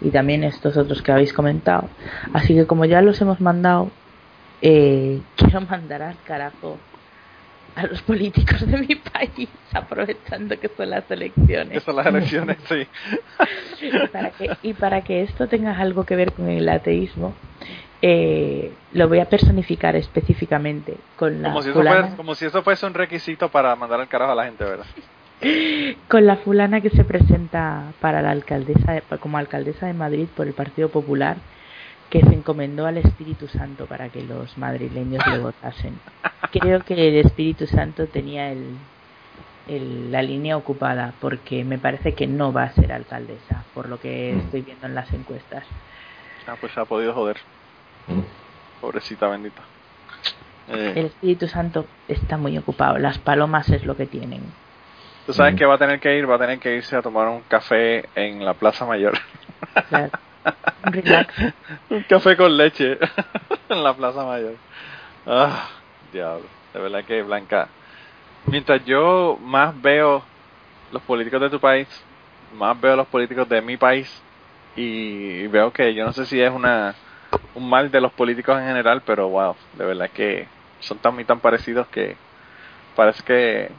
[0.02, 1.88] y también estos otros que habéis comentado.
[2.34, 3.90] Así que como ya los hemos mandado,
[4.60, 6.78] eh, quiero mandar al carajo
[7.76, 11.70] a los políticos de mi país, aprovechando que son las elecciones.
[11.72, 12.86] Que son las elecciones, sí.
[13.86, 17.34] y, para que, y para que esto tenga algo que ver con el ateísmo,
[18.02, 22.62] eh, lo voy a personificar específicamente con la Como si, fulana, fuese, como si eso
[22.62, 24.86] fuese un requisito para mandar al carajo a la gente, ¿verdad?
[26.08, 30.46] con la fulana que se presenta para la alcaldesa de- como alcaldesa de Madrid por
[30.46, 31.36] el Partido Popular
[32.10, 35.98] que se encomendó al Espíritu Santo para que los madrileños le votasen.
[36.50, 38.74] Creo que el Espíritu Santo tenía el,
[39.68, 44.00] el- la línea ocupada porque me parece que no va a ser alcaldesa por lo
[44.00, 44.38] que Mm.
[44.40, 45.64] estoy viendo en las encuestas.
[46.48, 47.36] Ah, pues se ha podido joder.
[48.08, 48.20] Mm.
[48.80, 49.62] Pobrecita bendita.
[50.68, 52.98] Eh, El Espíritu Santo está muy ocupado.
[52.98, 54.42] Las palomas es lo que tienen.
[55.26, 55.58] Tú sabes Mm.
[55.58, 58.08] que va a tener que ir, va a tener que irse a tomar un café
[58.16, 59.14] en la Plaza Mayor.
[59.88, 60.10] Claro.
[61.90, 62.98] Un café con leche
[63.68, 64.54] en la Plaza Mayor.
[65.26, 65.68] Ah,
[66.12, 66.46] diablo.
[66.72, 67.68] De verdad que Blanca.
[68.46, 70.22] Mientras yo más veo
[70.92, 71.88] los políticos de tu país,
[72.54, 74.10] más veo los políticos de mi país
[74.76, 76.94] y veo que yo no sé si es una
[77.54, 80.46] un mal de los políticos en general, pero wow, de verdad que
[80.80, 82.16] son tan y tan parecidos que
[82.96, 83.70] parece que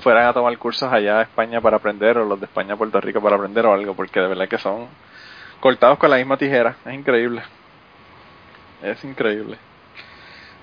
[0.00, 3.00] fueran a tomar cursos allá a España para aprender o los de España a Puerto
[3.00, 4.86] Rico para aprender o algo, porque de verdad que son
[5.60, 7.42] cortados con la misma tijera, es increíble.
[8.82, 9.56] Es increíble.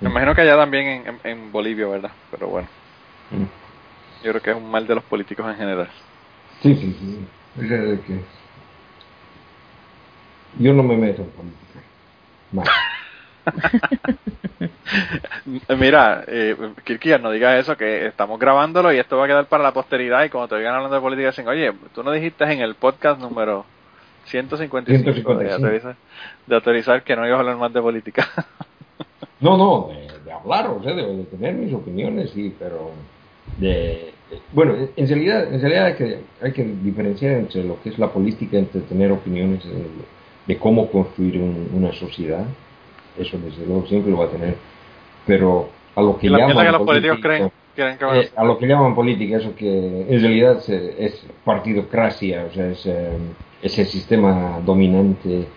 [0.02, 2.12] Me imagino que allá también en, en, en Bolivia, ¿verdad?
[2.32, 2.68] Pero bueno,
[3.32, 3.44] Mm.
[4.24, 5.90] yo creo que es un mal de los políticos en general.
[6.62, 7.28] Sí, sí, sí.
[7.60, 8.20] Que
[10.60, 12.72] yo no me meto en política.
[15.78, 19.64] Mira, eh, Kirkiar, no digas eso, que estamos grabándolo y esto va a quedar para
[19.64, 22.62] la posteridad y cuando te oigan hablando de política dicen, oye, tú no dijiste en
[22.62, 23.66] el podcast número
[24.26, 25.36] 155, 155.
[25.36, 25.96] De, autorizar,
[26.48, 28.28] de autorizar que no ibas a hablar más de política.
[29.42, 32.92] No, no, de, de hablar, o sea, de, de tener mis opiniones, sí, pero
[33.58, 34.14] de,
[34.54, 38.10] bueno, en realidad, en realidad hay que, hay que diferenciar entre lo que es la
[38.12, 39.62] política, entre tener opiniones
[40.48, 42.46] de, cómo construir un- una sociedad,
[43.20, 44.56] eso desde luego siempre lo va a tener,
[45.28, 48.58] pero a lo que la llaman que los políticos creen, quieren que eh, a lo
[48.58, 53.10] que llaman política, eso que en realidad es, es partidocracia, o sea, es eh,
[53.62, 55.48] ese sistema dominante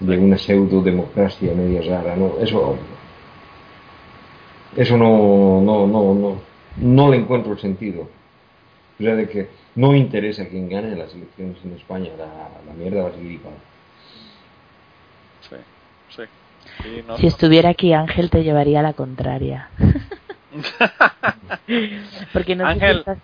[0.00, 2.34] de una pseudo democracia media rara, ¿no?
[2.40, 2.76] Eso,
[4.76, 6.36] eso no, no, no, no,
[6.78, 8.08] no le encuentro el sentido.
[8.98, 12.26] O sea, de que no interesa quién gane las elecciones en España, la,
[12.66, 13.54] la mierda va a seguir igual.
[15.48, 15.56] Sí,
[16.16, 16.22] sí.
[17.06, 19.68] No- Si estuviera aquí Ángel te llevaría a la contraria.
[22.32, 22.98] Porque no sé si Ángel.
[22.98, 23.18] estás-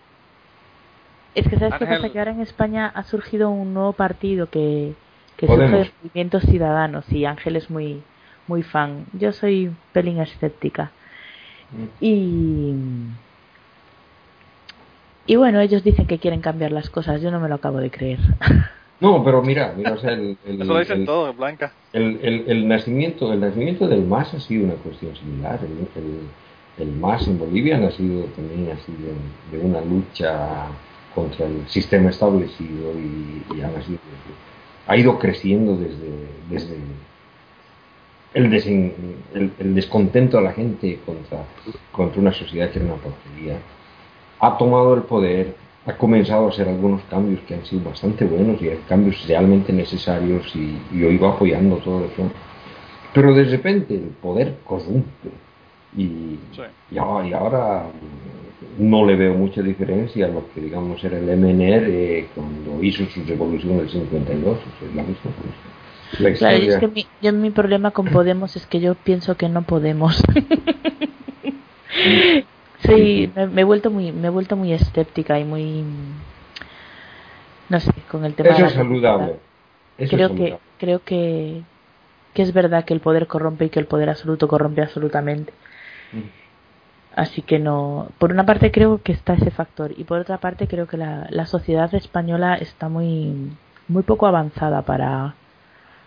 [1.34, 1.98] Es que sabes qué Ángel.
[2.00, 4.94] pasa que ahora en España ha surgido un nuevo partido que,
[5.36, 5.70] que Podemos.
[5.86, 8.02] surge de movimientos ciudadanos y Ángel es muy
[8.46, 9.06] muy fan.
[9.12, 10.90] Yo soy pelín escéptica.
[12.00, 12.74] Y
[15.26, 17.90] y bueno, ellos dicen que quieren cambiar las cosas, yo no me lo acabo de
[17.92, 18.18] creer.
[18.98, 21.72] No, pero mira, mira, o sea, el, el- Eso lo dicen el- todos, Blanca.
[21.92, 25.58] El, el, el nacimiento el nacimiento del MAS ha sido una cuestión similar.
[25.62, 26.28] El,
[26.80, 29.12] el, MAS en Bolivia nacido también ha sido
[29.50, 30.66] de una lucha
[31.14, 33.98] contra el sistema establecido y, y ha, nacido
[34.86, 36.76] ha ido creciendo desde, desde
[38.34, 38.52] el,
[39.34, 41.44] el, el descontento de la gente contra,
[41.92, 43.58] contra una sociedad que era una porquería.
[44.40, 45.54] Ha tomado el poder,
[45.86, 50.54] ha comenzado a hacer algunos cambios que han sido bastante buenos y cambios realmente necesarios
[50.56, 52.30] y, y hoy va apoyando todo eso.
[53.12, 55.30] Pero de repente el poder corrompe
[55.96, 56.62] y, Sí.
[56.90, 57.84] y, ahora, y ahora,
[58.78, 63.04] no le veo mucha diferencia a lo que digamos era el MNR eh, cuando hizo
[63.06, 65.48] su revolución del 52, o sea, es la misma cosa.
[66.18, 69.36] La Claro, y es que mi, yo mi problema con Podemos es que yo pienso
[69.36, 70.16] que no podemos.
[72.80, 75.84] sí, me, me he vuelto muy me he vuelto muy escéptica y muy
[77.68, 79.36] no sé, con el tema Eso de es saludable.
[79.98, 81.62] Eso Creo es que creo que
[82.34, 85.52] que es verdad que el poder corrompe y que el poder absoluto corrompe absolutamente.
[86.12, 86.20] Mm.
[87.16, 90.68] Así que no, por una parte creo que está ese factor y por otra parte
[90.68, 93.50] creo que la, la sociedad española está muy
[93.88, 95.34] muy poco avanzada para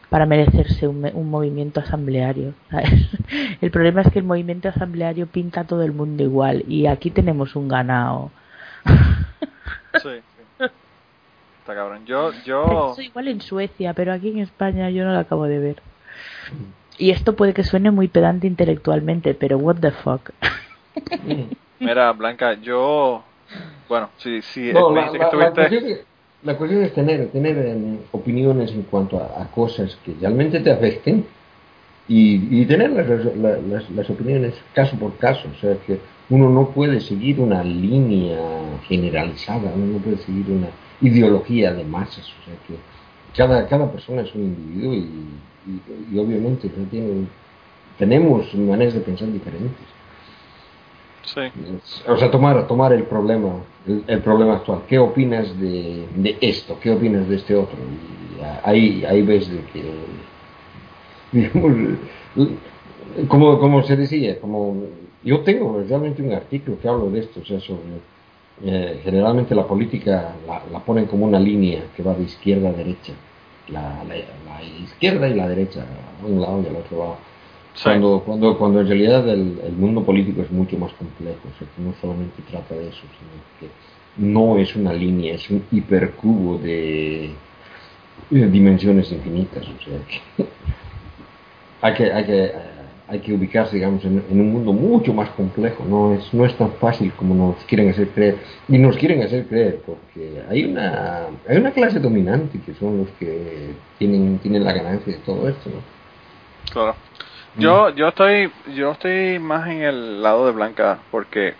[0.10, 2.54] para merecerse un, me- un movimiento asambleario.
[2.70, 2.92] ¿sabes?
[3.62, 7.10] El problema es que el movimiento asambleario pinta a todo el mundo igual y aquí
[7.12, 8.32] tenemos un ganado.
[10.02, 10.44] Sí, sí.
[11.60, 12.06] Está cabrón.
[12.06, 12.92] Yo, yo...
[12.94, 15.82] Eso igual en Suecia, pero aquí en España yo no lo acabo de ver.
[16.98, 20.30] Y esto puede que suene muy pedante intelectualmente, pero what the fuck.
[21.80, 23.24] Mira, Blanca, yo...
[23.90, 26.06] Bueno, sí, sí, No, me la, dice que la- cuestión es,
[26.44, 30.72] la cuestión es tener, tener em, opiniones en cuanto a, a cosas que realmente te
[30.72, 31.26] afecten
[32.08, 35.48] y, y tener las, las- las- las opiniones caso por caso.
[35.56, 36.00] O sea, que
[36.30, 38.40] uno no puede seguir una línea
[38.88, 40.68] generalizada, uno no puede seguir una
[41.02, 42.26] ideología de masas.
[42.42, 42.76] O sea, que
[43.36, 45.10] cada, cada persona es un individuo y,
[45.68, 47.28] y- y obviamente no
[47.98, 49.86] tenemos maneras de pensar diferentes.
[51.24, 51.42] Sí.
[52.08, 53.64] O sea, tomar, tomar el problema,
[54.08, 54.82] el, problema actual.
[54.88, 56.78] ¿Qué opinas de, de, esto?
[56.82, 57.78] ¿Qué opinas de este otro?
[57.78, 59.84] Y ahí, ahí ves de que,
[61.32, 61.98] digamos,
[63.28, 64.84] como, como se decía, como
[65.24, 67.82] yo tengo realmente un artículo que hablo de esto, o sea, sobre,
[68.64, 72.74] eh, generalmente la política la, la, ponen como una línea que va de izquierda a
[72.74, 73.14] derecha,
[73.70, 75.86] la, la, izquierda y la derecha,
[76.22, 77.18] a un lado y al otro lado.
[77.82, 81.68] Cuando, cuando, cuando en realidad el, el, mundo político es mucho más complejo, o sea,
[81.76, 83.70] que no solamente trata de eso, sino que
[84.18, 87.32] no es una línea, es un hipercubo de,
[88.30, 90.44] dimensiones infinitas, o sea, que
[91.82, 92.52] hay que, hay que,
[93.08, 96.58] hay que ubicarse, digamos, en, en, un mundo mucho más complejo, no es, no es
[96.58, 101.28] tan fácil como nos quieren hacer creer, y nos quieren hacer creer, porque hay una,
[101.48, 105.70] hay una clase dominante que son los que tienen, tienen la ganancia de todo esto,
[105.70, 105.82] ¿no?
[106.72, 106.96] Claro.
[107.56, 111.54] Yo, yo estoy, yo estoy más en el lado de Blanca porque,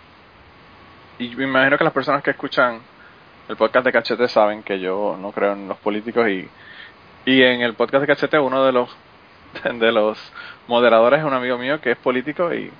[1.18, 2.80] y me imagino que las personas que escuchan
[3.48, 6.48] el podcast de Cachete saben que yo no creo en los políticos y,
[7.26, 8.90] y en el podcast de Cachete uno de los,
[9.78, 10.18] de los
[10.68, 12.70] moderadores es un amigo mío que es político y,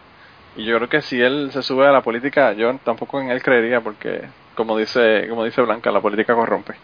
[0.57, 3.43] y yo creo que si él se sube a la política, yo tampoco en él
[3.43, 4.23] creería porque,
[4.55, 6.75] como dice, como dice Blanca, la política corrompe.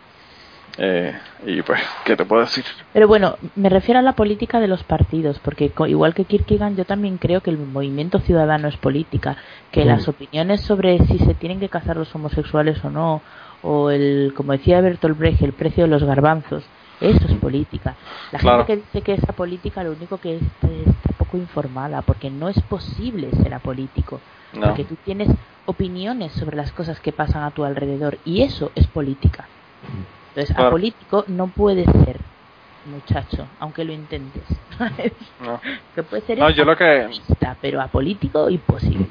[0.79, 1.12] Eh,
[1.47, 2.65] y pues, ¿qué te puedo decir?
[2.93, 6.85] Pero bueno, me refiero a la política de los partidos, porque igual que Kierkegaard, yo
[6.85, 9.37] también creo que el movimiento ciudadano es política,
[9.73, 13.21] que las opiniones sobre si se tienen que casar los homosexuales o no,
[13.62, 16.65] o el, como decía Bertolt Brecht, el precio de los garbanzos,
[17.01, 17.95] eso es política.
[18.33, 22.31] La gente que dice que esa política lo único que es, está poco informada, porque
[22.31, 24.21] no es posible ser apolítico,
[24.53, 25.29] porque tú tienes
[25.67, 29.47] opiniones sobre las cosas que pasan a tu alrededor, y eso es política.
[30.31, 32.21] Entonces, apolítico no puede ser,
[32.87, 34.43] muchacho, aunque lo intentes.
[35.41, 35.61] no.
[35.95, 37.09] Que puede ser no, yo lo que...
[37.61, 39.07] pero apolítico imposible.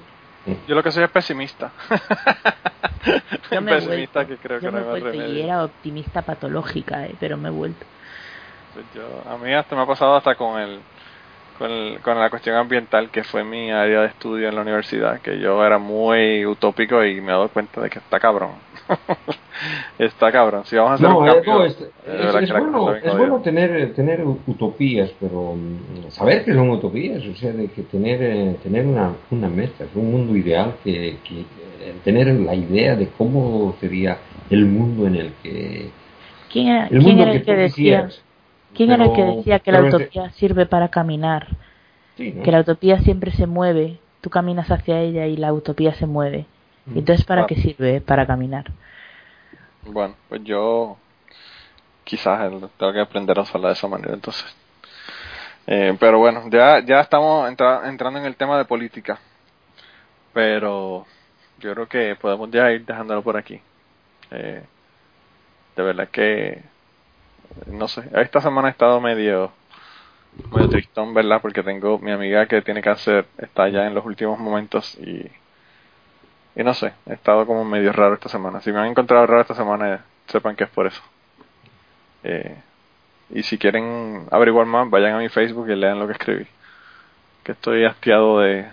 [0.67, 1.71] Yo lo que soy es pesimista.
[3.51, 7.49] yo me pesimista que creo que no me y era optimista patológica, eh, pero me
[7.49, 7.85] he vuelto.
[8.73, 10.79] Pues yo, a mí hasta me ha pasado hasta con el
[11.57, 15.39] con, con, la cuestión ambiental, que fue mi área de estudio en la universidad, que
[15.39, 18.51] yo era muy utópico y me he dado cuenta de que está cabrón.
[19.99, 20.63] está cabrón.
[20.65, 26.09] Si vamos a hacer un cambio, es, bueno, es bueno tener, tener utopías, pero mm,
[26.09, 30.11] saber que son utopías, o sea, de que tener, eh, tener una, una meta, un
[30.11, 31.39] mundo ideal, que, que
[31.81, 34.17] eh, tener la idea de cómo sería
[34.49, 35.89] el mundo en el que...
[36.51, 38.09] ¿Quién era el, ¿quién era el que, decía?
[38.73, 41.47] ¿Quién era el que decía que la utopía sirve para caminar?
[42.17, 46.47] Que la utopía siempre se mueve, tú caminas hacia ella y la utopía se mueve.
[46.95, 48.01] Entonces, ¿para qué sirve?
[48.01, 48.65] Para caminar.
[49.83, 50.97] Bueno, pues yo
[52.03, 54.45] quizás tengo que aprender a usarla de esa manera entonces.
[55.67, 59.19] Eh, pero bueno, ya, ya estamos entrando en el tema de política.
[60.33, 61.05] Pero
[61.59, 63.61] yo creo que podemos ya ir dejándolo por aquí.
[64.31, 64.63] Eh,
[65.75, 66.63] de verdad que
[67.67, 69.51] no sé, esta semana he estado medio
[70.51, 71.41] medio tristón, ¿verdad?
[71.41, 75.29] Porque tengo mi amiga que tiene cáncer, está ya en los últimos momentos y
[76.55, 78.61] y no sé, he estado como medio raro esta semana.
[78.61, 81.01] Si me han encontrado raro esta semana, sepan que es por eso.
[82.23, 82.55] Eh,
[83.29, 86.47] y si quieren averiguar más, vayan a mi Facebook y lean lo que escribí.
[87.43, 88.67] Que estoy hastiado de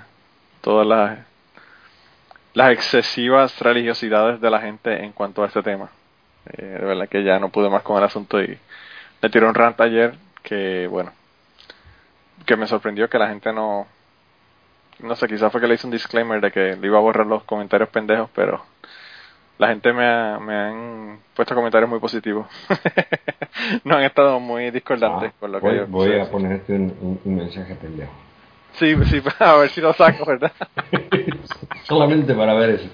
[0.63, 1.19] todas las,
[2.55, 5.91] las excesivas religiosidades de la gente en cuanto a este tema.
[6.47, 8.59] Eh, de verdad que ya no pude más con el asunto y
[9.21, 11.13] le tiré un rant ayer que, bueno,
[12.45, 13.87] que me sorprendió que la gente no,
[15.01, 17.27] no sé, quizás fue que le hice un disclaimer de que le iba a borrar
[17.27, 18.63] los comentarios pendejos, pero
[19.59, 22.47] la gente me, ha, me han puesto comentarios muy positivos.
[23.85, 27.21] no han estado muy discordantes ah, con lo voy, que yo Voy a ponerte un,
[27.25, 28.13] un, mensaje pendejo.
[28.73, 30.53] Sí, sí, a ver si lo saco, ¿verdad?
[31.85, 32.89] Solamente para ver eso.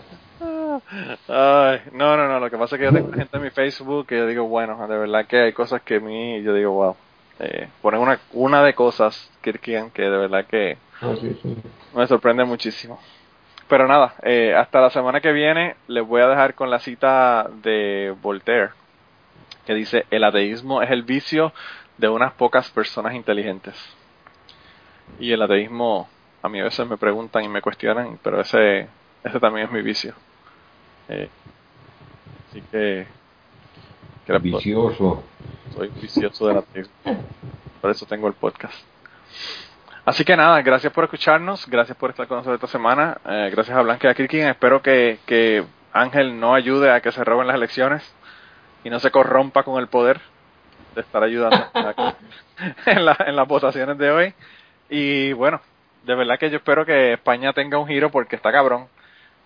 [1.28, 4.06] Ay, no, no, no, lo que pasa es que yo tengo gente en mi Facebook
[4.06, 6.96] que yo digo, bueno, de verdad que hay cosas que a mí, yo digo, wow,
[7.40, 10.78] eh, ponen una, una de cosas que, que de verdad que
[11.94, 12.98] me sorprende muchísimo.
[13.68, 17.48] Pero nada, eh, hasta la semana que viene les voy a dejar con la cita
[17.62, 18.70] de Voltaire,
[19.64, 21.52] que dice, el ateísmo es el vicio
[21.98, 23.74] de unas pocas personas inteligentes.
[25.18, 26.08] Y el ateísmo,
[26.42, 28.88] a mí a veces me preguntan y me cuestionan, pero ese,
[29.24, 30.14] ese también es mi vicio.
[31.08, 31.28] Eh,
[32.48, 33.06] así que,
[34.26, 35.22] que vicioso.
[35.74, 36.62] Soy vicioso de la
[37.80, 38.74] Por eso tengo el podcast.
[40.04, 43.76] Así que nada, gracias por escucharnos, gracias por estar con nosotros esta semana, eh, gracias
[43.76, 44.46] a Blanca y a Kirkin.
[44.48, 48.14] Espero que, que Ángel no ayude a que se roben las elecciones
[48.82, 50.20] y no se corrompa con el poder
[50.96, 51.66] de estar ayudando
[52.86, 54.34] en, la, en las votaciones de hoy.
[54.90, 55.60] Y bueno,
[56.02, 58.88] de verdad que yo espero que España tenga un giro porque está cabrón.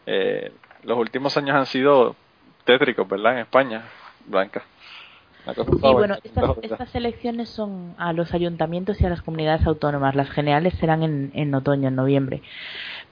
[0.06, 0.52] Eh,
[0.84, 2.16] los últimos años han sido
[2.64, 3.34] tétricos, ¿verdad?
[3.34, 3.82] En España,
[4.24, 4.62] Blanca.
[5.54, 10.16] Sí, bueno, estas, elecciones son a los ayuntamientos y a las comunidades autónomas.
[10.16, 12.42] Las generales serán en, en otoño, en noviembre.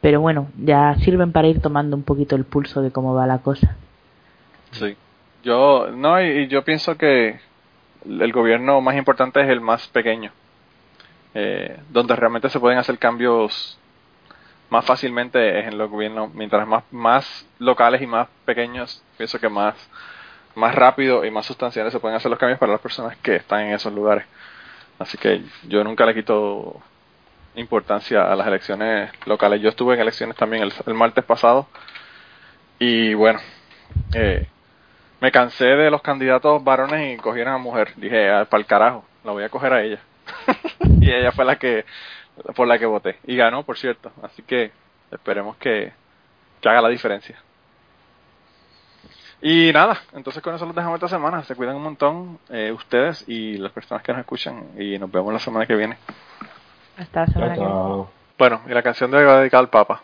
[0.00, 3.38] Pero bueno, ya sirven para ir tomando un poquito el pulso de cómo va la
[3.38, 3.76] cosa.
[4.72, 4.96] Sí.
[5.44, 7.38] Yo, no, y, yo pienso que
[8.04, 10.32] el gobierno más importante es el más pequeño.
[11.34, 13.78] Eh, donde realmente se pueden hacer cambios
[14.70, 19.48] más fácilmente es en los gobiernos, mientras más, más locales y más pequeños, pienso que
[19.48, 19.74] más
[20.54, 23.60] más rápido y más sustanciales se pueden hacer los cambios para las personas que están
[23.62, 24.24] en esos lugares.
[24.98, 26.80] Así que yo nunca le quito
[27.56, 29.60] importancia a las elecciones locales.
[29.60, 31.66] Yo estuve en elecciones también el, martes pasado
[32.78, 33.40] y bueno,
[34.14, 34.46] eh,
[35.20, 37.92] me cansé de los candidatos varones y cogieron a mujer.
[37.96, 40.00] Dije, ah, para el carajo, la voy a coger a ella.
[41.00, 41.84] y ella fue la que
[42.56, 44.12] por la que voté y ganó, por cierto.
[44.22, 44.72] Así que
[45.10, 45.92] esperemos que
[46.64, 47.38] haga la diferencia.
[49.46, 51.42] Y nada, entonces con eso los dejamos esta semana.
[51.42, 55.34] Se cuidan un montón eh, ustedes y las personas que nos escuchan y nos vemos
[55.34, 55.98] la semana que viene.
[56.96, 58.04] Hasta la semana que viene.
[58.38, 60.00] Bueno, y la canción de hoy va dedicada al Papa.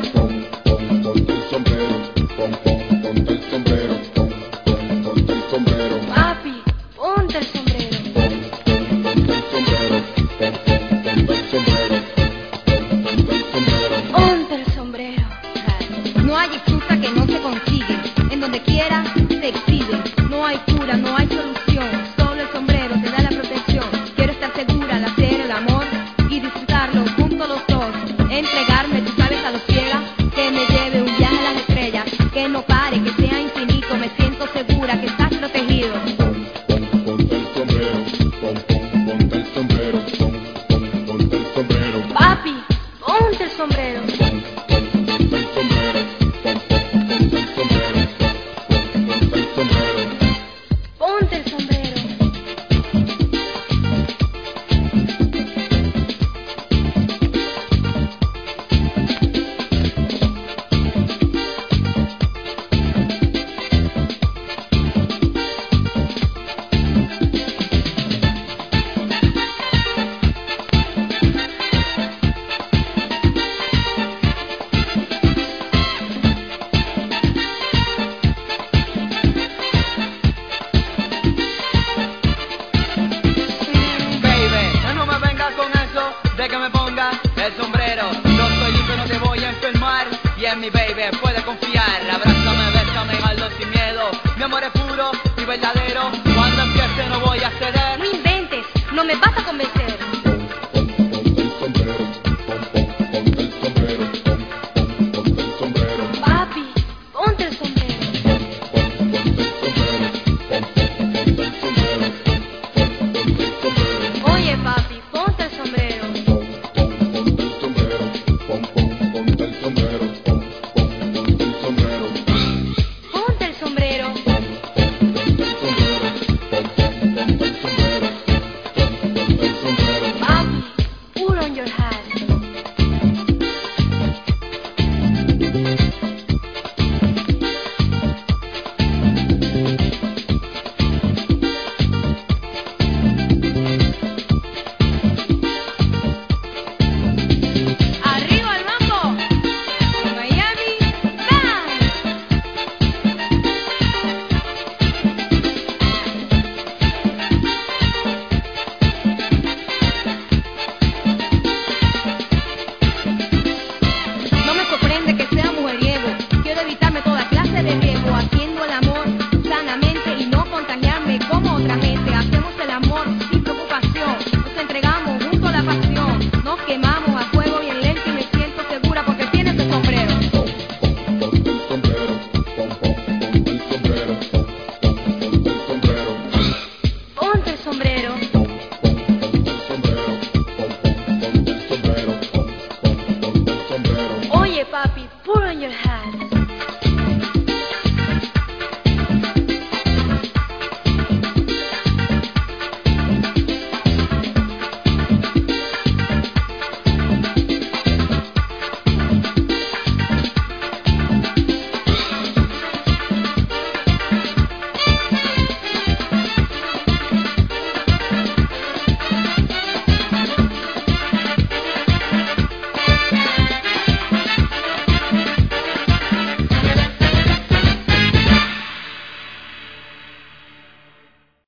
[0.00, 0.01] Mi